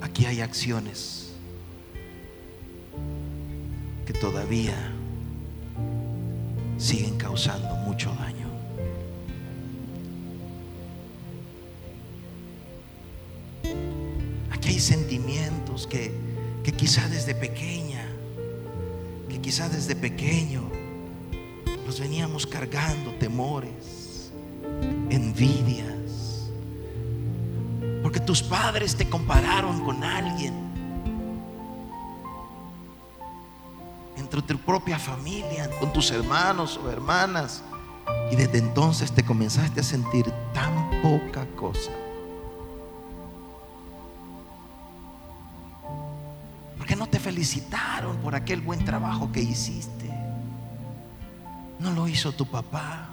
Aquí 0.01 0.27
hay 0.27 0.41
acciones 0.41 1.33
que 4.07 4.13
todavía 4.13 4.93
siguen 6.79 7.17
causando 7.19 7.75
mucho 7.77 8.15
daño. 8.15 8.46
Sentimientos 14.85 15.87
que, 15.87 16.13
que 16.63 16.73
quizá 16.73 17.09
desde 17.09 17.35
pequeña, 17.35 18.07
que 19.29 19.41
quizá 19.41 19.69
desde 19.69 19.97
pequeño 19.97 20.63
los 21.87 22.01
veníamos 22.01 22.47
cargando, 22.47 23.13
temores, 23.15 24.33
envidias, 25.11 26.51
porque 28.03 28.21
tus 28.21 28.43
padres 28.43 28.97
te 28.97 29.09
compararon 29.09 29.85
con 29.85 30.03
alguien 30.05 30.67
tu 34.43 34.59
propia 34.59 34.99
familia, 34.99 35.71
con 35.81 35.93
tus 35.93 36.11
hermanos 36.11 36.79
o 36.83 36.91
hermanas. 36.91 37.63
Y 38.31 38.37
desde 38.37 38.59
entonces 38.59 39.13
te 39.13 39.25
comenzaste 39.25 39.81
a 39.81 39.83
sentir 39.83 40.31
tan 40.53 40.91
poca 41.03 41.47
cosa. 41.57 41.91
Felicitaron 47.37 48.17
por 48.23 48.35
aquel 48.35 48.63
buen 48.63 48.83
trabajo 48.83 49.31
que 49.31 49.43
hiciste? 49.43 50.11
No 51.79 51.93
lo 51.93 52.09
hizo 52.09 52.33
tu 52.33 52.47
papá, 52.47 53.09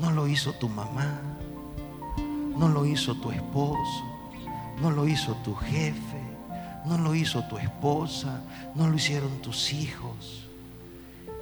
no 0.00 0.10
lo 0.10 0.26
hizo 0.26 0.52
tu 0.54 0.68
mamá, 0.68 1.20
no 2.58 2.68
lo 2.68 2.84
hizo 2.84 3.14
tu 3.14 3.30
esposo, 3.30 4.04
no 4.80 4.90
lo 4.90 5.06
hizo 5.06 5.36
tu 5.44 5.54
jefe 5.54 6.22
no 6.84 6.98
lo 6.98 7.14
hizo 7.14 7.44
tu 7.44 7.58
esposa, 7.58 8.40
no 8.74 8.88
lo 8.88 8.96
hicieron 8.96 9.40
tus 9.40 9.72
hijos. 9.72 10.48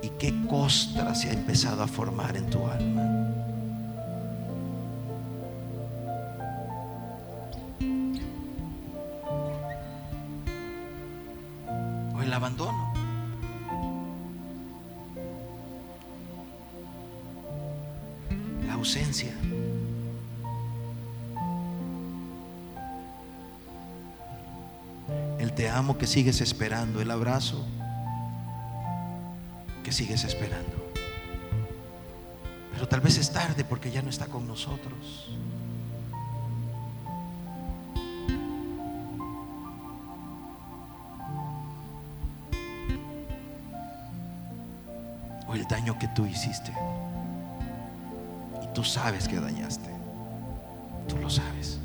¿Y 0.02 0.10
qué 0.18 0.34
costra 0.46 1.14
se 1.14 1.30
ha 1.30 1.32
empezado 1.32 1.82
a 1.82 1.86
formar 1.86 2.36
en 2.36 2.50
tu 2.50 2.66
alma? 2.66 3.09
Sigues 26.10 26.40
esperando, 26.40 27.00
el 27.00 27.08
abrazo 27.08 27.64
que 29.84 29.92
sigues 29.92 30.24
esperando. 30.24 30.90
Pero 32.72 32.88
tal 32.88 33.00
vez 33.00 33.16
es 33.16 33.30
tarde 33.32 33.62
porque 33.64 33.92
ya 33.92 34.02
no 34.02 34.10
está 34.10 34.26
con 34.26 34.44
nosotros. 34.48 35.30
O 45.46 45.54
el 45.54 45.64
daño 45.68 45.96
que 45.96 46.08
tú 46.08 46.26
hiciste. 46.26 46.72
Y 48.64 48.74
tú 48.74 48.82
sabes 48.82 49.28
que 49.28 49.38
dañaste. 49.38 49.90
Tú 51.06 51.18
lo 51.18 51.30
sabes. 51.30 51.78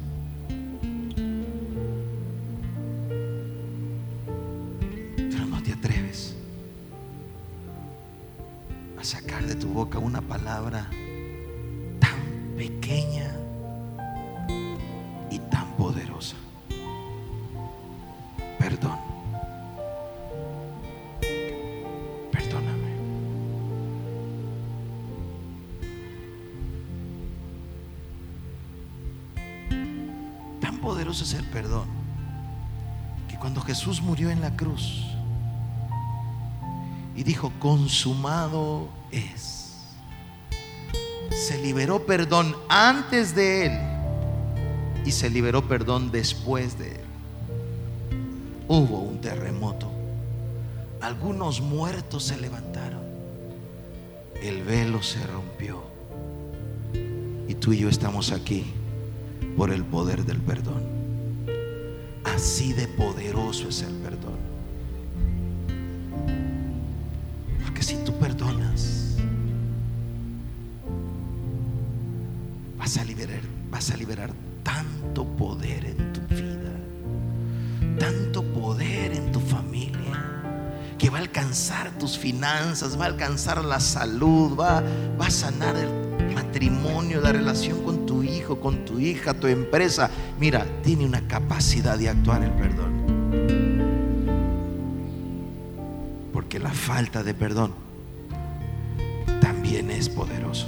Palabra 10.45 10.87
tan 11.99 12.19
pequeña 12.55 13.31
y 15.31 15.39
tan 15.39 15.65
poderosa. 15.75 16.35
Perdón. 18.59 18.99
Perdóname. 22.31 22.91
Tan 30.61 30.77
poderoso 30.77 31.23
es 31.23 31.33
el 31.33 31.45
perdón 31.45 31.87
que 33.27 33.35
cuando 33.37 33.61
Jesús 33.61 33.99
murió 33.99 34.29
en 34.29 34.41
la 34.41 34.55
cruz 34.55 35.07
y 37.15 37.23
dijo, 37.23 37.51
consumado 37.59 38.89
es, 39.09 39.64
liberó 41.85 42.03
perdón 42.03 42.55
antes 42.67 43.35
de 43.35 43.67
él 43.67 43.71
y 45.05 45.11
se 45.11 45.29
liberó 45.29 45.67
perdón 45.67 46.09
después 46.09 46.79
de 46.79 46.93
él. 46.93 47.01
Hubo 48.67 49.01
un 49.01 49.21
terremoto. 49.21 49.91
Algunos 50.99 51.61
muertos 51.61 52.23
se 52.23 52.37
levantaron. 52.37 53.03
El 54.41 54.63
velo 54.63 55.03
se 55.03 55.27
rompió. 55.27 55.83
Y 57.47 57.53
tú 57.53 57.71
y 57.71 57.77
yo 57.77 57.89
estamos 57.89 58.31
aquí 58.31 58.65
por 59.55 59.69
el 59.69 59.83
poder 59.83 60.25
del 60.25 60.41
perdón. 60.41 60.81
Así 62.23 62.73
de 62.73 62.87
poderoso 62.87 63.69
es 63.69 63.83
el 63.83 63.93
perdón. 63.93 64.34
Va 82.45 83.05
a 83.05 83.07
alcanzar 83.07 83.63
la 83.63 83.79
salud, 83.79 84.57
va, 84.57 84.83
va 85.19 85.27
a 85.27 85.31
sanar 85.31 85.75
el 85.75 86.33
matrimonio, 86.33 87.19
la 87.19 87.31
relación 87.31 87.83
con 87.83 88.05
tu 88.05 88.21
hijo, 88.23 88.59
con 88.59 88.85
tu 88.85 88.99
hija, 88.99 89.33
tu 89.33 89.47
empresa. 89.47 90.09
Mira, 90.39 90.65
tiene 90.83 91.05
una 91.05 91.27
capacidad 91.27 91.97
de 91.97 92.09
actuar 92.09 92.43
el 92.43 92.51
perdón. 92.51 92.93
Porque 96.31 96.59
la 96.59 96.71
falta 96.71 97.23
de 97.23 97.33
perdón 97.33 97.73
también 99.41 99.89
es 99.89 100.07
poderoso. 100.09 100.67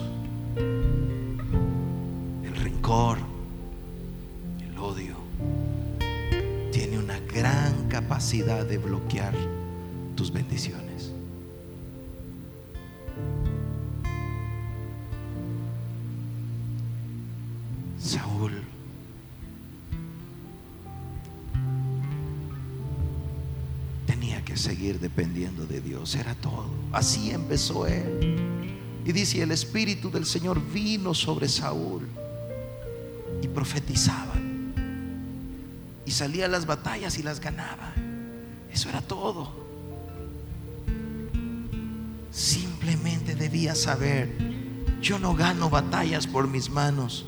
El 2.43 2.55
rencor, 2.55 3.19
el 4.67 4.77
odio, 4.79 5.15
tiene 6.71 6.97
una 6.97 7.19
gran 7.19 7.87
capacidad 7.87 8.65
de 8.65 8.77
bloquear 8.79 9.33
tus 10.15 10.33
bendiciones. 10.33 10.86
Saúl 17.99 18.63
tenía 24.05 24.43
que 24.43 24.57
seguir 24.57 24.99
dependiendo 24.99 25.65
de 25.65 25.81
Dios, 25.81 26.15
era 26.15 26.35
todo. 26.35 26.69
Así 26.91 27.31
empezó 27.31 27.85
él. 27.87 28.67
Y 29.05 29.11
dice, 29.11 29.41
el 29.41 29.51
Espíritu 29.51 30.11
del 30.11 30.25
Señor 30.25 30.61
vino 30.73 31.13
sobre 31.13 31.47
Saúl 31.47 32.07
y 33.41 33.47
profetizaba. 33.47 34.35
Y 36.05 36.11
salía 36.11 36.45
a 36.45 36.49
las 36.49 36.65
batallas 36.65 37.17
y 37.17 37.23
las 37.23 37.39
ganaba. 37.39 37.93
Eso 38.71 38.89
era 38.89 39.01
todo. 39.01 39.67
Simplemente 42.31 43.35
debía 43.35 43.75
saber, 43.75 44.29
yo 45.01 45.19
no 45.19 45.35
gano 45.35 45.69
batallas 45.69 46.27
por 46.27 46.47
mis 46.47 46.69
manos, 46.69 47.25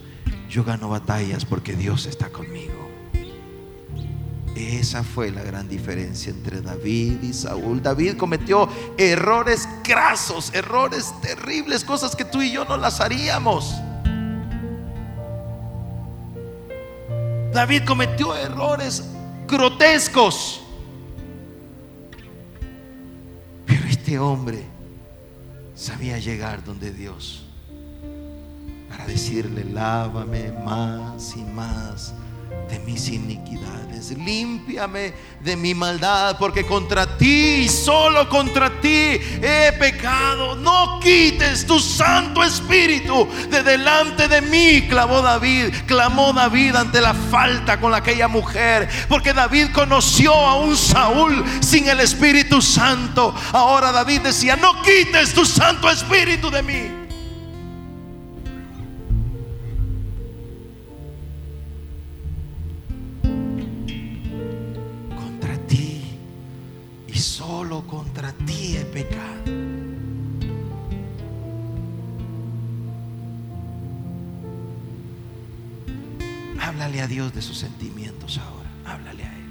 yo 0.50 0.64
gano 0.64 0.90
batallas 0.90 1.46
porque 1.46 1.76
Dios 1.76 2.08
está 2.08 2.30
conmigo. 2.30 2.90
Esa 4.56 5.04
fue 5.04 5.32
la 5.32 5.44
gran 5.44 5.70
diferencia 5.70 6.32
entre 6.32 6.62
David 6.62 7.22
y 7.22 7.34
Saúl. 7.34 7.82
David 7.82 8.18
cometió 8.18 8.68
errores 8.98 9.70
grasos, 9.84 10.52
errores 10.54 11.14
terribles, 11.22 11.86
cosas 11.86 12.16
que 12.16 12.26
tú 12.26 12.42
y 12.42 12.52
yo 12.52 12.66
no 12.66 12.76
las 12.76 13.00
haríamos. 13.00 13.76
David 17.54 17.84
cometió 17.86 18.36
errores 18.36 19.06
grotescos. 19.48 20.62
Pero 23.66 23.86
este 23.86 24.18
hombre 24.20 24.66
sabía 25.76 26.18
llegar 26.18 26.64
donde 26.64 26.92
Dios 26.92 27.49
decirle, 29.10 29.64
lávame 29.64 30.52
más 30.64 31.36
y 31.36 31.42
más 31.42 32.14
de 32.70 32.78
mis 32.80 33.10
iniquidades, 33.10 34.12
límpiame 34.12 35.14
de 35.42 35.56
mi 35.56 35.74
maldad, 35.74 36.38
porque 36.38 36.64
contra 36.64 37.18
ti 37.18 37.68
solo 37.68 38.30
contra 38.30 38.70
ti 38.80 39.20
he 39.42 39.74
pecado. 39.80 40.56
No 40.56 41.00
quites 41.00 41.66
tu 41.66 41.80
Santo 41.80 42.44
Espíritu 42.44 43.28
de 43.50 43.64
delante 43.64 44.28
de 44.28 44.42
mí, 44.42 44.88
clamó 44.88 45.24
David, 45.24 45.74
clamó 45.88 46.32
David 46.32 46.76
ante 46.76 47.02
la 47.02 47.16
falta 47.16 47.80
con 47.80 47.96
aquella 47.96 48.28
mujer, 48.28 48.88
porque 49.08 49.34
David 49.34 49.70
conoció 49.74 50.34
a 50.34 50.60
un 50.60 50.78
Saúl 50.78 51.44
sin 51.62 51.88
el 51.88 52.00
Espíritu 52.00 52.62
Santo. 52.62 53.34
Ahora 53.52 53.92
David 53.92 54.22
decía, 54.22 54.56
no 54.56 54.84
quites 54.84 55.34
tu 55.34 55.46
Santo 55.46 55.90
Espíritu 55.90 56.52
de 56.52 56.62
mí. 56.62 56.99
De 77.34 77.44
sus 77.44 77.60
sentimientos 77.60 78.40
ahora. 78.40 78.70
Háblale 78.86 79.24
a 79.24 79.34
Él. 79.34 79.46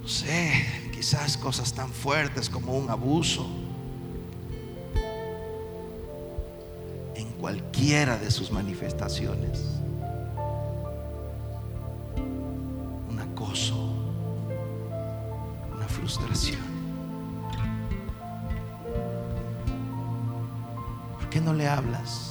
No 0.00 0.08
sé, 0.08 0.64
quizás 0.94 1.36
cosas 1.36 1.74
tan 1.74 1.90
fuertes 1.90 2.48
como 2.48 2.76
un 2.76 2.88
abuso. 2.88 3.46
En 7.16 7.28
cualquiera 7.32 8.16
de 8.16 8.30
sus 8.30 8.50
manifestaciones. 8.50 9.60
un 13.10 13.18
acoso, 13.18 13.76
una 15.74 15.88
frustración. 15.88 16.62
¿Por 21.18 21.28
qué 21.30 21.40
no 21.40 21.52
le 21.52 21.66
hablas 21.66 22.30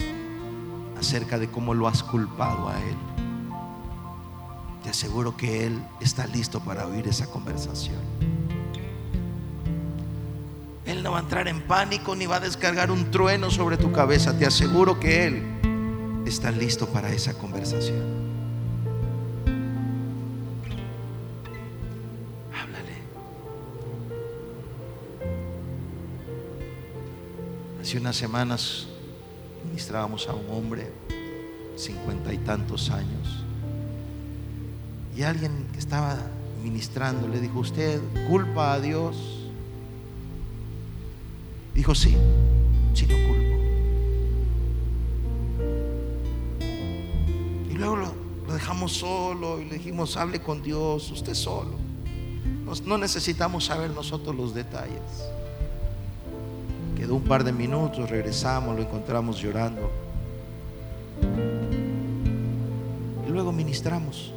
acerca 1.05 1.37
de 1.37 1.47
cómo 1.51 1.75
lo 1.75 1.87
has 1.87 2.01
culpado 2.01 2.67
a 2.67 2.79
Él, 2.81 2.95
te 4.83 4.89
aseguro 4.89 5.37
que 5.37 5.67
Él 5.67 5.79
está 6.01 6.25
listo 6.25 6.59
para 6.61 6.87
oír 6.87 7.07
esa 7.07 7.27
conversación. 7.27 8.01
Él 10.83 11.03
no 11.03 11.11
va 11.11 11.19
a 11.19 11.21
entrar 11.21 11.47
en 11.47 11.61
pánico 11.61 12.15
ni 12.15 12.25
va 12.25 12.37
a 12.37 12.39
descargar 12.39 12.89
un 12.89 13.11
trueno 13.11 13.51
sobre 13.51 13.77
tu 13.77 13.91
cabeza. 13.91 14.35
Te 14.37 14.47
aseguro 14.47 14.99
que 14.99 15.27
Él 15.27 15.43
está 16.25 16.49
listo 16.49 16.87
para 16.87 17.11
esa 17.11 17.35
conversación. 17.35 18.03
Háblale. 22.51 22.95
Hace 27.79 27.97
unas 27.99 28.15
semanas 28.15 28.87
ministrábamos 29.75 30.29
a 30.29 30.33
un 30.33 30.49
hombre, 30.51 30.89
cincuenta 31.75 32.33
y 32.33 32.37
tantos 32.37 32.89
años, 32.91 33.43
y 35.13 35.23
alguien 35.23 35.67
que 35.73 35.79
estaba 35.79 36.17
ministrando 36.63 37.27
le 37.27 37.41
dijo, 37.41 37.59
¿usted 37.59 37.99
culpa 38.29 38.71
a 38.71 38.79
Dios? 38.79 39.17
Dijo, 41.73 41.93
sí, 41.93 42.15
sí 42.93 43.05
lo 43.05 43.17
culpo. 43.27 43.55
Y 47.69 47.73
luego 47.73 47.97
lo, 47.97 48.13
lo 48.47 48.53
dejamos 48.53 48.93
solo 48.93 49.59
y 49.59 49.65
le 49.65 49.73
dijimos, 49.73 50.15
hable 50.15 50.41
con 50.41 50.63
Dios, 50.63 51.11
usted 51.11 51.33
solo. 51.33 51.75
no 52.85 52.97
necesitamos 52.97 53.65
saber 53.65 53.91
nosotros 53.91 54.33
los 54.33 54.53
detalles. 54.55 55.34
Quedó 57.05 57.17
un 57.17 57.23
par 57.23 57.43
de 57.43 57.53
minutos, 57.53 58.09
regresamos, 58.09 58.75
lo 58.75 58.81
encontramos 58.81 59.39
llorando. 59.39 59.91
Y 63.27 63.29
luego 63.29 63.51
ministramos. 63.51 64.33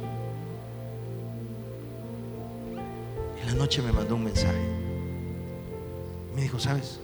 En 3.41 3.47
la 3.47 3.53
noche 3.55 3.81
me 3.81 3.91
mandó 3.91 4.13
un 4.13 4.25
mensaje. 4.25 4.61
Me 6.35 6.43
dijo, 6.43 6.59
¿sabes? 6.59 6.99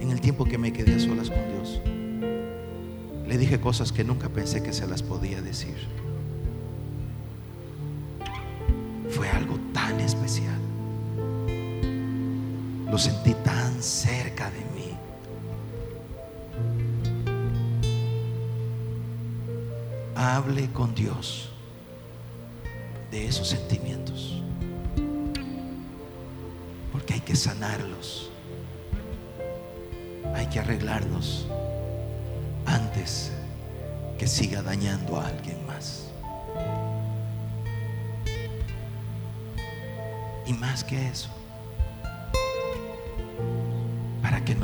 En 0.00 0.10
el 0.10 0.20
tiempo 0.20 0.44
que 0.46 0.58
me 0.58 0.72
quedé 0.72 0.96
a 0.96 0.98
solas 0.98 1.30
con 1.30 1.48
Dios, 1.52 1.80
le 3.28 3.38
dije 3.38 3.60
cosas 3.60 3.92
que 3.92 4.02
nunca 4.02 4.28
pensé 4.30 4.64
que 4.64 4.72
se 4.72 4.88
las 4.88 5.04
podía 5.04 5.42
decir. 5.42 5.76
Fue 9.10 9.28
algo 9.28 9.60
tan 9.72 10.00
especial. 10.00 10.58
Lo 12.90 12.98
sentí 12.98 13.32
tan 13.44 13.73
cerca 13.84 14.50
de 14.50 14.60
mí. 14.74 14.96
Hable 20.16 20.70
con 20.72 20.94
Dios 20.94 21.50
de 23.10 23.28
esos 23.28 23.48
sentimientos. 23.48 24.42
Porque 26.90 27.14
hay 27.14 27.20
que 27.20 27.36
sanarlos. 27.36 28.30
Hay 30.34 30.46
que 30.46 30.60
arreglarlos 30.60 31.46
antes 32.66 33.32
que 34.18 34.26
siga 34.26 34.62
dañando 34.62 35.20
a 35.20 35.28
alguien 35.28 35.64
más. 35.66 36.10
Y 40.46 40.52
más 40.54 40.84
que 40.84 41.08
eso, 41.08 41.30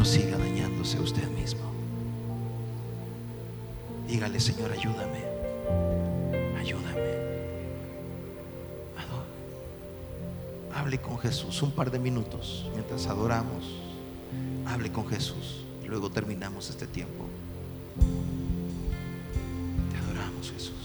no 0.00 0.06
siga 0.06 0.38
dañándose 0.38 0.98
usted 0.98 1.28
mismo. 1.28 1.60
Dígale, 4.08 4.40
Señor, 4.40 4.72
ayúdame, 4.72 5.22
ayúdame. 6.58 7.10
Hable 10.74 10.98
con 11.02 11.18
Jesús 11.18 11.60
un 11.60 11.72
par 11.72 11.90
de 11.90 11.98
minutos 11.98 12.66
mientras 12.72 13.08
adoramos. 13.08 13.62
Hable 14.64 14.90
con 14.90 15.06
Jesús. 15.06 15.66
Y 15.84 15.88
luego 15.88 16.08
terminamos 16.08 16.70
este 16.70 16.86
tiempo. 16.86 17.26
Te 19.92 19.98
adoramos, 19.98 20.50
Jesús. 20.50 20.79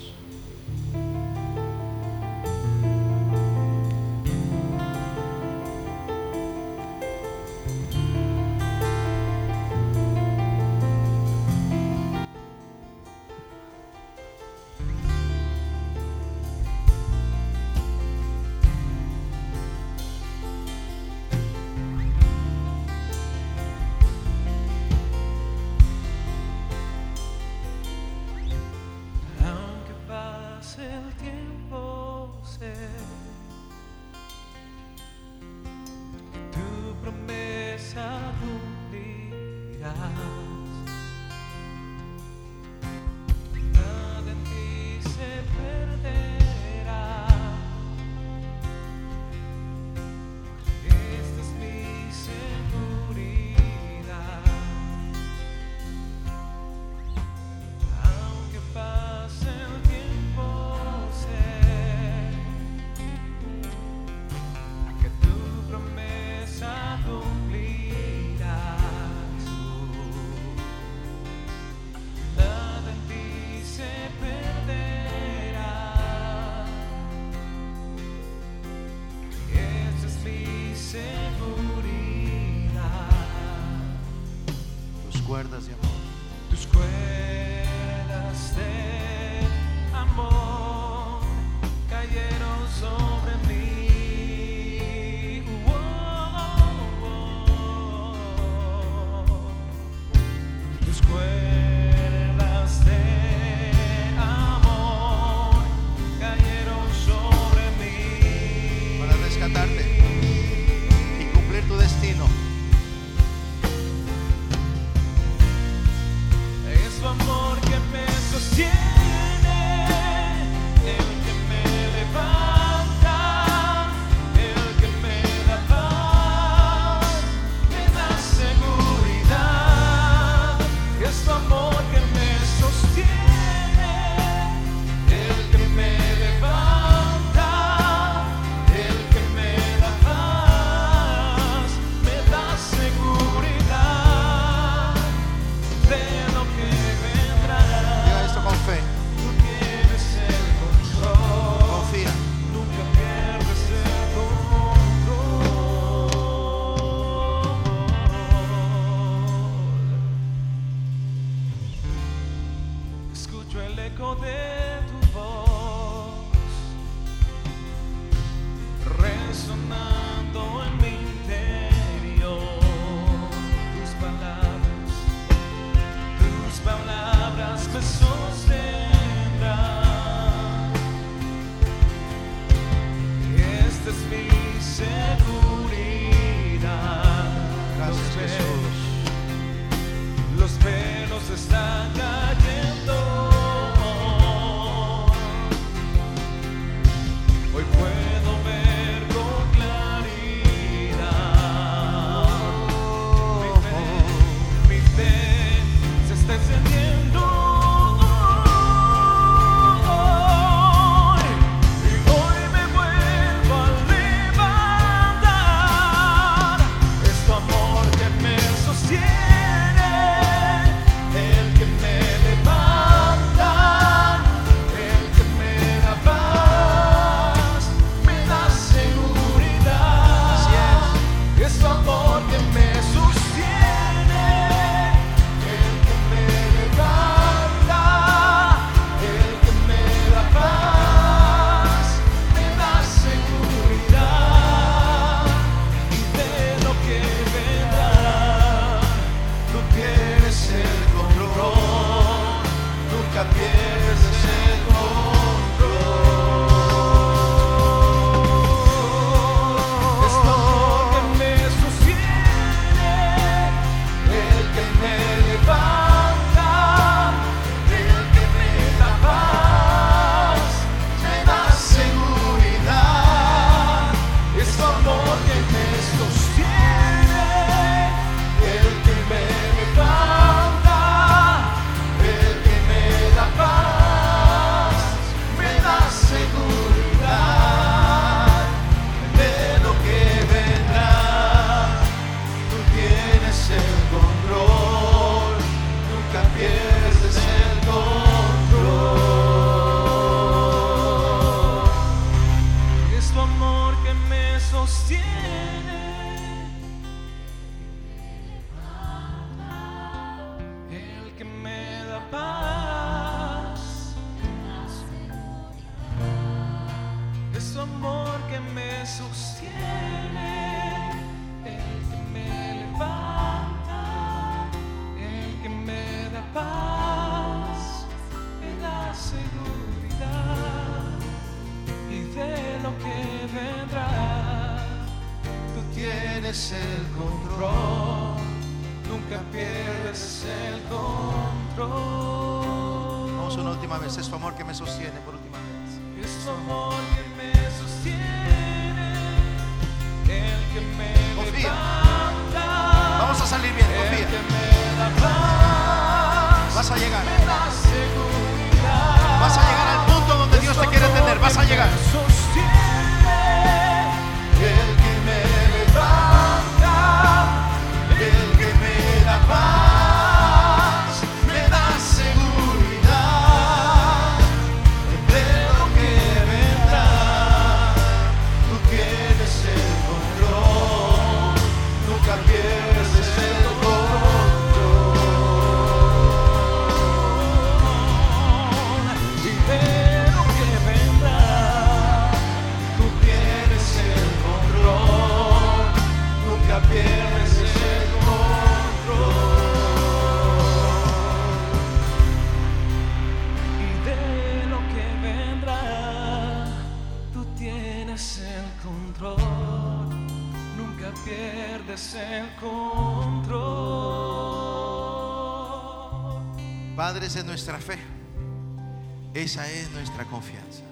nuestra 419.95 420.05
confianza. 420.11 420.63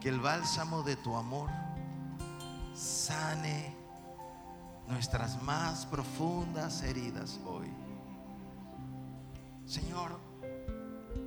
Que 0.00 0.10
el 0.10 0.20
bálsamo 0.20 0.82
de 0.82 0.96
tu 0.96 1.16
amor 1.16 1.48
sane 2.74 3.74
nuestras 4.86 5.42
más 5.42 5.86
profundas 5.86 6.82
heridas 6.82 7.40
hoy. 7.46 7.68
Señor, 9.66 10.18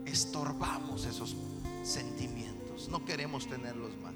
estorbamos 0.06 1.06
esos 1.06 1.36
sentimientos, 1.84 2.90
no 2.90 3.04
queremos 3.06 3.48
tenerlos 3.48 3.98
más. 3.98 4.14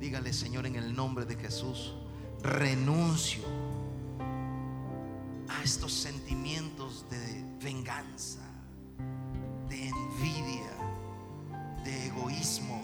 Dígale, 0.00 0.32
Señor, 0.32 0.66
en 0.66 0.76
el 0.76 0.94
nombre 0.94 1.26
de 1.26 1.36
Jesús, 1.36 1.94
renuncio 2.42 3.44
a 5.48 5.62
estos 5.62 5.92
sentimientos 5.92 7.04
de 7.10 7.44
venganza, 7.62 8.40
de 9.68 9.88
envidia, 9.88 10.81
de 11.84 12.06
egoísmo, 12.06 12.82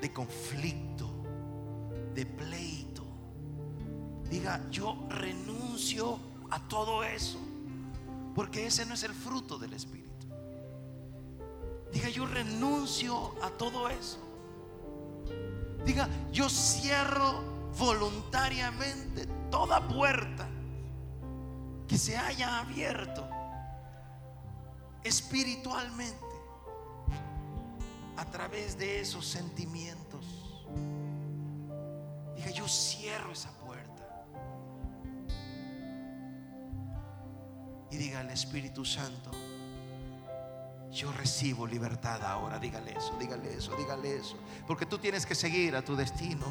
de 0.00 0.12
conflicto, 0.12 1.08
de 2.14 2.26
pleito. 2.26 3.04
Diga, 4.30 4.60
yo 4.70 5.06
renuncio 5.08 6.18
a 6.50 6.60
todo 6.68 7.02
eso, 7.02 7.38
porque 8.34 8.66
ese 8.66 8.84
no 8.84 8.94
es 8.94 9.02
el 9.02 9.14
fruto 9.14 9.58
del 9.58 9.72
Espíritu. 9.72 10.26
Diga, 11.92 12.08
yo 12.10 12.26
renuncio 12.26 13.34
a 13.42 13.50
todo 13.50 13.88
eso. 13.88 14.18
Diga, 15.84 16.08
yo 16.32 16.48
cierro 16.48 17.42
voluntariamente 17.78 19.26
toda 19.50 19.86
puerta 19.86 20.46
que 21.86 21.96
se 21.96 22.16
haya 22.16 22.58
abierto 22.58 23.26
espiritualmente 25.02 26.27
a 28.18 28.24
través 28.24 28.76
de 28.76 29.00
esos 29.00 29.24
sentimientos. 29.26 30.26
diga 32.34 32.50
yo 32.50 32.66
cierro 32.66 33.32
esa 33.32 33.50
puerta. 33.52 34.26
Y 37.90 37.96
diga 37.96 38.20
al 38.20 38.30
Espíritu 38.30 38.84
Santo, 38.84 39.30
yo 40.90 41.12
recibo 41.12 41.66
libertad 41.66 42.22
ahora. 42.24 42.58
Dígale 42.58 42.92
eso, 42.92 43.16
dígale 43.20 43.54
eso, 43.54 43.74
dígale 43.76 44.16
eso. 44.16 44.36
Porque 44.66 44.84
tú 44.84 44.98
tienes 44.98 45.24
que 45.24 45.36
seguir 45.36 45.76
a 45.76 45.82
tu 45.82 45.94
destino. 45.94 46.46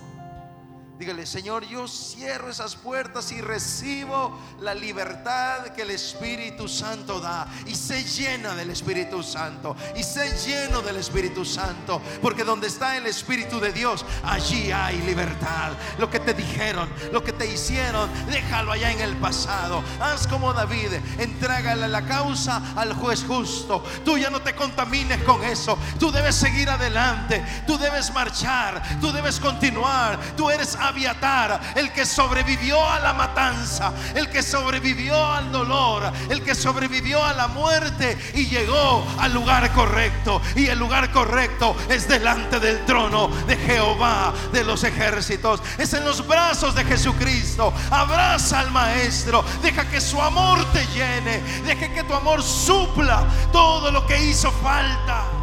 Dígale, 0.97 1.27
Señor, 1.27 1.63
yo 1.67 1.87
cierro 1.87 2.49
esas 2.49 2.75
puertas 2.75 3.31
y 3.31 3.39
recibo 3.39 4.35
la 4.61 4.73
libertad 4.73 5.67
que 5.67 5.83
el 5.83 5.91
Espíritu 5.91 6.67
Santo 6.67 7.19
da. 7.19 7.47
Y 7.67 7.75
se 7.75 8.03
llena 8.03 8.55
del 8.55 8.71
Espíritu 8.71 9.21
Santo. 9.21 9.75
Y 9.95 10.01
se 10.01 10.35
lleno 10.39 10.81
del 10.81 10.95
Espíritu 10.95 11.45
Santo. 11.45 12.01
Porque 12.19 12.43
donde 12.43 12.65
está 12.65 12.97
el 12.97 13.05
Espíritu 13.05 13.59
de 13.59 13.71
Dios, 13.73 14.03
allí 14.23 14.71
hay 14.71 14.97
libertad. 15.03 15.73
Lo 15.99 16.09
que 16.09 16.19
te 16.19 16.33
dijeron, 16.33 16.89
lo 17.11 17.23
que 17.23 17.31
te 17.31 17.45
hicieron, 17.45 18.09
déjalo 18.25 18.71
allá 18.71 18.91
en 18.91 19.01
el 19.01 19.15
pasado. 19.17 19.83
Haz 20.01 20.25
como 20.25 20.51
David, 20.51 20.93
entrégale 21.19 21.87
la 21.89 22.07
causa 22.07 22.73
al 22.75 22.93
juez 22.93 23.23
justo. 23.23 23.83
Tú 24.03 24.17
ya 24.17 24.31
no 24.31 24.41
te 24.41 24.55
contamines 24.55 25.21
con 25.25 25.43
eso. 25.43 25.77
Tú 25.99 26.11
debes 26.11 26.35
seguir 26.35 26.71
adelante. 26.71 27.45
Tú 27.67 27.77
debes 27.77 28.11
marchar. 28.11 28.81
Tú 28.99 29.11
debes 29.11 29.39
continuar. 29.39 30.19
Tú 30.35 30.49
eres 30.49 30.75
Abiatar, 30.87 31.59
el 31.75 31.91
que 31.91 32.05
sobrevivió 32.05 32.83
a 32.89 32.99
la 32.99 33.13
matanza, 33.13 33.93
el 34.15 34.29
que 34.29 34.41
sobrevivió 34.41 35.33
al 35.33 35.51
dolor, 35.51 36.11
el 36.29 36.43
que 36.43 36.55
sobrevivió 36.55 37.23
a 37.23 37.33
la 37.33 37.47
muerte 37.47 38.17
y 38.33 38.47
llegó 38.47 39.05
al 39.19 39.33
lugar 39.33 39.71
correcto. 39.73 40.41
Y 40.55 40.67
el 40.67 40.79
lugar 40.79 41.11
correcto 41.11 41.75
es 41.89 42.07
delante 42.07 42.59
del 42.59 42.85
trono 42.85 43.27
de 43.47 43.57
Jehová 43.57 44.33
de 44.51 44.63
los 44.63 44.83
ejércitos. 44.83 45.61
Es 45.77 45.93
en 45.93 46.05
los 46.05 46.25
brazos 46.25 46.75
de 46.75 46.83
Jesucristo. 46.85 47.73
Abraza 47.91 48.59
al 48.59 48.71
Maestro. 48.71 49.43
Deja 49.61 49.89
que 49.89 50.01
su 50.01 50.21
amor 50.21 50.63
te 50.71 50.85
llene. 50.87 51.41
Deja 51.65 51.93
que 51.93 52.03
tu 52.03 52.13
amor 52.13 52.41
supla 52.43 53.25
todo 53.51 53.91
lo 53.91 54.05
que 54.05 54.23
hizo 54.23 54.51
falta. 54.51 55.36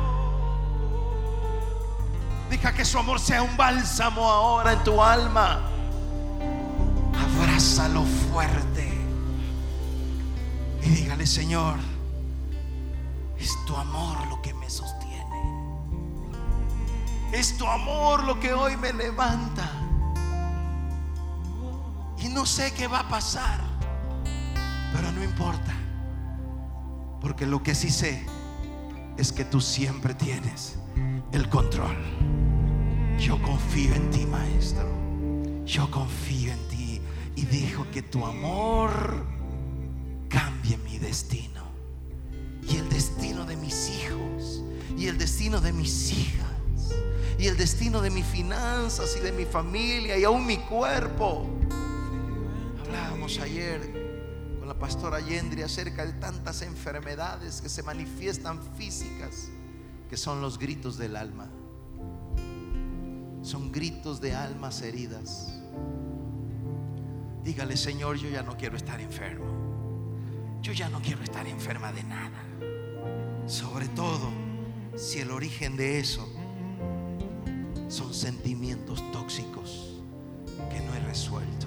Que 2.72 2.84
su 2.84 2.98
amor 2.98 3.20
sea 3.20 3.40
un 3.40 3.56
bálsamo 3.56 4.28
ahora 4.28 4.72
en 4.72 4.82
tu 4.82 5.00
alma. 5.00 5.60
Abrázalo 7.40 8.02
fuerte. 8.32 8.92
Y 10.82 10.88
dígale, 10.88 11.24
Señor, 11.24 11.76
es 13.38 13.52
tu 13.64 13.76
amor 13.76 14.26
lo 14.26 14.42
que 14.42 14.52
me 14.54 14.68
sostiene. 14.68 15.24
Es 17.32 17.56
tu 17.56 17.64
amor 17.64 18.24
lo 18.24 18.40
que 18.40 18.52
hoy 18.52 18.76
me 18.76 18.92
levanta. 18.92 19.70
Y 22.18 22.26
no 22.26 22.44
sé 22.44 22.74
qué 22.74 22.88
va 22.88 23.00
a 23.00 23.08
pasar. 23.08 23.60
Pero 24.92 25.12
no 25.12 25.22
importa. 25.22 25.72
Porque 27.20 27.46
lo 27.46 27.62
que 27.62 27.76
sí 27.76 27.88
sé 27.88 28.26
es 29.16 29.30
que 29.30 29.44
tú 29.44 29.60
siempre 29.60 30.12
tienes 30.12 30.76
el 31.30 31.48
control. 31.48 32.43
Yo 33.18 33.40
confío 33.40 33.94
en 33.94 34.10
ti, 34.10 34.26
maestro. 34.26 34.84
Yo 35.64 35.90
confío 35.90 36.52
en 36.52 36.68
ti 36.68 37.00
y 37.36 37.44
dejo 37.46 37.86
que 37.92 38.02
tu 38.02 38.24
amor 38.24 39.24
cambie 40.28 40.76
mi 40.78 40.98
destino. 40.98 41.62
Y 42.68 42.76
el 42.76 42.88
destino 42.88 43.44
de 43.44 43.56
mis 43.56 43.90
hijos. 43.90 44.62
Y 44.98 45.06
el 45.06 45.16
destino 45.16 45.60
de 45.60 45.72
mis 45.72 46.12
hijas. 46.12 46.92
Y 47.38 47.46
el 47.46 47.56
destino 47.56 48.00
de 48.00 48.10
mis 48.10 48.26
finanzas 48.26 49.16
y 49.16 49.20
de 49.20 49.32
mi 49.32 49.44
familia 49.44 50.18
y 50.18 50.24
aún 50.24 50.44
mi 50.44 50.58
cuerpo. 50.58 51.48
Hablábamos 52.80 53.38
ayer 53.38 54.58
con 54.58 54.68
la 54.68 54.78
pastora 54.78 55.20
Yendri 55.20 55.62
acerca 55.62 56.04
de 56.04 56.12
tantas 56.14 56.62
enfermedades 56.62 57.60
que 57.60 57.68
se 57.68 57.82
manifiestan 57.82 58.60
físicas, 58.76 59.48
que 60.10 60.16
son 60.16 60.40
los 60.40 60.58
gritos 60.58 60.98
del 60.98 61.16
alma 61.16 61.48
son 63.44 63.70
gritos 63.70 64.22
de 64.22 64.34
almas 64.34 64.80
heridas. 64.80 65.52
Dígale, 67.44 67.76
Señor, 67.76 68.16
yo 68.16 68.30
ya 68.30 68.42
no 68.42 68.56
quiero 68.56 68.76
estar 68.76 68.98
enfermo. 69.02 69.44
Yo 70.62 70.72
ya 70.72 70.88
no 70.88 71.00
quiero 71.02 71.22
estar 71.22 71.46
enferma 71.46 71.92
de 71.92 72.02
nada. 72.04 72.42
Sobre 73.46 73.86
todo 73.88 74.30
si 74.96 75.20
el 75.20 75.30
origen 75.30 75.76
de 75.76 76.00
eso 76.00 76.26
son 77.88 78.14
sentimientos 78.14 79.04
tóxicos 79.12 80.00
que 80.70 80.80
no 80.80 80.94
he 80.94 81.00
resuelto. 81.00 81.66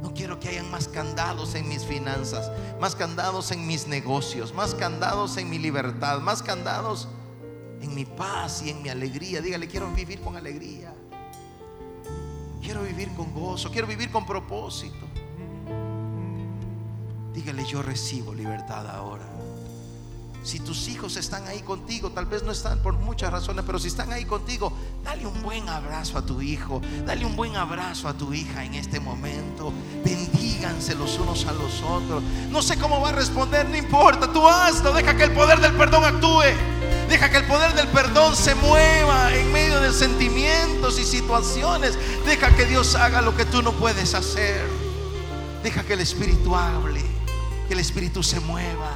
No 0.00 0.14
quiero 0.14 0.38
que 0.38 0.50
hayan 0.50 0.70
más 0.70 0.86
candados 0.86 1.56
en 1.56 1.68
mis 1.68 1.84
finanzas, 1.84 2.52
más 2.80 2.94
candados 2.94 3.50
en 3.50 3.66
mis 3.66 3.88
negocios, 3.88 4.54
más 4.54 4.76
candados 4.76 5.36
en 5.38 5.50
mi 5.50 5.58
libertad, 5.58 6.20
más 6.20 6.44
candados 6.44 7.08
en 7.80 7.94
mi 7.94 8.04
paz 8.04 8.62
y 8.62 8.70
en 8.70 8.82
mi 8.82 8.88
alegría. 8.88 9.40
Dígale, 9.40 9.68
quiero 9.68 9.90
vivir 9.92 10.20
con 10.20 10.36
alegría. 10.36 10.92
Quiero 12.62 12.82
vivir 12.82 13.08
con 13.14 13.32
gozo, 13.32 13.70
quiero 13.70 13.86
vivir 13.86 14.10
con 14.10 14.26
propósito. 14.26 15.06
Dígale, 17.32 17.64
yo 17.64 17.82
recibo 17.82 18.34
libertad 18.34 18.86
ahora. 18.88 19.24
Si 20.42 20.60
tus 20.60 20.88
hijos 20.88 21.16
están 21.16 21.46
ahí 21.46 21.60
contigo, 21.60 22.10
tal 22.10 22.26
vez 22.26 22.42
no 22.42 22.52
están 22.52 22.78
por 22.80 22.94
muchas 22.94 23.30
razones, 23.30 23.64
pero 23.66 23.78
si 23.78 23.88
están 23.88 24.12
ahí 24.12 24.24
contigo, 24.24 24.72
dale 25.04 25.26
un 25.26 25.42
buen 25.42 25.68
abrazo 25.68 26.16
a 26.16 26.22
tu 26.22 26.40
hijo, 26.40 26.80
dale 27.04 27.26
un 27.26 27.36
buen 27.36 27.56
abrazo 27.56 28.08
a 28.08 28.14
tu 28.14 28.32
hija 28.32 28.64
en 28.64 28.74
este 28.74 28.98
momento. 28.98 29.72
Bendíganse 30.04 30.94
los 30.94 31.18
unos 31.18 31.44
a 31.46 31.52
los 31.52 31.82
otros. 31.82 32.22
No 32.50 32.62
sé 32.62 32.78
cómo 32.78 33.00
va 33.00 33.10
a 33.10 33.12
responder, 33.12 33.68
no 33.68 33.76
importa, 33.76 34.32
tú 34.32 34.46
hazlo, 34.48 34.92
deja 34.92 35.16
que 35.16 35.24
el 35.24 35.32
poder 35.32 35.60
del 35.60 35.74
perdón 35.74 36.04
actúe. 36.04 36.77
Deja 37.08 37.30
que 37.30 37.38
el 37.38 37.46
poder 37.46 37.74
del 37.74 37.88
perdón 37.88 38.36
se 38.36 38.54
mueva 38.54 39.34
en 39.34 39.50
medio 39.50 39.80
de 39.80 39.92
sentimientos 39.92 40.98
y 40.98 41.04
situaciones. 41.04 41.98
Deja 42.26 42.54
que 42.54 42.66
Dios 42.66 42.94
haga 42.96 43.22
lo 43.22 43.34
que 43.34 43.46
tú 43.46 43.62
no 43.62 43.72
puedes 43.72 44.14
hacer. 44.14 44.68
Deja 45.62 45.82
que 45.84 45.94
el 45.94 46.00
Espíritu 46.00 46.54
hable, 46.54 47.02
que 47.66 47.72
el 47.72 47.80
Espíritu 47.80 48.22
se 48.22 48.40
mueva. 48.40 48.90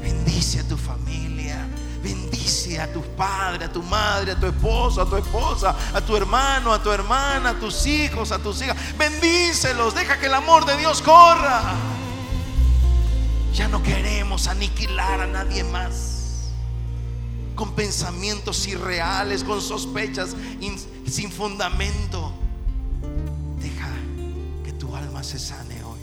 Bendice 0.00 0.60
a 0.60 0.68
tu 0.68 0.76
familia. 0.76 1.66
Bendice 2.00 2.78
a 2.78 2.92
tu 2.92 3.02
padre, 3.16 3.64
a 3.64 3.72
tu 3.72 3.82
madre, 3.82 4.32
a 4.32 4.38
tu 4.38 4.46
esposo, 4.46 5.00
a 5.02 5.06
tu 5.06 5.16
esposa, 5.16 5.74
a 5.94 6.00
tu 6.00 6.14
hermano, 6.16 6.72
a 6.72 6.80
tu 6.80 6.92
hermana, 6.92 7.50
a 7.50 7.54
tus 7.54 7.86
hijos, 7.86 8.30
a 8.30 8.38
tus 8.38 8.62
hijas. 8.62 8.76
Bendícelos. 8.96 9.94
Deja 9.94 10.18
que 10.20 10.26
el 10.26 10.34
amor 10.34 10.64
de 10.64 10.76
Dios 10.76 11.02
corra. 11.02 11.74
Ya 13.52 13.66
no 13.66 13.82
queremos 13.82 14.46
aniquilar 14.46 15.22
a 15.22 15.26
nadie 15.26 15.64
más 15.64 16.13
con 17.54 17.74
pensamientos 17.74 18.66
irreales, 18.66 19.44
con 19.44 19.60
sospechas 19.60 20.34
sin 21.06 21.30
fundamento. 21.30 22.32
Deja 23.60 23.92
que 24.64 24.72
tu 24.72 24.94
alma 24.94 25.22
se 25.22 25.38
sane 25.38 25.82
hoy. 25.84 26.00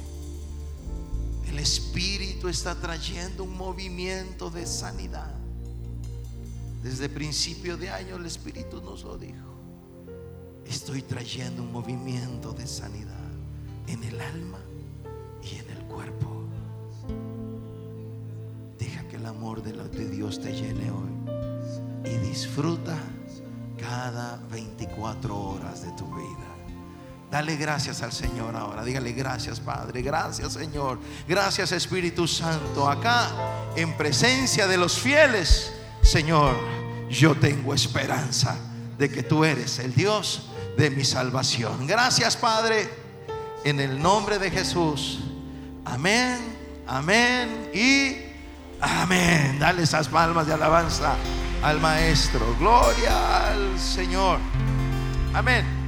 El 1.47 1.59
Espíritu 1.59 2.47
está 2.47 2.75
trayendo 2.75 3.43
un 3.43 3.57
movimiento 3.57 4.49
de 4.49 4.65
sanidad. 4.65 5.33
Desde 6.81 7.09
principio 7.09 7.77
de 7.77 7.89
año 7.89 8.15
el 8.15 8.25
Espíritu 8.25 8.81
nos 8.81 9.03
lo 9.03 9.17
dijo. 9.17 9.51
Estoy 10.65 11.01
trayendo 11.01 11.63
un 11.63 11.71
movimiento 11.71 12.53
de 12.53 12.65
sanidad 12.65 13.17
en 13.87 14.03
el 14.03 14.19
alma 14.21 14.59
y 15.43 15.57
en 15.57 15.69
el 15.69 15.83
cuerpo. 15.85 16.27
Deja 18.79 19.07
que 19.09 19.17
el 19.17 19.25
amor 19.25 19.61
de 19.61 20.09
Dios 20.09 20.39
te 20.39 20.53
llene 20.53 20.89
hoy 20.89 21.20
y 22.03 22.17
disfruta 22.17 22.97
cada 23.79 24.39
24 24.49 25.37
horas 25.37 25.81
de 25.83 25.91
tu 25.91 26.05
vida. 26.13 26.51
Dale 27.31 27.55
gracias 27.55 28.01
al 28.01 28.11
Señor 28.11 28.55
ahora. 28.55 28.83
Dígale 28.83 29.13
gracias 29.13 29.59
Padre. 29.59 30.01
Gracias 30.01 30.53
Señor. 30.53 30.99
Gracias 31.27 31.71
Espíritu 31.71 32.27
Santo. 32.27 32.89
Acá 32.89 33.29
en 33.75 33.95
presencia 33.95 34.67
de 34.67 34.77
los 34.77 34.99
fieles, 34.99 35.71
Señor, 36.01 36.55
yo 37.09 37.35
tengo 37.35 37.73
esperanza 37.73 38.57
de 38.97 39.09
que 39.09 39.23
tú 39.23 39.45
eres 39.45 39.79
el 39.79 39.95
Dios 39.95 40.49
de 40.77 40.89
mi 40.89 41.05
salvación. 41.05 41.87
Gracias 41.87 42.35
Padre. 42.35 42.89
En 43.63 43.79
el 43.79 44.01
nombre 44.01 44.37
de 44.37 44.51
Jesús. 44.51 45.19
Amén. 45.85 46.37
Amén. 46.85 47.69
Y 47.73 48.17
amén. 48.81 49.57
Dale 49.57 49.83
esas 49.83 50.09
palmas 50.09 50.47
de 50.47 50.53
alabanza 50.53 51.15
al 51.63 51.79
Maestro. 51.79 52.55
Gloria 52.59 53.51
al 53.51 53.79
Señor. 53.79 54.39
Amén. 55.33 55.80